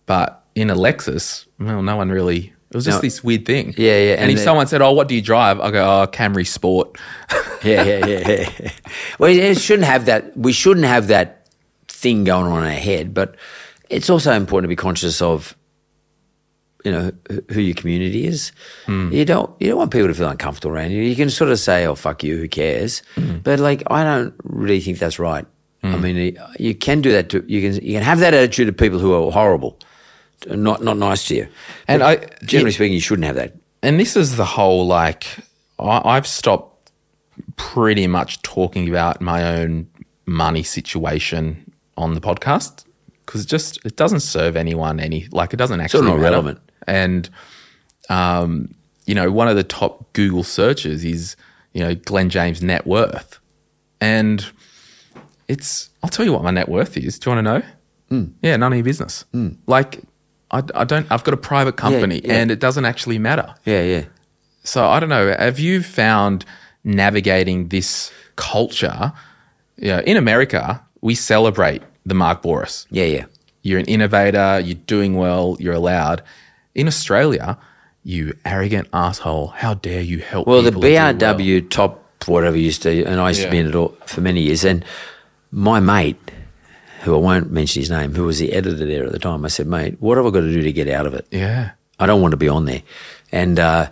but 0.05 0.42
in 0.55 0.69
a 0.69 0.75
Lexus, 0.75 1.45
well, 1.59 1.81
no 1.81 1.95
one 1.95 2.09
really. 2.09 2.53
It 2.69 2.75
was 2.75 2.85
just 2.85 2.97
No. 2.97 3.01
this 3.01 3.23
weird 3.23 3.45
thing. 3.45 3.75
Yeah, 3.77 3.97
yeah, 3.99 4.11
And, 4.13 4.21
and 4.21 4.31
if 4.31 4.39
someone 4.39 4.65
said, 4.65 4.81
"Oh, 4.81 4.93
what 4.93 5.07
do 5.07 5.13
you 5.13 5.21
drive?" 5.21 5.59
I 5.59 5.69
go, 5.69 5.83
"Oh, 5.83 6.07
Camry 6.07 6.45
Sport." 6.47 6.97
Yeah, 7.63 7.83
yeah, 7.83 8.05
yeah, 8.05 8.27
yeah. 8.59 8.71
well, 9.19 9.29
it 9.31 9.57
shouldn't 9.57 9.87
have 9.87 10.03
that. 10.07 10.35
We 10.35 10.51
shouldn't 10.51 10.85
have 10.85 11.07
that 11.07 11.47
thing 11.87 12.25
going 12.25 12.45
on 12.45 12.59
in 12.61 12.69
our 12.69 12.75
head, 12.75 13.13
but 13.13 13.37
it's 13.89 14.09
also 14.09 14.33
important 14.33 14.65
to 14.65 14.67
be 14.67 14.75
conscious 14.75 15.21
of, 15.21 15.55
you 16.83 16.91
know, 16.91 17.11
who- 17.29 17.43
who 17.53 17.61
your 17.61 17.73
community 17.73 18.25
is. 18.25 18.51
Hmm. 18.85 19.13
You 19.13 19.23
don't 19.23 19.49
you 19.61 19.69
don't 19.69 19.77
want 19.77 19.91
people 19.91 20.09
to 20.09 20.13
feel 20.13 20.27
uncomfortable 20.27 20.75
around 20.75 20.91
you. 20.91 21.03
You 21.03 21.15
can 21.15 21.29
sort 21.29 21.51
of 21.51 21.59
say, 21.59 21.85
"Oh, 21.85 21.95
fuck 21.95 22.21
you, 22.21 22.35
who 22.37 22.49
cares?" 22.49 23.01
Hmm. 23.15 23.37
But 23.43 23.59
like, 23.61 23.81
I 23.89 24.03
don't 24.03 24.33
really 24.43 24.81
think 24.81 24.99
that's 24.99 25.17
right. 25.17 25.45
I 25.83 25.91
hmm. 25.95 26.01
mean, 26.01 26.37
you 26.59 26.75
can 26.75 26.99
do 27.01 27.13
that. 27.13 27.29
To, 27.29 27.45
you 27.47 27.61
can 27.61 27.81
you 27.81 27.93
can 27.93 28.03
have 28.03 28.19
that 28.19 28.33
attitude 28.33 28.67
to 28.67 28.73
people 28.73 28.99
who 28.99 29.13
are 29.13 29.31
horrible, 29.31 29.79
not 30.47 30.83
not 30.83 30.97
nice 30.97 31.27
to 31.27 31.35
you. 31.35 31.47
And 31.87 31.99
But 32.01 32.05
I- 32.41 32.45
generally 32.45 32.71
yeah. 32.71 32.75
speaking, 32.75 32.93
you 32.93 32.99
shouldn't 32.99 33.25
have 33.25 33.35
that. 33.35 33.53
and 33.81 33.99
this 33.99 34.15
is 34.15 34.35
the 34.37 34.45
whole 34.45 34.85
like 34.87 35.25
I, 35.79 36.01
I've 36.03 36.27
stopped 36.27 36.91
pretty 37.57 38.07
much 38.07 38.41
talking 38.41 38.87
about 38.89 39.21
my 39.21 39.43
own 39.57 39.87
money 40.25 40.63
situation 40.63 41.71
on 41.97 42.13
the 42.13 42.21
podcast 42.21 42.85
because 43.25 43.41
it 43.43 43.47
just 43.47 43.79
it 43.85 43.95
doesn't 43.95 44.19
serve 44.21 44.55
anyone 44.55 44.99
any 44.99 45.27
like 45.31 45.53
it 45.53 45.57
doesn't 45.57 45.79
actually 45.81 46.01
not 46.07 46.17
matter. 46.17 46.21
relevant. 46.21 46.59
And 46.87 47.29
um, 48.09 48.73
you 49.05 49.15
know, 49.15 49.31
one 49.31 49.47
of 49.47 49.55
the 49.55 49.63
top 49.63 50.11
Google 50.13 50.43
searches 50.43 51.03
is 51.03 51.35
you 51.73 51.81
know 51.83 51.95
Glen 51.95 52.29
James 52.29 52.61
net 52.61 52.85
worth, 52.85 53.39
and 54.01 54.45
it's 55.47 55.89
I'll 56.03 56.09
tell 56.09 56.25
you 56.25 56.33
what 56.33 56.43
my 56.43 56.51
net 56.51 56.69
worth 56.69 56.97
is. 56.97 57.17
Do 57.19 57.29
you 57.29 57.35
want 57.35 57.45
to 57.45 57.53
know? 57.53 57.65
Hmm. 58.09 58.31
Yeah, 58.41 58.55
none 58.57 58.71
of 58.73 58.77
your 58.77 58.83
business. 58.85 59.25
Like. 59.67 60.01
I, 60.53 60.61
I 60.75 60.83
don't. 60.83 61.11
I've 61.11 61.23
got 61.23 61.33
a 61.33 61.37
private 61.37 61.75
company, 61.75 62.21
yeah. 62.23 62.35
and 62.35 62.51
it 62.51 62.59
doesn't 62.59 62.85
actually 62.85 63.17
matter. 63.17 63.53
Yeah, 63.65 63.81
yeah. 63.83 64.05
So 64.63 64.85
I 64.85 64.99
don't 64.99 65.09
know. 65.09 65.35
Have 65.37 65.59
you 65.59 65.83
found 65.83 66.45
navigating 66.83 67.69
this 67.69 68.11
culture? 68.35 69.11
You 69.77 69.87
know, 69.87 69.99
in 69.99 70.15
America, 70.15 70.81
we 71.01 71.15
celebrate 71.15 71.81
the 72.05 72.13
Mark 72.13 72.43
Bouris. 72.43 72.85
Yeah, 72.91 73.05
yeah. 73.05 73.25
You're 73.63 73.79
an 73.79 73.85
innovator. 73.85 74.61
You're 74.63 74.75
doing 74.85 75.15
well. 75.15 75.57
You're 75.59 75.73
allowed. 75.73 76.21
In 76.75 76.87
Australia, 76.87 77.57
you 78.03 78.33
arrogant 78.45 78.87
asshole. 78.93 79.47
How 79.47 79.73
dare 79.73 80.01
you 80.01 80.19
help? 80.19 80.47
Well, 80.47 80.61
the 80.61 80.71
do 80.71 80.79
well? 80.79 81.13
BRW 81.13 81.69
top 81.69 82.03
whatever 82.27 82.57
used 82.57 82.83
to, 82.83 83.03
and 83.03 83.19
I 83.19 83.29
used 83.29 83.41
to 83.41 83.51
be 83.51 83.57
in 83.57 83.67
it 83.67 83.75
all 83.75 83.97
for 84.05 84.21
many 84.21 84.41
years. 84.41 84.63
And 84.63 84.85
my 85.51 85.79
mate, 85.79 86.31
who 87.03 87.15
I 87.15 87.17
won't 87.17 87.51
mention 87.51 87.81
his 87.81 87.89
name, 87.89 88.15
who 88.15 88.23
was 88.23 88.39
the 88.39 88.53
editor 88.53 88.85
there 88.85 89.05
at 89.05 89.11
the 89.11 89.19
time, 89.19 89.45
I 89.45 89.49
said, 89.49 89.67
"Mate, 89.67 89.97
what 89.99 90.17
have 90.17 90.25
I 90.25 90.29
got 90.29 90.41
to 90.41 90.51
do 90.51 90.61
to 90.61 90.71
get 90.71 90.89
out 90.89 91.05
of 91.05 91.13
it? 91.13 91.27
Yeah. 91.31 91.71
I 91.99 92.05
don't 92.05 92.21
want 92.21 92.31
to 92.31 92.37
be 92.37 92.49
on 92.49 92.65
there." 92.65 92.81
And 93.31 93.59
uh, 93.59 93.89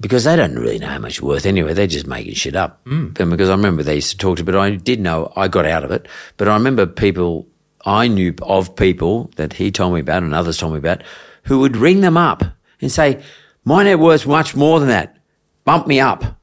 because 0.00 0.24
they 0.24 0.36
don't 0.36 0.56
really 0.56 0.78
know 0.78 0.88
how 0.88 0.98
much 0.98 1.22
worth 1.22 1.46
anyway, 1.46 1.74
they're 1.74 1.86
just 1.86 2.06
making 2.06 2.34
shit 2.34 2.56
up. 2.56 2.80
And 3.18 3.30
because 3.30 3.48
I 3.48 3.52
remember 3.52 3.82
they 3.82 3.96
used 3.96 4.10
to 4.10 4.18
talk 4.18 4.38
to, 4.38 4.44
but 4.44 4.56
I 4.56 4.70
did 4.70 5.00
know 5.00 5.32
I 5.36 5.48
got 5.48 5.64
out 5.64 5.84
of 5.84 5.90
it. 5.90 6.06
But 6.36 6.48
I 6.48 6.54
remember 6.54 6.86
people 6.86 7.46
I 7.84 8.08
knew 8.08 8.34
of 8.42 8.76
people 8.76 9.30
that 9.36 9.54
he 9.54 9.70
told 9.70 9.94
me 9.94 10.00
about 10.00 10.22
and 10.22 10.34
others 10.34 10.58
told 10.58 10.72
me 10.72 10.78
about 10.78 11.02
who 11.44 11.60
would 11.60 11.76
ring 11.76 12.00
them 12.00 12.16
up 12.16 12.44
and 12.80 12.90
say, 12.90 13.22
"My 13.64 13.84
net 13.84 13.98
worth's 13.98 14.26
much 14.26 14.54
more 14.54 14.80
than 14.80 14.88
that. 14.88 15.16
Bump 15.64 15.86
me 15.86 16.00
up." 16.00 16.38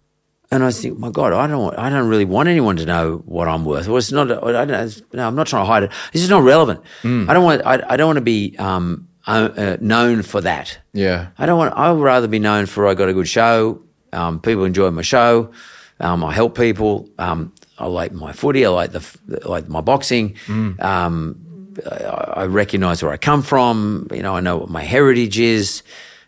And 0.51 0.63
I 0.63 0.71
think, 0.71 0.97
my 0.97 1.12
God, 1.12 1.31
I 1.31 1.45
don't, 1.45 1.62
want, 1.62 1.77
I 1.77 1.89
don't 1.91 2.09
really 2.09 2.25
want 2.25 2.49
anyone 2.49 2.75
to 2.77 2.85
know 2.85 3.17
what 3.25 3.47
I'm 3.47 3.65
worth. 3.65 3.88
Well, 3.88 3.97
it's 3.97 4.12
not, 4.12 4.31
I 4.31 4.51
don't, 4.65 4.69
it's- 4.71 5.01
no, 5.13 5.27
I'm 5.27 5.35
not 5.35 5.45
trying 5.47 5.62
to 5.63 5.67
hide 5.71 5.83
it. 5.83 5.91
This 6.12 6.23
is 6.23 6.29
not 6.29 6.41
relevant. 6.43 6.81
I 7.03 7.33
don't 7.33 7.43
want, 7.43 7.62
I, 7.65 7.83
I 7.88 7.97
don't 7.97 8.07
want 8.07 8.17
to 8.17 8.21
be 8.21 8.55
um, 8.57 9.07
uh, 9.27 9.49
uh, 9.55 9.77
known 9.79 10.23
for 10.23 10.41
that. 10.41 10.79
Yeah. 10.93 11.27
I 11.38 11.45
don't 11.45 11.59
want. 11.59 11.75
I 11.77 11.91
would 11.91 12.01
rather 12.01 12.27
be 12.27 12.39
known 12.39 12.65
for 12.65 12.88
I 12.88 12.95
got 12.95 13.09
a 13.09 13.13
good 13.13 13.27
show. 13.27 13.81
Um, 14.12 14.39
people 14.39 14.63
enjoy 14.65 14.89
my 14.89 15.03
show. 15.03 15.51
Um, 15.99 16.23
I 16.23 16.33
help 16.33 16.57
people. 16.57 17.07
Um, 17.19 17.53
I 17.77 17.85
like 17.85 18.12
my 18.12 18.31
footy. 18.31 18.65
I 18.65 18.69
like 18.69 18.91
the 18.91 19.05
like 19.45 19.69
my 19.69 19.81
boxing. 19.81 20.35
Um, 20.79 21.75
I, 21.89 21.95
I 22.41 22.45
recognise 22.45 23.03
where 23.03 23.12
I 23.12 23.17
come 23.17 23.41
from. 23.43 24.07
You 24.12 24.23
know, 24.23 24.35
I 24.35 24.39
know 24.39 24.57
what 24.57 24.69
my 24.69 24.83
heritage 24.83 25.39
is. 25.39 25.83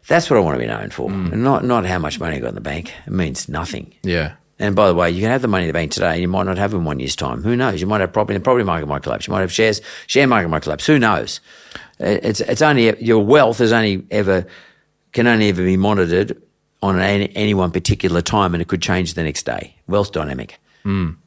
That's 0.08 0.30
what 0.30 0.38
I 0.38 0.40
want 0.40 0.56
to 0.56 0.60
be 0.60 0.68
known 0.68 0.90
for, 0.90 1.10
and 1.10 1.44
not 1.44 1.64
not 1.64 1.86
how 1.86 2.00
much 2.00 2.20
money 2.20 2.38
I 2.38 2.40
got 2.40 2.50
in 2.50 2.56
the 2.56 2.62
bank. 2.62 2.94
It 3.06 3.14
means 3.14 3.48
nothing. 3.48 3.94
Yeah. 4.04 4.34
And 4.60 4.76
by 4.76 4.88
the 4.88 4.94
way, 4.96 5.10
you 5.10 5.22
can 5.22 5.32
have 5.32 5.42
the 5.42 5.48
money 5.48 5.64
in 5.64 5.68
the 5.68 5.74
bank 5.74 5.92
today, 5.92 6.14
and 6.14 6.22
you 6.22 6.28
might 6.28 6.44
not 6.44 6.58
have 6.58 6.74
it 6.74 6.78
in 6.78 6.86
one 6.86 7.00
year's 7.00 7.16
time. 7.16 7.42
Who 7.42 7.56
knows? 7.56 7.82
You 7.82 7.88
might 7.88 8.02
have 8.02 8.14
property, 8.14 8.38
the 8.38 8.44
property 8.44 8.64
market 8.64 8.88
might 8.88 9.02
collapse. 9.02 9.28
You 9.28 9.34
might 9.34 9.42
have 9.42 9.52
shares, 9.52 9.82
share 10.06 10.28
market 10.28 10.50
might 10.50 10.62
collapse. 10.62 10.86
Who 10.86 11.00
knows? 11.00 11.40
It's 12.00 12.42
it's 12.42 12.62
only 12.62 13.00
your 13.04 13.24
wealth 13.24 13.62
is 13.62 13.72
only 13.72 14.06
ever 14.12 14.46
can 15.14 15.28
only 15.28 15.50
ever 15.50 15.64
be 15.64 15.78
monitored 15.78 16.42
on 16.82 17.00
any, 17.00 17.36
any 17.36 17.54
one 17.54 17.72
particular 17.72 18.22
time, 18.22 18.54
and 18.54 18.62
it 18.62 18.68
could 18.68 18.82
change 18.82 19.14
the 19.14 19.24
next 19.24 19.44
day. 19.44 19.76
Wealth 19.88 20.12
dynamic. 20.12 20.60
Mm. 20.84 21.18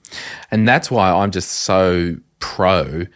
And 0.51 0.69
that's 0.69 0.91
why 0.91 1.11
I'm 1.13 1.31
just 1.31 1.51
so 1.51 2.17
pro 2.41 3.07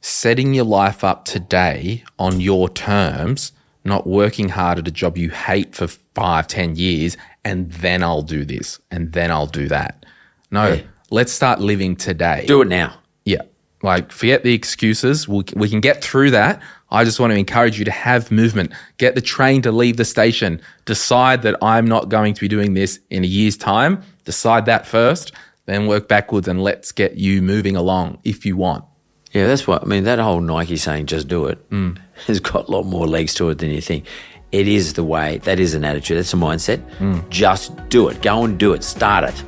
setting 0.00 0.52
your 0.52 0.64
life 0.64 1.04
up 1.04 1.24
today 1.24 2.04
on 2.18 2.40
your 2.40 2.68
terms, 2.68 3.52
not 3.84 4.06
working 4.06 4.48
hard 4.50 4.78
at 4.78 4.86
a 4.88 4.90
job 4.92 5.18
you 5.18 5.30
hate 5.30 5.74
for 5.74 5.86
five, 5.88 6.46
ten 6.46 6.76
years, 6.76 7.16
and 7.44 7.70
then 7.72 8.02
I'll 8.02 8.22
do 8.22 8.44
this 8.44 8.78
and 8.90 9.12
then 9.12 9.30
I'll 9.30 9.46
do 9.46 9.68
that. 9.68 10.04
No, 10.50 10.72
Yeah. 10.74 10.82
let's 11.10 11.32
start 11.32 11.60
living 11.60 11.96
today. 11.96 12.44
Do 12.46 12.62
it 12.62 12.68
now. 12.68 12.94
Yeah. 13.24 13.42
Like, 13.82 14.12
forget 14.12 14.44
the 14.44 14.54
excuses. 14.54 15.26
We, 15.28 15.42
we 15.56 15.68
can 15.68 15.80
get 15.80 16.04
through 16.04 16.30
that. 16.32 16.62
I 16.90 17.04
just 17.04 17.18
want 17.18 17.32
to 17.32 17.38
encourage 17.38 17.78
you 17.78 17.84
to 17.86 17.90
have 17.90 18.30
movement. 18.30 18.70
Get 18.98 19.14
the 19.14 19.20
train 19.22 19.62
to 19.62 19.72
leave 19.72 19.96
the 19.96 20.04
station. 20.04 20.60
Decide 20.84 21.42
that 21.42 21.56
I'm 21.62 21.86
not 21.86 22.08
going 22.08 22.34
to 22.34 22.40
be 22.40 22.48
doing 22.48 22.74
this 22.74 23.00
in 23.10 23.24
a 23.24 23.26
year's 23.26 23.56
time. 23.56 24.02
Decide 24.24 24.66
that 24.66 24.86
first, 24.86 25.32
then 25.66 25.86
work 25.88 26.06
backwards 26.06 26.46
and 26.46 26.62
let's 26.62 26.92
get 26.92 27.16
you 27.16 27.42
moving 27.42 27.74
along 27.74 28.18
if 28.24 28.44
you 28.46 28.56
want. 28.56 28.84
Yeah, 29.32 29.46
that's 29.46 29.66
what 29.66 29.82
I 29.82 29.86
mean. 29.86 30.04
That 30.04 30.18
whole 30.18 30.42
Nike 30.42 30.76
saying 30.76 31.06
"just 31.06 31.26
do 31.26 31.46
it" 31.46 31.70
mm. 31.70 31.96
Has 32.26 32.40
got 32.40 32.68
a 32.68 32.70
lot 32.70 32.84
more 32.84 33.06
legs 33.06 33.34
to 33.34 33.50
it 33.50 33.58
than 33.58 33.70
you 33.70 33.80
think. 33.80 34.06
It 34.50 34.68
is 34.68 34.92
the 34.94 35.04
way. 35.04 35.38
That 35.38 35.58
is 35.58 35.74
an 35.74 35.84
attitude. 35.84 36.18
That's 36.18 36.34
a 36.34 36.36
mindset. 36.36 36.80
Hmm. 36.96 37.20
Just 37.30 37.74
do 37.88 38.08
it. 38.08 38.20
Go 38.20 38.44
and 38.44 38.58
do 38.58 38.74
it. 38.74 38.84
Start 38.84 39.24
it. 39.24 39.44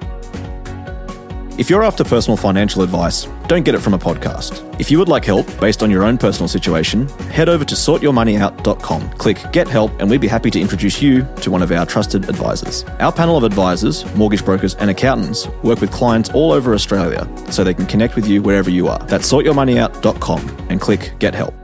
If 1.56 1.70
you're 1.70 1.84
after 1.84 2.02
personal 2.02 2.36
financial 2.36 2.82
advice, 2.82 3.28
don't 3.46 3.64
get 3.64 3.76
it 3.76 3.78
from 3.78 3.94
a 3.94 3.98
podcast. 3.98 4.60
If 4.80 4.90
you 4.90 4.98
would 4.98 5.08
like 5.08 5.24
help 5.24 5.46
based 5.60 5.84
on 5.84 5.90
your 5.90 6.02
own 6.02 6.18
personal 6.18 6.48
situation, 6.48 7.06
head 7.30 7.48
over 7.48 7.64
to 7.64 7.76
sortyourmoneyout.com, 7.76 9.10
click 9.10 9.38
Get 9.52 9.68
Help, 9.68 9.92
and 10.00 10.10
we'd 10.10 10.20
be 10.20 10.26
happy 10.26 10.50
to 10.50 10.60
introduce 10.60 11.00
you 11.00 11.24
to 11.42 11.52
one 11.52 11.62
of 11.62 11.70
our 11.70 11.86
trusted 11.86 12.28
advisors. 12.28 12.82
Our 12.98 13.12
panel 13.12 13.36
of 13.36 13.44
advisors, 13.44 14.04
mortgage 14.16 14.44
brokers, 14.44 14.74
and 14.76 14.90
accountants 14.90 15.46
work 15.62 15.80
with 15.80 15.92
clients 15.92 16.28
all 16.30 16.50
over 16.50 16.74
Australia 16.74 17.28
so 17.52 17.62
they 17.62 17.74
can 17.74 17.86
connect 17.86 18.16
with 18.16 18.26
you 18.26 18.42
wherever 18.42 18.68
you 18.68 18.88
are. 18.88 18.98
That's 19.06 19.30
sortyourmoneyout.com 19.30 20.66
and 20.70 20.80
click 20.80 21.12
Get 21.20 21.36
Help. 21.36 21.63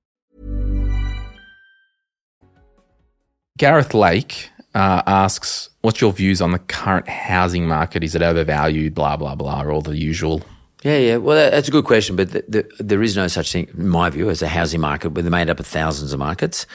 Gareth 3.57 3.93
Lake 3.93 4.49
uh, 4.73 5.01
asks, 5.05 5.69
What's 5.81 5.99
your 6.01 6.13
views 6.13 6.41
on 6.41 6.51
the 6.51 6.59
current 6.59 7.07
housing 7.07 7.67
market? 7.67 8.03
Is 8.03 8.15
it 8.15 8.21
overvalued? 8.21 8.93
Blah, 8.93 9.17
blah, 9.17 9.35
blah, 9.35 9.63
all 9.65 9.81
the 9.81 9.97
usual. 9.97 10.41
Yeah, 10.83 10.97
yeah. 10.97 11.17
Well, 11.17 11.51
that's 11.51 11.67
a 11.67 11.71
good 11.71 11.85
question, 11.85 12.15
but 12.15 12.31
the, 12.31 12.43
the, 12.47 12.71
there 12.79 13.03
is 13.03 13.15
no 13.15 13.27
such 13.27 13.51
thing, 13.51 13.67
in 13.77 13.87
my 13.87 14.09
view, 14.09 14.29
as 14.29 14.41
a 14.41 14.47
housing 14.47 14.81
market. 14.81 15.09
Where 15.09 15.21
they're 15.21 15.31
made 15.31 15.49
up 15.49 15.59
of 15.59 15.67
thousands 15.67 16.13
of 16.13 16.19
markets, 16.19 16.65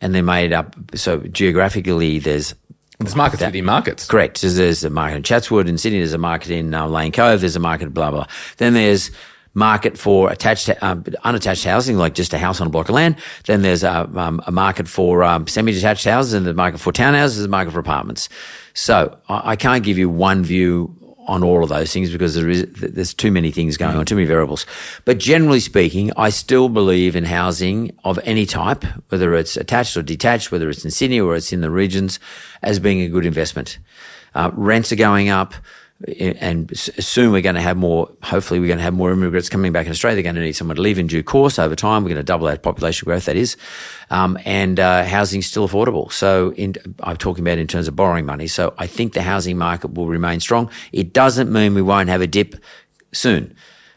and 0.00 0.14
they're 0.14 0.22
made 0.22 0.52
up. 0.52 0.74
So 0.94 1.18
geographically, 1.20 2.18
there's 2.18 2.54
There's 2.98 3.16
markets 3.16 3.42
within 3.42 3.64
markets. 3.64 4.06
Correct. 4.06 4.38
So 4.38 4.48
there's 4.48 4.84
a 4.84 4.90
market 4.90 5.16
in 5.16 5.22
Chatswood 5.24 5.68
in 5.68 5.76
Sydney. 5.78 5.98
There's 5.98 6.14
a 6.14 6.18
market 6.18 6.52
in 6.52 6.72
uh, 6.72 6.86
Lane 6.86 7.12
Cove. 7.12 7.40
There's 7.40 7.56
a 7.56 7.60
market 7.60 7.92
blah 7.92 8.10
blah. 8.10 8.26
Then 8.56 8.72
there's 8.74 9.10
market 9.54 9.98
for 9.98 10.30
attached, 10.30 10.70
um, 10.82 11.04
unattached 11.24 11.64
housing, 11.64 11.96
like 11.96 12.14
just 12.14 12.32
a 12.32 12.38
house 12.38 12.60
on 12.60 12.66
a 12.66 12.70
block 12.70 12.88
of 12.88 12.94
land. 12.94 13.16
Then 13.46 13.62
there's 13.62 13.82
a, 13.82 14.08
um, 14.14 14.40
a 14.46 14.52
market 14.52 14.88
for 14.88 15.24
um, 15.24 15.46
semi-detached 15.46 16.04
houses, 16.04 16.34
and 16.34 16.46
the 16.46 16.54
market 16.54 16.78
for 16.78 16.92
townhouses, 16.92 17.38
and 17.38 17.46
a 17.46 17.48
market 17.48 17.72
for 17.72 17.80
apartments. 17.80 18.28
So 18.74 19.18
I, 19.28 19.52
I 19.52 19.56
can't 19.56 19.84
give 19.84 19.98
you 19.98 20.08
one 20.08 20.44
view 20.44 20.96
on 21.26 21.44
all 21.44 21.62
of 21.62 21.68
those 21.68 21.92
things 21.92 22.10
because 22.10 22.34
there 22.34 22.48
is 22.48 22.66
there's 22.72 23.14
too 23.14 23.30
many 23.30 23.52
things 23.52 23.76
going 23.76 23.96
on, 23.96 24.04
too 24.04 24.16
many 24.16 24.26
variables. 24.26 24.66
But 25.04 25.18
generally 25.18 25.60
speaking, 25.60 26.10
I 26.16 26.30
still 26.30 26.68
believe 26.68 27.14
in 27.14 27.24
housing 27.24 27.96
of 28.04 28.18
any 28.24 28.46
type, 28.46 28.84
whether 29.10 29.34
it's 29.34 29.56
attached 29.56 29.96
or 29.96 30.02
detached, 30.02 30.50
whether 30.50 30.68
it's 30.68 30.84
in 30.84 30.90
Sydney 30.90 31.20
or 31.20 31.36
it's 31.36 31.52
in 31.52 31.60
the 31.60 31.70
regions, 31.70 32.18
as 32.62 32.80
being 32.80 33.00
a 33.00 33.08
good 33.08 33.26
investment. 33.26 33.78
Uh, 34.34 34.50
rents 34.54 34.90
are 34.92 34.96
going 34.96 35.28
up. 35.28 35.54
And 36.18 36.76
soon 36.78 37.30
we're 37.30 37.42
going 37.42 37.56
to 37.56 37.60
have 37.60 37.76
more, 37.76 38.10
hopefully, 38.22 38.58
we're 38.58 38.68
going 38.68 38.78
to 38.78 38.84
have 38.84 38.94
more 38.94 39.12
immigrants 39.12 39.50
coming 39.50 39.70
back 39.70 39.84
in 39.84 39.92
Australia. 39.92 40.16
They're 40.16 40.22
going 40.22 40.36
to 40.36 40.40
need 40.40 40.52
somewhere 40.52 40.76
to 40.76 40.80
live 40.80 40.98
in 40.98 41.06
due 41.06 41.22
course 41.22 41.58
over 41.58 41.76
time. 41.76 42.02
We're 42.02 42.08
going 42.10 42.20
to 42.20 42.22
double 42.22 42.48
our 42.48 42.56
population 42.56 43.04
growth, 43.04 43.26
that 43.26 43.36
is. 43.36 43.58
Um, 44.08 44.38
and 44.46 44.80
uh, 44.80 45.04
housing's 45.04 45.46
still 45.46 45.68
affordable. 45.68 46.10
So 46.10 46.54
in, 46.54 46.74
I'm 47.00 47.18
talking 47.18 47.44
about 47.44 47.58
in 47.58 47.66
terms 47.66 47.86
of 47.86 47.96
borrowing 47.96 48.24
money. 48.24 48.46
So 48.46 48.72
I 48.78 48.86
think 48.86 49.12
the 49.12 49.20
housing 49.20 49.58
market 49.58 49.92
will 49.92 50.06
remain 50.06 50.40
strong. 50.40 50.70
It 50.90 51.12
doesn't 51.12 51.52
mean 51.52 51.74
we 51.74 51.82
won't 51.82 52.08
have 52.08 52.22
a 52.22 52.26
dip 52.26 52.54
soon, 53.12 53.54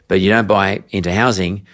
but 0.10 0.20
you 0.20 0.30
don't 0.30 0.48
buy 0.48 0.84
into 0.90 1.14
housing 1.14 1.66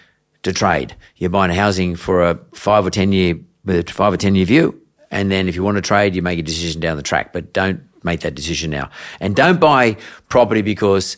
to 0.43 0.53
trade. 0.53 0.95
You're 1.15 1.31
buying 1.31 1.51
housing 1.51 1.95
for 1.95 2.21
a 2.21 2.39
five 2.53 2.85
or 2.85 2.91
10 2.91 3.13
year, 3.13 3.39
five 3.87 4.13
or 4.13 4.17
10 4.17 4.35
year 4.35 4.45
view. 4.45 4.79
And 5.09 5.31
then 5.31 5.47
if 5.47 5.55
you 5.55 5.63
want 5.63 5.77
to 5.77 5.81
trade, 5.81 6.15
you 6.15 6.21
make 6.21 6.37
a 6.37 6.43
decision 6.43 6.81
down 6.81 6.97
the 6.97 7.03
track, 7.03 7.33
but 7.33 7.51
don't 7.51 7.81
make 8.03 8.21
that 8.21 8.35
decision 8.35 8.71
now. 8.71 8.89
And 9.19 9.35
don't 9.35 9.59
buy 9.59 9.97
property 10.29 10.61
because 10.61 11.17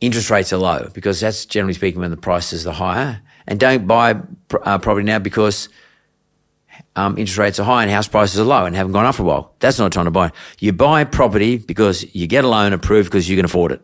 interest 0.00 0.30
rates 0.30 0.52
are 0.52 0.58
low, 0.58 0.88
because 0.92 1.20
that's 1.20 1.46
generally 1.46 1.74
speaking 1.74 2.00
when 2.00 2.10
the 2.10 2.16
prices 2.16 2.66
are 2.66 2.74
higher. 2.74 3.20
And 3.46 3.60
don't 3.60 3.86
buy 3.86 4.20
uh, 4.62 4.78
property 4.78 5.04
now 5.04 5.18
because 5.18 5.68
um, 6.96 7.16
interest 7.16 7.38
rates 7.38 7.60
are 7.60 7.64
high 7.64 7.82
and 7.82 7.90
house 7.90 8.08
prices 8.08 8.40
are 8.40 8.44
low 8.44 8.64
and 8.64 8.74
haven't 8.74 8.92
gone 8.92 9.04
up 9.04 9.14
for 9.14 9.22
a 9.22 9.26
while. 9.26 9.54
That's 9.60 9.78
not 9.78 9.86
a 9.86 9.90
time 9.90 10.06
to 10.06 10.10
buy. 10.10 10.32
You 10.58 10.72
buy 10.72 11.04
property 11.04 11.58
because 11.58 12.04
you 12.14 12.26
get 12.26 12.44
a 12.44 12.48
loan 12.48 12.72
approved 12.72 13.08
because 13.10 13.28
you 13.28 13.36
can 13.36 13.44
afford 13.44 13.72
it. 13.72 13.82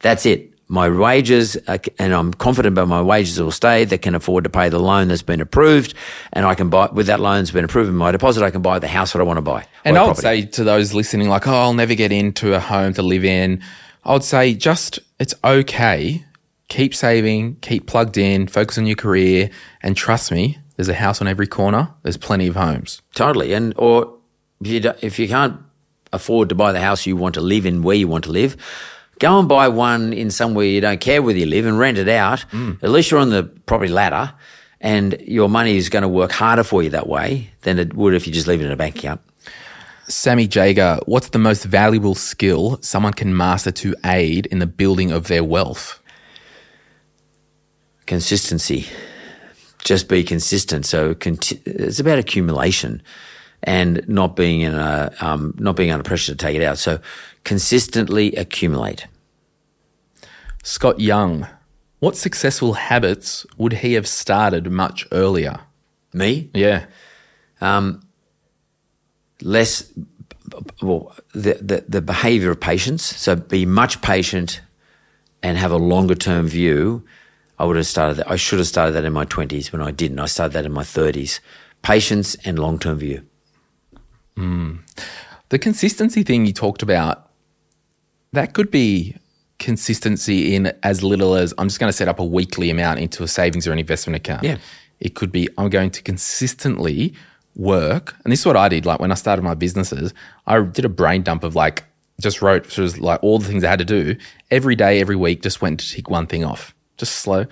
That's 0.00 0.26
it. 0.26 0.55
My 0.68 0.88
wages, 0.88 1.56
uh, 1.68 1.78
and 1.98 2.12
I'm 2.12 2.34
confident 2.34 2.74
about 2.74 2.88
my 2.88 3.00
wages 3.00 3.40
will 3.40 3.52
stay 3.52 3.84
that 3.84 4.02
can 4.02 4.16
afford 4.16 4.44
to 4.44 4.50
pay 4.50 4.68
the 4.68 4.80
loan 4.80 5.08
that's 5.08 5.22
been 5.22 5.40
approved. 5.40 5.94
And 6.32 6.44
I 6.44 6.56
can 6.56 6.70
buy, 6.70 6.88
with 6.92 7.06
that 7.06 7.20
loan 7.20 7.38
that's 7.38 7.52
been 7.52 7.64
approved 7.64 7.88
in 7.88 7.94
my 7.94 8.10
deposit, 8.10 8.42
I 8.42 8.50
can 8.50 8.62
buy 8.62 8.80
the 8.80 8.88
house 8.88 9.12
that 9.12 9.20
I 9.20 9.22
want 9.22 9.36
to 9.36 9.42
buy. 9.42 9.66
And 9.84 9.96
I 9.96 10.02
would 10.02 10.16
property. 10.16 10.42
say 10.42 10.46
to 10.46 10.64
those 10.64 10.92
listening, 10.92 11.28
like, 11.28 11.46
oh, 11.46 11.54
I'll 11.54 11.72
never 11.72 11.94
get 11.94 12.10
into 12.10 12.54
a 12.54 12.58
home 12.60 12.94
to 12.94 13.02
live 13.02 13.24
in. 13.24 13.62
I 14.04 14.12
would 14.12 14.24
say 14.24 14.54
just 14.54 14.98
it's 15.20 15.34
okay. 15.44 16.24
Keep 16.68 16.96
saving, 16.96 17.56
keep 17.60 17.86
plugged 17.86 18.18
in, 18.18 18.48
focus 18.48 18.76
on 18.76 18.86
your 18.86 18.96
career, 18.96 19.50
and 19.82 19.96
trust 19.96 20.32
me, 20.32 20.58
there's 20.74 20.88
a 20.88 20.94
house 20.94 21.20
on 21.20 21.28
every 21.28 21.46
corner. 21.46 21.94
There's 22.02 22.16
plenty 22.16 22.48
of 22.48 22.56
homes. 22.56 23.02
Totally. 23.14 23.52
And, 23.52 23.72
or 23.76 24.16
if 24.60 24.66
you, 24.66 24.92
if 25.00 25.18
you 25.20 25.28
can't 25.28 25.60
afford 26.12 26.48
to 26.48 26.54
buy 26.56 26.72
the 26.72 26.80
house 26.80 27.06
you 27.06 27.16
want 27.16 27.34
to 27.34 27.40
live 27.40 27.66
in 27.66 27.82
where 27.82 27.96
you 27.96 28.08
want 28.08 28.24
to 28.24 28.30
live, 28.30 28.56
go 29.18 29.38
and 29.38 29.48
buy 29.48 29.68
one 29.68 30.12
in 30.12 30.30
somewhere 30.30 30.66
you 30.66 30.80
don't 30.80 31.00
care 31.00 31.22
whether 31.22 31.38
you 31.38 31.46
live 31.46 31.66
and 31.66 31.78
rent 31.78 31.98
it 31.98 32.08
out. 32.08 32.44
Mm. 32.50 32.82
At 32.82 32.90
least 32.90 33.10
you're 33.10 33.20
on 33.20 33.30
the 33.30 33.44
property 33.44 33.92
ladder 33.92 34.34
and 34.80 35.20
your 35.22 35.48
money 35.48 35.76
is 35.76 35.88
going 35.88 36.02
to 36.02 36.08
work 36.08 36.32
harder 36.32 36.62
for 36.62 36.82
you 36.82 36.90
that 36.90 37.08
way 37.08 37.50
than 37.62 37.78
it 37.78 37.94
would 37.94 38.14
if 38.14 38.26
you 38.26 38.32
just 38.32 38.46
leave 38.46 38.60
it 38.60 38.66
in 38.66 38.72
a 38.72 38.76
bank 38.76 38.96
account. 38.96 39.20
Sammy 40.08 40.46
Jager, 40.46 41.00
what's 41.06 41.30
the 41.30 41.38
most 41.38 41.64
valuable 41.64 42.14
skill 42.14 42.78
someone 42.80 43.12
can 43.12 43.36
master 43.36 43.72
to 43.72 43.94
aid 44.04 44.46
in 44.46 44.60
the 44.60 44.66
building 44.66 45.10
of 45.10 45.26
their 45.26 45.42
wealth? 45.42 46.00
Consistency. 48.06 48.86
Just 49.82 50.08
be 50.08 50.22
consistent. 50.22 50.86
So 50.86 51.16
it's 51.20 51.98
about 51.98 52.18
accumulation. 52.18 53.02
And 53.62 54.06
not 54.08 54.36
being 54.36 54.60
in 54.60 54.74
a 54.74 55.12
um, 55.20 55.54
not 55.58 55.76
being 55.76 55.90
under 55.90 56.04
pressure 56.04 56.32
to 56.32 56.36
take 56.36 56.56
it 56.56 56.62
out. 56.62 56.78
So 56.78 57.00
consistently 57.44 58.34
accumulate. 58.36 59.06
Scott 60.62 60.98
Young, 61.00 61.46
what 62.00 62.16
successful 62.16 62.74
habits 62.74 63.46
would 63.56 63.72
he 63.74 63.94
have 63.94 64.06
started 64.06 64.70
much 64.70 65.06
earlier? 65.12 65.60
Me, 66.12 66.50
Yeah. 66.54 66.86
um, 67.60 68.02
less 69.42 69.92
well 70.80 71.14
the, 71.34 71.54
the 71.54 71.84
the 71.88 72.00
behavior 72.02 72.50
of 72.50 72.60
patience. 72.60 73.02
So 73.04 73.36
be 73.36 73.66
much 73.66 74.00
patient 74.02 74.60
and 75.42 75.58
have 75.58 75.72
a 75.72 75.76
longer 75.76 76.14
term 76.14 76.48
view. 76.48 77.04
I 77.58 77.64
would 77.64 77.76
have 77.76 77.86
started 77.86 78.16
that. 78.18 78.30
I 78.30 78.36
should 78.36 78.58
have 78.58 78.68
started 78.68 78.92
that 78.92 79.04
in 79.04 79.12
my 79.12 79.24
twenties 79.24 79.72
when 79.72 79.82
I 79.82 79.90
didn't. 79.90 80.18
I 80.18 80.26
started 80.26 80.52
that 80.54 80.66
in 80.66 80.72
my 80.72 80.84
thirties. 80.84 81.40
Patience 81.82 82.34
and 82.44 82.58
long 82.58 82.78
term 82.78 82.98
view. 82.98 83.22
Hmm. 84.36 84.76
The 85.48 85.58
consistency 85.58 86.22
thing 86.22 86.46
you 86.46 86.52
talked 86.52 86.82
about, 86.82 87.30
that 88.32 88.52
could 88.52 88.70
be 88.70 89.16
consistency 89.58 90.54
in 90.54 90.72
as 90.82 91.02
little 91.02 91.34
as 91.34 91.54
I'm 91.56 91.68
just 91.68 91.80
going 91.80 91.88
to 91.88 91.96
set 91.96 92.08
up 92.08 92.18
a 92.18 92.24
weekly 92.24 92.68
amount 92.70 93.00
into 93.00 93.22
a 93.22 93.28
savings 93.28 93.66
or 93.66 93.72
an 93.72 93.78
investment 93.78 94.16
account. 94.16 94.42
Yeah. 94.44 94.58
It 95.00 95.14
could 95.14 95.32
be 95.32 95.48
I'm 95.56 95.70
going 95.70 95.90
to 95.90 96.02
consistently 96.02 97.14
work. 97.54 98.16
And 98.24 98.32
this 98.32 98.40
is 98.40 98.46
what 98.46 98.56
I 98.56 98.68
did. 98.68 98.84
Like 98.86 99.00
when 99.00 99.12
I 99.12 99.14
started 99.14 99.42
my 99.42 99.54
businesses, 99.54 100.12
I 100.46 100.60
did 100.60 100.84
a 100.84 100.90
brain 100.90 101.22
dump 101.22 101.44
of 101.44 101.54
like, 101.54 101.84
just 102.20 102.40
wrote 102.42 102.70
sort 102.70 102.88
of 102.88 102.98
like 102.98 103.22
all 103.22 103.38
the 103.38 103.46
things 103.46 103.62
I 103.62 103.70
had 103.70 103.78
to 103.78 103.84
do 103.84 104.16
every 104.50 104.74
day, 104.74 105.00
every 105.00 105.16
week, 105.16 105.42
just 105.42 105.60
went 105.60 105.80
to 105.80 105.88
tick 105.88 106.08
one 106.08 106.26
thing 106.26 106.44
off. 106.44 106.74
Just 106.96 107.16
slow. 107.16 107.46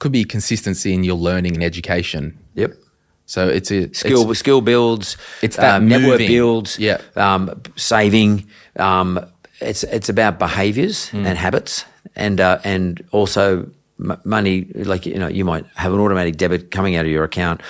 Could 0.00 0.12
be 0.12 0.24
consistency 0.24 0.92
in 0.92 1.04
your 1.04 1.16
learning 1.16 1.54
and 1.54 1.62
education. 1.62 2.38
Yep. 2.54 2.72
So 3.28 3.46
it's 3.46 3.70
a 3.70 3.92
skill 3.92 4.22
it's- 4.22 4.38
skill 4.38 4.60
builds. 4.62 5.16
It's 5.42 5.56
that 5.56 5.76
um, 5.76 5.88
network 5.88 6.18
builds. 6.18 6.78
Yeah. 6.78 6.98
um, 7.14 7.60
saving. 7.76 8.46
Um, 8.76 9.20
it's 9.60 9.84
it's 9.84 10.08
about 10.08 10.38
behaviours 10.38 11.10
Hmm. 11.10 11.26
and 11.26 11.36
habits, 11.38 11.84
and 12.16 12.40
uh, 12.40 12.58
and 12.64 13.04
also 13.12 13.68
m- 14.00 14.18
money. 14.24 14.66
Like 14.74 15.04
you 15.06 15.18
know, 15.18 15.28
you 15.28 15.44
might 15.44 15.66
have 15.74 15.92
an 15.92 16.00
automatic 16.00 16.36
debit 16.38 16.70
coming 16.70 16.96
out 16.96 17.04
of 17.04 17.10
your 17.10 17.24
account 17.24 17.60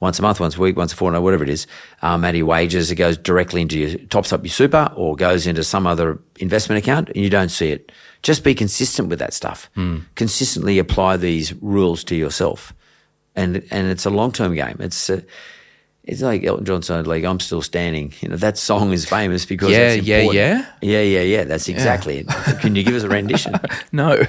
once 0.00 0.18
a 0.18 0.22
month, 0.22 0.40
once 0.40 0.56
a 0.56 0.60
week, 0.60 0.76
once 0.76 0.92
a 0.92 0.96
fortnight, 0.96 1.22
whatever 1.22 1.44
it 1.44 1.50
is. 1.50 1.66
Um, 2.02 2.24
out 2.24 2.30
of 2.30 2.36
your 2.36 2.46
wages, 2.46 2.90
it 2.90 2.94
goes 2.96 3.18
directly 3.18 3.60
into 3.62 3.78
your 3.78 3.98
tops 4.08 4.32
up 4.32 4.42
your 4.42 4.50
super 4.50 4.90
or 4.96 5.16
goes 5.16 5.46
into 5.46 5.62
some 5.64 5.86
other 5.86 6.18
investment 6.40 6.78
account, 6.82 7.08
and 7.10 7.18
you 7.18 7.28
don't 7.30 7.50
see 7.50 7.70
it. 7.72 7.92
Just 8.22 8.42
be 8.42 8.54
consistent 8.54 9.08
with 9.10 9.18
that 9.18 9.34
stuff. 9.34 9.68
Hmm. 9.74 9.98
Consistently 10.14 10.78
apply 10.78 11.18
these 11.18 11.52
rules 11.60 12.04
to 12.04 12.14
yourself 12.14 12.72
and 13.36 13.64
and 13.70 13.88
it's 13.88 14.04
a 14.06 14.10
long 14.10 14.32
term 14.32 14.54
game. 14.54 14.76
It's 14.80 15.10
uh, 15.10 15.20
it's 16.04 16.20
like 16.20 16.44
Elton 16.44 16.64
John 16.66 16.82
said, 16.82 17.06
like 17.06 17.24
I'm 17.24 17.40
still 17.40 17.62
standing. 17.62 18.12
You 18.20 18.28
know 18.28 18.36
that 18.36 18.58
song 18.58 18.92
is 18.92 19.08
famous 19.08 19.46
because 19.46 19.70
Yeah, 19.70 19.90
it's 19.90 20.06
yeah, 20.06 20.20
yeah. 20.20 20.66
yeah, 20.82 21.00
yeah, 21.00 21.20
yeah. 21.20 21.44
That's 21.44 21.68
exactly 21.68 22.18
it. 22.18 22.60
Can 22.60 22.76
you 22.76 22.82
give 22.84 22.94
us 22.94 23.02
a 23.02 23.08
rendition? 23.08 23.54
No. 23.92 24.22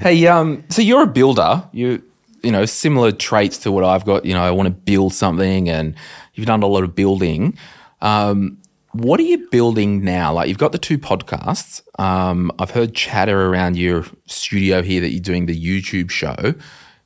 Hey, 0.00 0.26
um, 0.26 0.64
so 0.70 0.82
you're 0.82 1.02
a 1.02 1.06
builder. 1.06 1.62
You, 1.72 2.02
you 2.42 2.50
know, 2.50 2.64
similar 2.64 3.12
traits 3.12 3.58
to 3.58 3.70
what 3.72 3.84
I've 3.84 4.04
got. 4.04 4.24
You 4.24 4.32
know, 4.34 4.42
I 4.42 4.50
want 4.50 4.66
to 4.66 4.70
build 4.72 5.12
something, 5.14 5.68
and 5.68 5.94
you've 6.34 6.46
done 6.46 6.62
a 6.62 6.66
lot 6.66 6.84
of 6.84 6.94
building. 6.94 7.56
Um, 8.00 8.56
what 8.92 9.20
are 9.20 9.24
you 9.24 9.46
building 9.50 10.02
now? 10.04 10.32
Like 10.32 10.48
you've 10.48 10.58
got 10.58 10.72
the 10.72 10.78
two 10.78 10.98
podcasts. 10.98 11.82
Um, 12.00 12.50
I've 12.58 12.70
heard 12.70 12.94
chatter 12.94 13.46
around 13.46 13.76
your 13.76 14.04
studio 14.26 14.82
here 14.82 15.00
that 15.02 15.10
you're 15.10 15.20
doing 15.20 15.46
the 15.46 15.54
YouTube 15.56 16.10
show. 16.10 16.54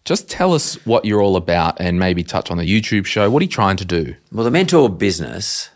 Just 0.05 0.29
tell 0.29 0.53
us 0.53 0.75
what 0.87 1.05
you're 1.05 1.23
all 1.23 1.37
about, 1.37 1.81
and 1.81 1.99
maybe 1.99 2.23
touch 2.23 2.51
on 2.51 2.59
the 2.59 2.65
YouTube 2.65 3.07
show. 3.07 3.31
What 3.31 3.41
are 3.41 3.45
you 3.45 3.51
trying 3.51 3.77
to 3.79 3.85
do? 3.85 4.15
Well, 4.33 4.45
the 4.45 4.51
mentor 4.51 4.91
business 4.91 5.71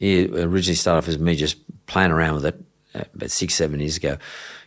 it 0.00 0.30
originally 0.30 0.74
started 0.74 0.98
off 0.98 1.08
as 1.08 1.18
me 1.18 1.36
just 1.36 1.58
playing 1.86 2.10
around 2.10 2.34
with 2.36 2.46
it 2.46 2.64
uh, 2.94 3.04
about 3.14 3.30
six, 3.30 3.54
seven 3.54 3.78
years 3.80 3.98
ago, 3.98 4.16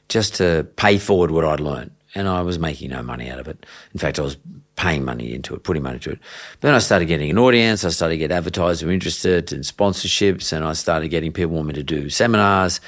just 0.08 0.36
to 0.36 0.68
pay 0.76 0.98
forward 0.98 1.32
what 1.32 1.44
I'd 1.44 1.60
learned. 1.60 1.92
And 2.16 2.28
I 2.28 2.42
was 2.42 2.60
making 2.60 2.92
no 2.92 3.02
money 3.02 3.30
out 3.32 3.40
of 3.40 3.48
it. 3.48 3.66
In 3.94 4.00
fact, 4.00 4.20
I 4.20 4.22
was 4.22 4.38
paying 4.76 5.04
money 5.04 5.34
into 5.34 5.56
it, 5.56 5.64
putting 5.64 5.82
money 5.82 5.96
into 5.96 6.12
it. 6.12 6.20
But 6.62 6.68
then 6.68 6.76
I 6.76 6.80
started 6.80 7.08
getting 7.08 7.32
an 7.32 7.40
audience. 7.40 7.84
I 7.84 7.90
started 7.90 8.14
to 8.14 8.18
get 8.20 8.32
advertisers 8.32 8.82
who 8.82 8.88
were 8.88 8.94
interested 8.94 9.52
in 9.52 9.62
sponsorships, 9.62 10.54
and 10.54 10.64
I 10.64 10.74
started 10.74 11.08
getting 11.08 11.34
people 11.34 11.56
want 11.56 11.68
me 11.68 11.74
to 11.74 11.84
do 11.84 12.12
seminars. 12.12 12.80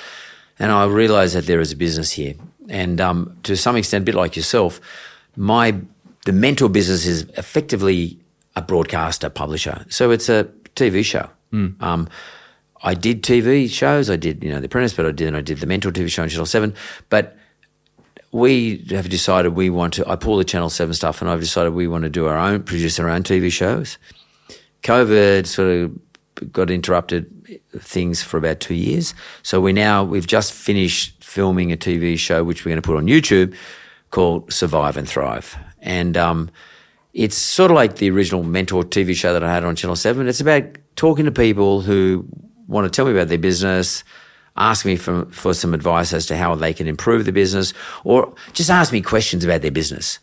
And 0.60 0.72
I 0.72 0.86
realized 0.86 1.36
that 1.36 1.48
there 1.48 1.60
is 1.60 1.72
a 1.72 1.76
business 1.76 2.12
here. 2.12 2.36
And 2.70 3.02
um, 3.02 3.36
to 3.44 3.58
some 3.58 3.76
extent, 3.76 4.04
a 4.04 4.06
bit 4.06 4.16
like 4.16 4.36
yourself, 4.36 4.80
my 5.36 5.76
the 6.26 6.34
mentor 6.34 6.70
business 6.70 7.06
is 7.06 7.24
effectively 7.38 8.20
a 8.56 8.62
broadcaster 8.62 9.30
publisher. 9.30 9.86
So 9.90 10.12
it's 10.12 10.28
a 10.30 10.46
TV 10.76 11.04
show. 11.04 11.30
Um, 11.82 12.10
I 12.84 12.94
did 12.94 13.24
TV 13.24 13.70
shows. 13.70 14.10
I 14.10 14.16
did, 14.16 14.44
you 14.44 14.50
know, 14.50 14.60
The 14.60 14.66
Apprentice, 14.66 14.94
but 14.94 15.06
I 15.06 15.12
did, 15.12 15.28
and 15.28 15.38
I 15.38 15.42
did 15.42 15.60
the 15.60 15.66
Mentor 15.66 15.92
TV 15.92 16.10
show 16.10 16.24
on 16.24 16.30
Channel 16.30 16.46
7. 16.46 16.74
But 17.10 17.38
we 18.32 18.86
have 18.90 19.10
decided 19.10 19.56
we 19.56 19.70
want 19.70 19.94
to, 19.96 20.10
I 20.10 20.16
pull 20.16 20.38
the 20.38 20.44
Channel 20.44 20.70
7 20.70 20.94
stuff 20.94 21.22
and 21.22 21.30
I've 21.30 21.40
decided 21.40 21.74
we 21.74 21.88
want 21.88 22.04
to 22.04 22.10
do 22.10 22.28
our 22.28 22.38
own, 22.38 22.64
produce 22.64 23.00
our 23.00 23.10
own 23.10 23.24
TV 23.24 23.52
shows. 23.52 23.98
COVID 24.84 25.48
sort 25.48 25.70
of 25.70 26.52
got 26.52 26.70
interrupted 26.70 27.32
things 27.78 28.22
for 28.22 28.38
about 28.38 28.60
two 28.60 28.74
years. 28.74 29.14
So 29.42 29.62
we 29.62 29.74
now, 29.74 30.04
we've 30.04 30.28
just 30.28 30.54
finished 30.54 31.24
filming 31.24 31.72
a 31.72 31.78
TV 31.78 32.20
show, 32.20 32.44
which 32.44 32.66
we're 32.66 32.72
going 32.72 32.82
to 32.82 32.86
put 32.86 32.98
on 32.98 33.08
YouTube 33.08 33.56
called 34.12 34.52
Survive 34.52 34.98
and 34.98 35.08
Thrive. 35.08 35.58
And, 35.86 36.18
um, 36.18 36.52
it's 37.16 37.38
sort 37.38 37.72
of 37.72 37.76
like 37.76 37.96
the 37.96 38.10
original 38.10 38.44
mentor 38.44 38.84
TV 38.84 39.16
show 39.16 39.32
that 39.32 39.42
I 39.42 39.52
had 39.52 39.64
on 39.64 39.78
Channel 39.78 39.96
7. 39.96 40.28
It's 40.28 40.42
about 40.42 40.66
talking 40.98 41.24
to 41.24 41.32
people 41.32 41.80
who 41.80 42.28
want 42.68 42.86
to 42.86 42.96
tell 42.96 43.06
me 43.06 43.14
about 43.14 43.30
their 43.30 43.38
business, 43.38 44.04
ask 44.58 44.86
me 44.86 44.98
for, 44.98 45.26
for 45.28 45.54
some 45.54 45.74
advice 45.74 46.12
as 46.12 46.26
to 46.26 46.36
how 46.36 46.56
they 46.56 46.74
can 46.74 46.88
improve 46.88 47.24
the 47.24 47.32
business, 47.32 47.74
or 48.04 48.34
just 48.52 48.70
ask 48.70 48.92
me 48.92 49.02
questions 49.02 49.46
about 49.46 49.62
their 49.62 49.72
business. 49.72 50.20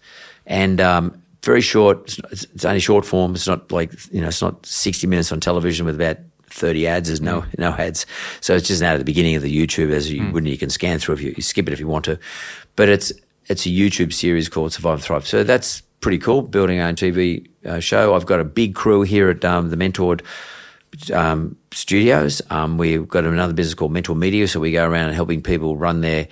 And 0.46 0.82
um, 0.82 1.22
very 1.42 1.62
short, 1.62 2.18
it's, 2.30 2.44
it's 2.44 2.64
only 2.66 2.80
short 2.80 3.06
form. 3.06 3.34
It's 3.34 3.46
not 3.46 3.72
like, 3.72 3.92
you 4.12 4.20
know, 4.20 4.28
it's 4.28 4.42
not 4.42 4.64
60 4.66 5.06
minutes 5.06 5.32
on 5.32 5.40
television 5.40 5.86
with 5.86 5.94
about 5.94 6.18
30 6.50 6.86
ads. 6.86 7.08
There's 7.08 7.22
no, 7.22 7.44
no 7.56 7.70
ads. 7.70 8.04
So 8.42 8.54
it's 8.54 8.68
just 8.68 8.82
now 8.82 8.92
at 8.92 8.98
the 8.98 9.04
beginning 9.04 9.34
of 9.34 9.42
the 9.42 9.56
YouTube 9.56 9.92
as 9.92 10.12
you, 10.12 10.24
when 10.24 10.44
you 10.44 10.58
can 10.58 10.68
scan 10.68 10.98
through 10.98 11.14
if 11.14 11.22
you, 11.22 11.32
you 11.36 11.42
skip 11.42 11.68
it 11.68 11.72
if 11.72 11.80
you 11.80 11.88
want 11.88 12.04
to. 12.04 12.18
But 12.76 12.90
it's, 12.90 13.12
it's 13.46 13.66
a 13.66 13.70
YouTube 13.70 14.12
series 14.12 14.48
called 14.48 14.72
Survive 14.72 14.94
and 14.94 15.02
Thrive. 15.02 15.26
So 15.26 15.44
that's 15.44 15.82
pretty 16.00 16.18
cool, 16.18 16.42
building 16.42 16.80
our 16.80 16.88
own 16.88 16.96
TV 16.96 17.48
uh, 17.64 17.80
show. 17.80 18.14
I've 18.14 18.26
got 18.26 18.40
a 18.40 18.44
big 18.44 18.74
crew 18.74 19.02
here 19.02 19.30
at 19.30 19.44
um, 19.44 19.70
the 19.70 19.76
Mentored 19.76 20.22
um, 21.12 21.56
studios. 21.72 22.42
Um, 22.50 22.78
we've 22.78 23.08
got 23.08 23.24
another 23.24 23.52
business 23.52 23.74
called 23.74 23.92
Mentor 23.92 24.16
Media, 24.16 24.46
so 24.48 24.60
we 24.60 24.72
go 24.72 24.86
around 24.86 25.06
and 25.06 25.14
helping 25.14 25.42
people 25.42 25.76
run 25.76 26.00
their 26.00 26.28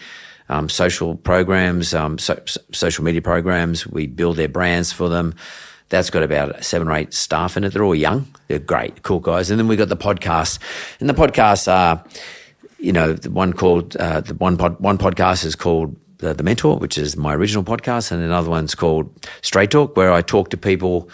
um, 0.48 0.68
social 0.68 1.16
programs, 1.16 1.94
um, 1.94 2.18
so, 2.18 2.40
so- 2.46 2.60
social 2.72 3.04
media 3.04 3.22
programs. 3.22 3.86
We 3.86 4.06
build 4.06 4.36
their 4.36 4.48
brands 4.48 4.92
for 4.92 5.08
them. 5.08 5.34
That's 5.88 6.10
got 6.10 6.22
about 6.22 6.64
seven 6.64 6.88
or 6.88 6.94
eight 6.94 7.14
staff 7.14 7.56
in 7.56 7.64
it. 7.64 7.72
They're 7.72 7.84
all 7.84 7.94
young. 7.94 8.26
They're 8.48 8.60
great, 8.60 9.02
cool 9.02 9.18
guys. 9.18 9.50
And 9.50 9.58
then 9.58 9.66
we've 9.66 9.78
got 9.78 9.88
the 9.88 9.96
podcast. 9.96 10.58
And 11.00 11.08
the 11.08 11.14
podcasts 11.14 11.70
are, 11.70 12.04
you 12.78 12.92
know, 12.92 13.12
the 13.12 13.30
one 13.30 13.52
called, 13.52 13.96
uh, 13.96 14.20
the 14.20 14.34
one 14.34 14.56
pod, 14.56 14.78
one 14.78 14.98
podcast 14.98 15.44
is 15.44 15.56
called 15.56 15.96
uh, 16.22 16.32
The 16.32 16.42
Mentor, 16.42 16.78
which 16.78 16.96
is 16.98 17.16
my 17.16 17.34
original 17.34 17.64
podcast. 17.64 18.12
And 18.12 18.22
another 18.22 18.50
one's 18.50 18.74
called 18.74 19.10
Straight 19.42 19.70
Talk, 19.70 19.96
where 19.96 20.12
I 20.12 20.22
talk 20.22 20.50
to 20.50 20.56
people 20.56 21.08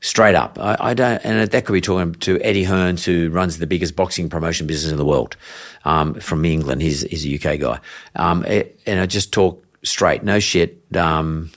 straight 0.00 0.34
up. 0.34 0.58
I, 0.58 0.76
I 0.80 0.94
don't, 0.94 1.24
and 1.24 1.48
that 1.48 1.64
could 1.64 1.72
be 1.74 1.80
talking 1.80 2.14
to 2.14 2.40
Eddie 2.40 2.64
Hearns, 2.64 3.04
who 3.04 3.30
runs 3.30 3.58
the 3.58 3.66
biggest 3.66 3.94
boxing 3.94 4.28
promotion 4.28 4.66
business 4.66 4.90
in 4.90 4.98
the 4.98 5.04
world, 5.04 5.36
um, 5.84 6.14
from 6.14 6.44
England. 6.44 6.82
He's, 6.82 7.02
he's 7.02 7.24
a 7.24 7.34
UK 7.36 7.60
guy. 7.60 7.80
Um, 8.16 8.44
it- 8.46 8.80
and 8.86 8.98
I 8.98 9.06
just 9.06 9.32
talk 9.32 9.64
straight, 9.84 10.22
no 10.24 10.40
shit, 10.40 10.82
um, 10.96 11.50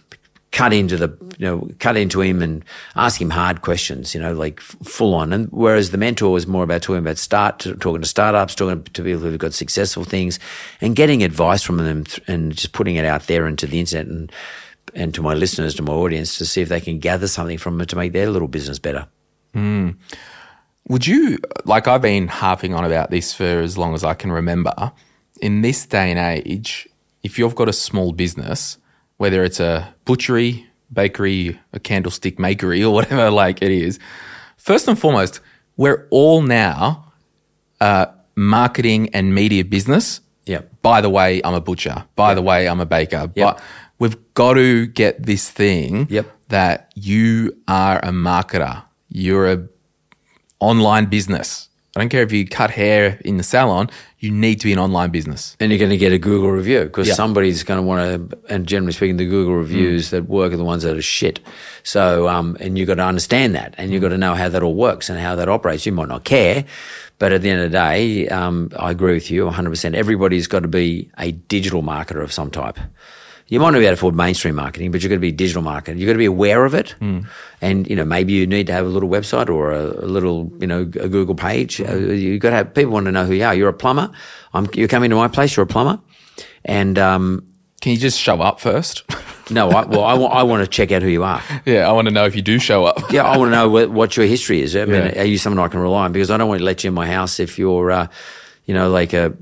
cut 0.56 0.72
into 0.72 0.96
the, 0.96 1.10
you 1.38 1.46
know, 1.46 1.70
cut 1.80 1.98
into 1.98 2.22
him 2.22 2.42
and 2.42 2.64
ask 2.96 3.20
him 3.20 3.30
hard 3.30 3.62
questions, 3.62 4.16
you 4.16 4.22
know, 4.22 4.34
like 4.34 4.62
full 4.62 5.14
on. 5.14 5.34
And 5.34 5.50
whereas 5.52 5.92
the 5.92 5.98
mentor 5.98 6.32
was 6.32 6.48
more 6.48 6.64
about 6.64 6.82
talking 6.82 7.02
about 7.02 7.18
start, 7.18 7.60
talking 7.60 8.02
to 8.02 8.08
startups, 8.08 8.56
talking 8.56 8.82
to 8.82 9.04
people 9.04 9.20
who've 9.20 9.38
got 9.38 9.54
successful 9.54 10.06
things 10.06 10.40
and 10.80 10.96
getting 10.96 11.24
advice 11.24 11.62
from 11.62 11.76
them 11.76 12.06
and 12.26 12.56
just 12.56 12.72
putting 12.72 12.96
it 12.96 13.04
out 13.04 13.28
there 13.28 13.48
into 13.48 13.68
the 13.68 13.82
internet 13.82 14.08
and, 14.08 14.32
and 14.94 15.14
to 15.14 15.22
my 15.22 15.34
listeners, 15.34 15.76
to 15.76 15.84
my 15.84 15.92
audience, 15.92 16.38
to 16.38 16.46
see 16.46 16.62
if 16.62 16.70
they 16.70 16.80
can 16.80 17.00
gather 17.00 17.28
something 17.28 17.58
from 17.58 17.82
it 17.82 17.90
to 17.90 17.98
make 17.98 18.14
their 18.14 18.30
little 18.30 18.48
business 18.48 18.80
better. 18.80 19.10
Hmm. 19.54 19.90
Would 20.88 21.06
you 21.06 21.38
like 21.66 21.86
I've 21.90 22.02
been 22.02 22.30
harping 22.30 22.74
on 22.74 22.86
about 22.86 23.12
this 23.12 23.34
for 23.34 23.44
as 23.44 23.78
long 23.78 23.94
as 23.94 24.06
I 24.06 24.14
can 24.14 24.32
remember. 24.32 24.94
In 25.42 25.64
this 25.64 25.86
day 25.86 26.12
and 26.12 26.20
age, 26.20 26.88
if 27.24 27.38
you've 27.38 27.56
got 27.56 27.68
a 27.68 27.74
small 27.74 28.14
business, 28.14 28.78
whether 29.18 29.44
it's 29.44 29.60
a 29.60 29.94
butchery, 30.06 30.66
bakery, 30.92 31.60
a 31.74 31.80
candlestick 31.80 32.38
makery, 32.38 32.84
or 32.84 32.92
whatever 32.92 33.30
like 33.44 33.62
it 33.62 33.72
is, 33.72 34.00
first 34.58 34.88
and 34.88 34.98
foremost, 35.00 35.40
we're 35.78 36.08
all 36.12 36.42
now 36.42 37.12
uh, 37.82 38.06
marketing 38.36 39.10
and 39.14 39.34
media 39.34 39.64
business. 39.66 40.22
Yeah. 40.46 40.62
By 40.82 41.02
the 41.02 41.10
way, 41.10 41.42
I'm 41.44 41.54
a 41.56 41.62
butcher. 41.62 42.06
By 42.16 42.34
the 42.36 42.42
way, 42.42 42.68
I'm 42.68 42.80
a 42.80 42.86
baker. 42.86 43.32
Yep. 43.36 43.56
But 43.58 43.62
we've 44.00 44.34
got 44.36 44.54
to 44.54 44.86
get 44.88 45.24
this 45.26 45.50
thing 45.50 46.08
Yep. 46.10 46.28
that 46.50 46.92
you 46.96 47.56
are 47.68 47.98
a 48.00 48.10
marketer. 48.10 48.84
You're 49.10 49.52
a 49.52 49.68
online 50.60 51.06
business. 51.08 51.70
I 51.96 52.00
don't 52.02 52.10
care 52.10 52.24
if 52.24 52.32
you 52.32 52.46
cut 52.48 52.72
hair 52.72 53.20
in 53.24 53.38
the 53.38 53.44
salon, 53.44 53.90
you 54.26 54.32
need 54.32 54.60
to 54.62 54.66
be 54.68 54.74
an 54.74 54.80
online 54.80 55.12
business. 55.12 55.56
And 55.60 55.72
you're 55.72 55.80
going 55.80 55.92
to 55.92 55.98
get 55.98 56.12
a 56.12 56.18
Google 56.18 56.52
review 56.52 56.84
because 56.86 57.08
Yeah. 57.08 57.14
somebody's 57.14 57.64
going 57.64 57.78
to 57.78 57.84
want 57.84 58.02
to, 58.32 58.38
and 58.54 58.66
generally 58.68 58.92
speaking, 58.94 59.18
the 59.18 59.26
Google 59.26 59.56
reviews 59.56 60.10
that 60.10 60.28
work 60.28 60.52
are 60.54 60.58
the 60.58 60.64
ones 60.64 60.84
that 60.84 60.98
are 60.98 61.02
shit. 61.02 61.40
So, 61.84 62.28
um, 62.28 62.58
and 62.60 62.78
you've 62.78 62.88
got 62.88 62.96
to 62.96 63.04
understand 63.06 63.54
that 63.56 63.76
and 63.78 63.92
you've 63.92 64.02
got 64.02 64.10
to 64.10 64.18
know 64.18 64.34
how 64.34 64.50
that 64.50 64.64
all 64.64 64.74
works 64.76 65.10
and 65.10 65.20
how 65.20 65.36
that 65.36 65.48
operates. 65.48 65.86
You 65.86 65.92
might 65.92 66.08
not 66.10 66.24
care, 66.24 66.66
but 67.20 67.32
at 67.32 67.42
the 67.44 67.50
end 67.50 67.62
of 67.62 67.72
the 67.72 67.78
day, 67.78 68.28
um, 68.30 68.72
I 68.78 68.92
agree 68.92 69.14
with 69.14 69.30
you 69.30 69.46
100%. 69.46 69.94
Everybody's 69.96 70.48
got 70.48 70.62
to 70.64 70.68
be 70.68 71.10
a 71.20 71.32
digital 71.32 71.84
marketer 71.84 72.22
of 72.24 72.34
some 72.34 72.50
type. 72.50 72.80
You 73.48 73.60
might 73.60 73.72
not 73.72 73.80
be 73.80 73.86
able 73.86 73.90
to 73.96 74.00
afford 74.00 74.16
mainstream 74.16 74.56
marketing, 74.56 74.90
but 74.92 75.04
you've 75.04 75.10
got 75.12 75.18
to 75.18 75.20
be 75.20 75.32
digital 75.32 75.62
marketing. 75.62 76.00
You've 76.00 76.08
got 76.08 76.14
to 76.14 76.18
be 76.20 76.26
aware 76.26 76.66
of 76.66 76.74
it. 76.74 76.96
And, 77.62 77.88
you 77.88 77.96
know, 77.96 78.04
maybe 78.06 78.34
you 78.34 78.48
need 78.48 78.66
to 78.68 78.74
have 78.74 78.86
a 78.86 78.90
little 78.90 79.08
website 79.10 79.50
or 79.50 79.72
a, 79.72 79.84
a 79.86 80.08
little, 80.08 80.52
you 80.60 80.66
know, 80.66 80.82
a 80.82 80.86
Google 81.10 81.36
page. 81.36 81.80
Uh, 81.80 81.96
you've 81.96 82.42
got 82.42 82.50
to 82.50 82.56
have, 82.56 82.74
people 82.74 82.92
want 82.94 83.06
to 83.06 83.12
know 83.12 83.24
who 83.26 83.34
you 83.34 83.44
are. 83.44 83.54
You're 83.54 83.70
a 83.70 83.74
plumber. 83.74 84.10
I'm, 84.54 84.68
you're 84.74 84.88
coming 84.88 85.12
to 85.12 85.16
my 85.16 85.28
place. 85.28 85.56
You're 85.56 85.64
a 85.66 85.68
plumber. 85.68 86.00
And, 86.64 86.98
um, 86.98 87.46
Can 87.82 87.92
you 87.92 88.00
just 88.00 88.20
show 88.20 88.42
up 88.42 88.60
first? 88.60 89.04
no, 89.52 89.70
I, 89.70 89.86
well, 89.86 90.04
I, 90.04 90.16
wa- 90.16 90.28
I 90.30 90.42
want 90.42 90.64
to 90.64 90.68
check 90.68 90.92
out 90.92 91.04
who 91.04 91.10
you 91.10 91.24
are. 91.24 91.44
yeah, 91.66 91.88
I 91.88 91.92
want 91.92 92.08
to 92.08 92.14
know 92.14 92.26
if 92.26 92.36
you 92.36 92.42
do 92.42 92.58
show 92.58 92.86
up. 92.86 93.12
Yeah, 93.12 93.24
I 93.26 93.38
want 93.38 93.50
to 93.52 93.56
know 93.56 93.70
what, 93.70 93.92
what 93.92 94.18
your 94.18 94.26
history 94.26 94.62
is. 94.62 94.76
I 94.76 94.86
mean, 94.86 94.96
Yeah. 95.06 95.22
are 95.22 95.26
you 95.26 95.38
someone 95.38 95.64
I 95.64 95.68
can 95.68 95.80
rely 95.82 96.06
on? 96.06 96.12
Because 96.12 96.32
I 96.32 96.38
don't 96.38 96.50
want 96.50 96.60
to 96.60 96.66
let 96.66 96.84
you 96.84 96.88
in 96.88 96.96
my 96.96 97.06
house 97.06 97.40
if 97.40 97.60
you're, 97.60 97.92
uh, 97.92 98.08
you 98.66 98.74
know, 98.74 98.90
like 98.90 99.14
a, 99.14 99.38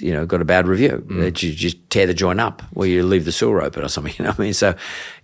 you 0.00 0.12
know, 0.12 0.26
got 0.26 0.40
a 0.40 0.44
bad 0.44 0.66
review 0.66 1.04
mm. 1.06 1.20
that 1.20 1.42
you 1.42 1.52
just 1.52 1.78
tear 1.90 2.06
the 2.06 2.14
joint 2.14 2.40
up 2.40 2.62
or 2.74 2.86
you 2.86 3.02
leave 3.02 3.24
the 3.24 3.32
sewer 3.32 3.62
open 3.62 3.84
or 3.84 3.88
something. 3.88 4.08
You 4.18 4.24
know 4.24 4.30
what 4.30 4.40
I 4.40 4.42
mean? 4.42 4.54
So, 4.54 4.74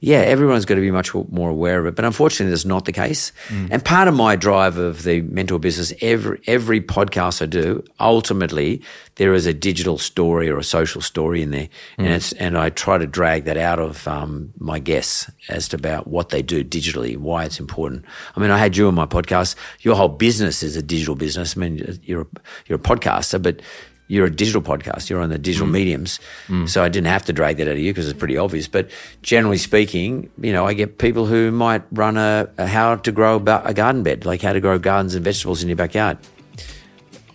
yeah, 0.01 0.19
everyone's 0.19 0.65
got 0.65 0.77
to 0.77 0.81
be 0.81 0.91
much 0.91 1.15
more 1.15 1.51
aware 1.51 1.81
of 1.81 1.87
it. 1.87 1.97
But 1.97 2.05
unfortunately, 2.05 2.51
that's 2.51 2.65
not 2.65 2.85
the 2.85 2.93
case. 2.93 3.33
Mm. 3.49 3.69
And 3.73 3.85
part 3.85 4.07
of 4.07 4.15
my 4.15 4.37
drive 4.37 4.77
of 4.77 5.03
the 5.03 5.23
mentor 5.23 5.59
business, 5.59 5.93
every 6.01 6.41
every 6.47 6.81
podcast 6.81 7.43
I 7.43 7.47
do, 7.47 7.83
ultimately 7.99 8.83
there 9.17 9.35
is 9.35 9.47
a 9.47 9.55
digital 9.55 9.99
story 9.99 10.49
or 10.49 10.59
a 10.59 10.65
social 10.65 11.01
story 11.01 11.43
in 11.43 11.51
there, 11.51 11.69
and 11.99 12.07
mm. 12.07 12.11
it's 12.11 12.33
and 12.33 12.57
I 12.57 12.71
try 12.71 12.99
to 12.99 13.07
drag 13.07 13.45
that 13.45 13.57
out 13.57 13.79
of 13.79 14.07
um, 14.07 14.53
my 14.59 14.79
guests 14.79 15.31
as 15.49 15.69
to 15.69 15.77
about 15.77 16.07
what 16.07 16.31
they 16.31 16.43
do 16.43 16.65
digitally, 16.65 17.17
why 17.17 17.45
it's 17.45 17.61
important. 17.61 18.05
I 18.37 18.41
mean, 18.41 18.51
I 18.51 18.59
had 18.59 18.77
you 18.77 18.89
on 18.89 18.95
my 18.95 19.07
podcast. 19.07 19.57
Your 19.81 19.97
whole 19.97 20.09
business 20.09 20.63
is 20.63 20.77
a 20.77 20.83
digital 20.83 21.15
business. 21.15 21.57
I 21.57 21.61
mean, 21.61 21.99
you're 22.03 22.23
a, 22.23 22.27
you're 22.67 22.79
a 22.79 22.83
podcaster, 22.83 23.41
but 23.43 23.61
you're 24.07 24.27
a 24.27 24.31
digital 24.31 24.61
podcast. 24.63 25.09
You're 25.09 25.21
on 25.21 25.31
the 25.31 25.39
digital 25.39 25.67
mediums. 25.67 26.21
So 26.67 26.83
I 26.83 26.89
didn't 26.89 27.07
have 27.07 27.25
to 27.27 27.33
drag 27.33 27.57
that 27.57 27.69
out 27.69 27.75
of 27.75 27.79
you 27.79 27.93
because 27.93 28.09
it's 28.09 28.19
pretty 28.19 28.37
obvious. 28.37 28.69
But 28.69 28.91
generally 29.23 29.59
speaking, 29.59 30.31
you 30.41 30.53
know, 30.53 30.67
I 30.67 30.75
get 30.75 30.99
people 30.99 31.27
who 31.27 31.51
might 31.51 31.83
run 31.93 32.17
a, 32.17 32.49
a 32.59 32.67
how 32.67 32.97
to 32.97 33.13
grow 33.13 33.37
a 33.37 33.75
garden 33.75 34.03
bed, 34.03 34.27
like 34.27 34.43
how 34.43 34.53
to 34.53 34.61
grow 34.61 34.79
gardens 34.79 35.15
and 35.15 35.25
vegetables 35.25 35.63
in 35.63 35.69
your 35.69 35.77
backyard. 35.77 36.19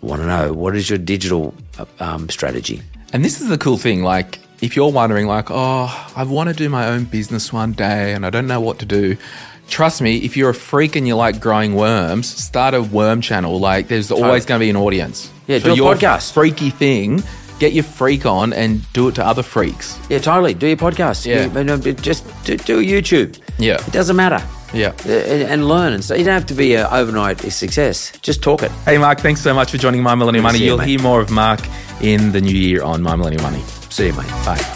want 0.02 0.22
to 0.22 0.28
know 0.28 0.54
what 0.54 0.76
is 0.76 0.90
your 0.90 1.00
digital 1.00 1.54
uh, 1.78 1.86
um, 2.00 2.30
strategy? 2.30 2.82
And 3.14 3.26
this 3.26 3.42
is 3.42 3.48
the 3.50 3.58
cool 3.58 3.78
thing. 3.78 4.04
Like, 4.04 4.40
if 4.62 4.76
you're 4.76 4.92
wondering, 4.92 5.26
like, 5.26 5.50
oh, 5.50 6.12
I 6.16 6.24
want 6.24 6.50
to 6.50 6.56
do 6.56 6.70
my 6.70 6.88
own 6.88 7.06
business 7.06 7.52
one 7.52 7.74
day 7.74 8.14
and 8.14 8.26
I 8.26 8.30
don't 8.30 8.46
know 8.46 8.62
what 8.62 8.78
to 8.80 8.86
do, 8.86 9.18
trust 9.70 10.02
me, 10.02 10.18
if 10.18 10.36
you're 10.36 10.50
a 10.50 10.54
freak 10.56 10.96
and 10.96 11.08
you 11.08 11.16
like 11.16 11.40
growing 11.40 11.76
worms, 11.76 12.28
start 12.28 12.74
a 12.74 12.82
worm 12.82 13.22
channel. 13.22 13.60
Like, 13.60 13.88
there's 13.88 14.12
always 14.12 14.46
going 14.46 14.60
to 14.60 14.64
be 14.66 14.70
an 14.70 14.76
audience. 14.78 15.32
Yeah, 15.48 15.60
For 15.60 15.66
do 15.66 15.72
a 15.74 15.76
your 15.76 15.96
podcast. 15.96 16.34
Freaky 16.34 16.70
thing, 16.70 17.24
get 17.60 17.74
your 17.74 17.84
freak 17.84 18.26
on 18.26 18.54
and 18.54 18.82
do 18.94 19.08
it 19.08 19.16
to 19.16 19.26
other 19.26 19.44
freaks. 19.44 19.98
Yeah, 20.10 20.20
totally. 20.20 20.54
Do 20.54 20.68
your 20.68 20.78
podcast. 20.78 21.26
Yeah. 21.26 21.46
You- 21.46 21.64
no, 21.64 21.78
but 21.78 22.02
just 22.02 22.24
do, 22.44 22.58
do 22.58 22.82
YouTube. 22.86 23.40
Yeah. 23.58 23.76
It 23.86 23.92
doesn't 23.94 24.16
matter. 24.16 24.42
Yeah. 24.74 24.90
Uh, 25.06 25.10
And, 25.12 25.42
and 25.50 25.68
learn. 25.68 25.94
And 25.94 26.04
so 26.04 26.14
you 26.16 26.24
don't 26.24 26.34
have 26.34 26.46
to 26.48 26.54
be 26.54 26.76
an 26.76 26.86
overnight 26.92 27.40
success. 27.52 28.12
Just 28.22 28.44
talk 28.44 28.62
it. 28.64 28.72
Hey, 28.86 28.98
Mark, 29.00 29.20
thanks 29.20 29.42
so 29.42 29.54
much 29.54 29.72
for 29.72 29.78
joining 29.78 30.04
My 30.04 30.14
Millennial 30.16 30.44
Money. 30.44 30.60
see 30.60 30.64
you, 30.66 30.70
You'll 30.72 30.78
mate. 30.78 30.88
hear 30.90 31.02
more 31.02 31.22
of 31.22 31.32
Mark 31.32 31.60
in 32.02 32.32
the 32.32 32.42
new 32.42 32.56
year 32.56 32.84
on 32.84 33.02
My 33.02 33.16
Millennial 33.16 33.42
Money. 33.44 33.64
See 33.90 34.06
you, 34.08 34.14
mate. 34.14 34.28
Bye. 34.46 34.76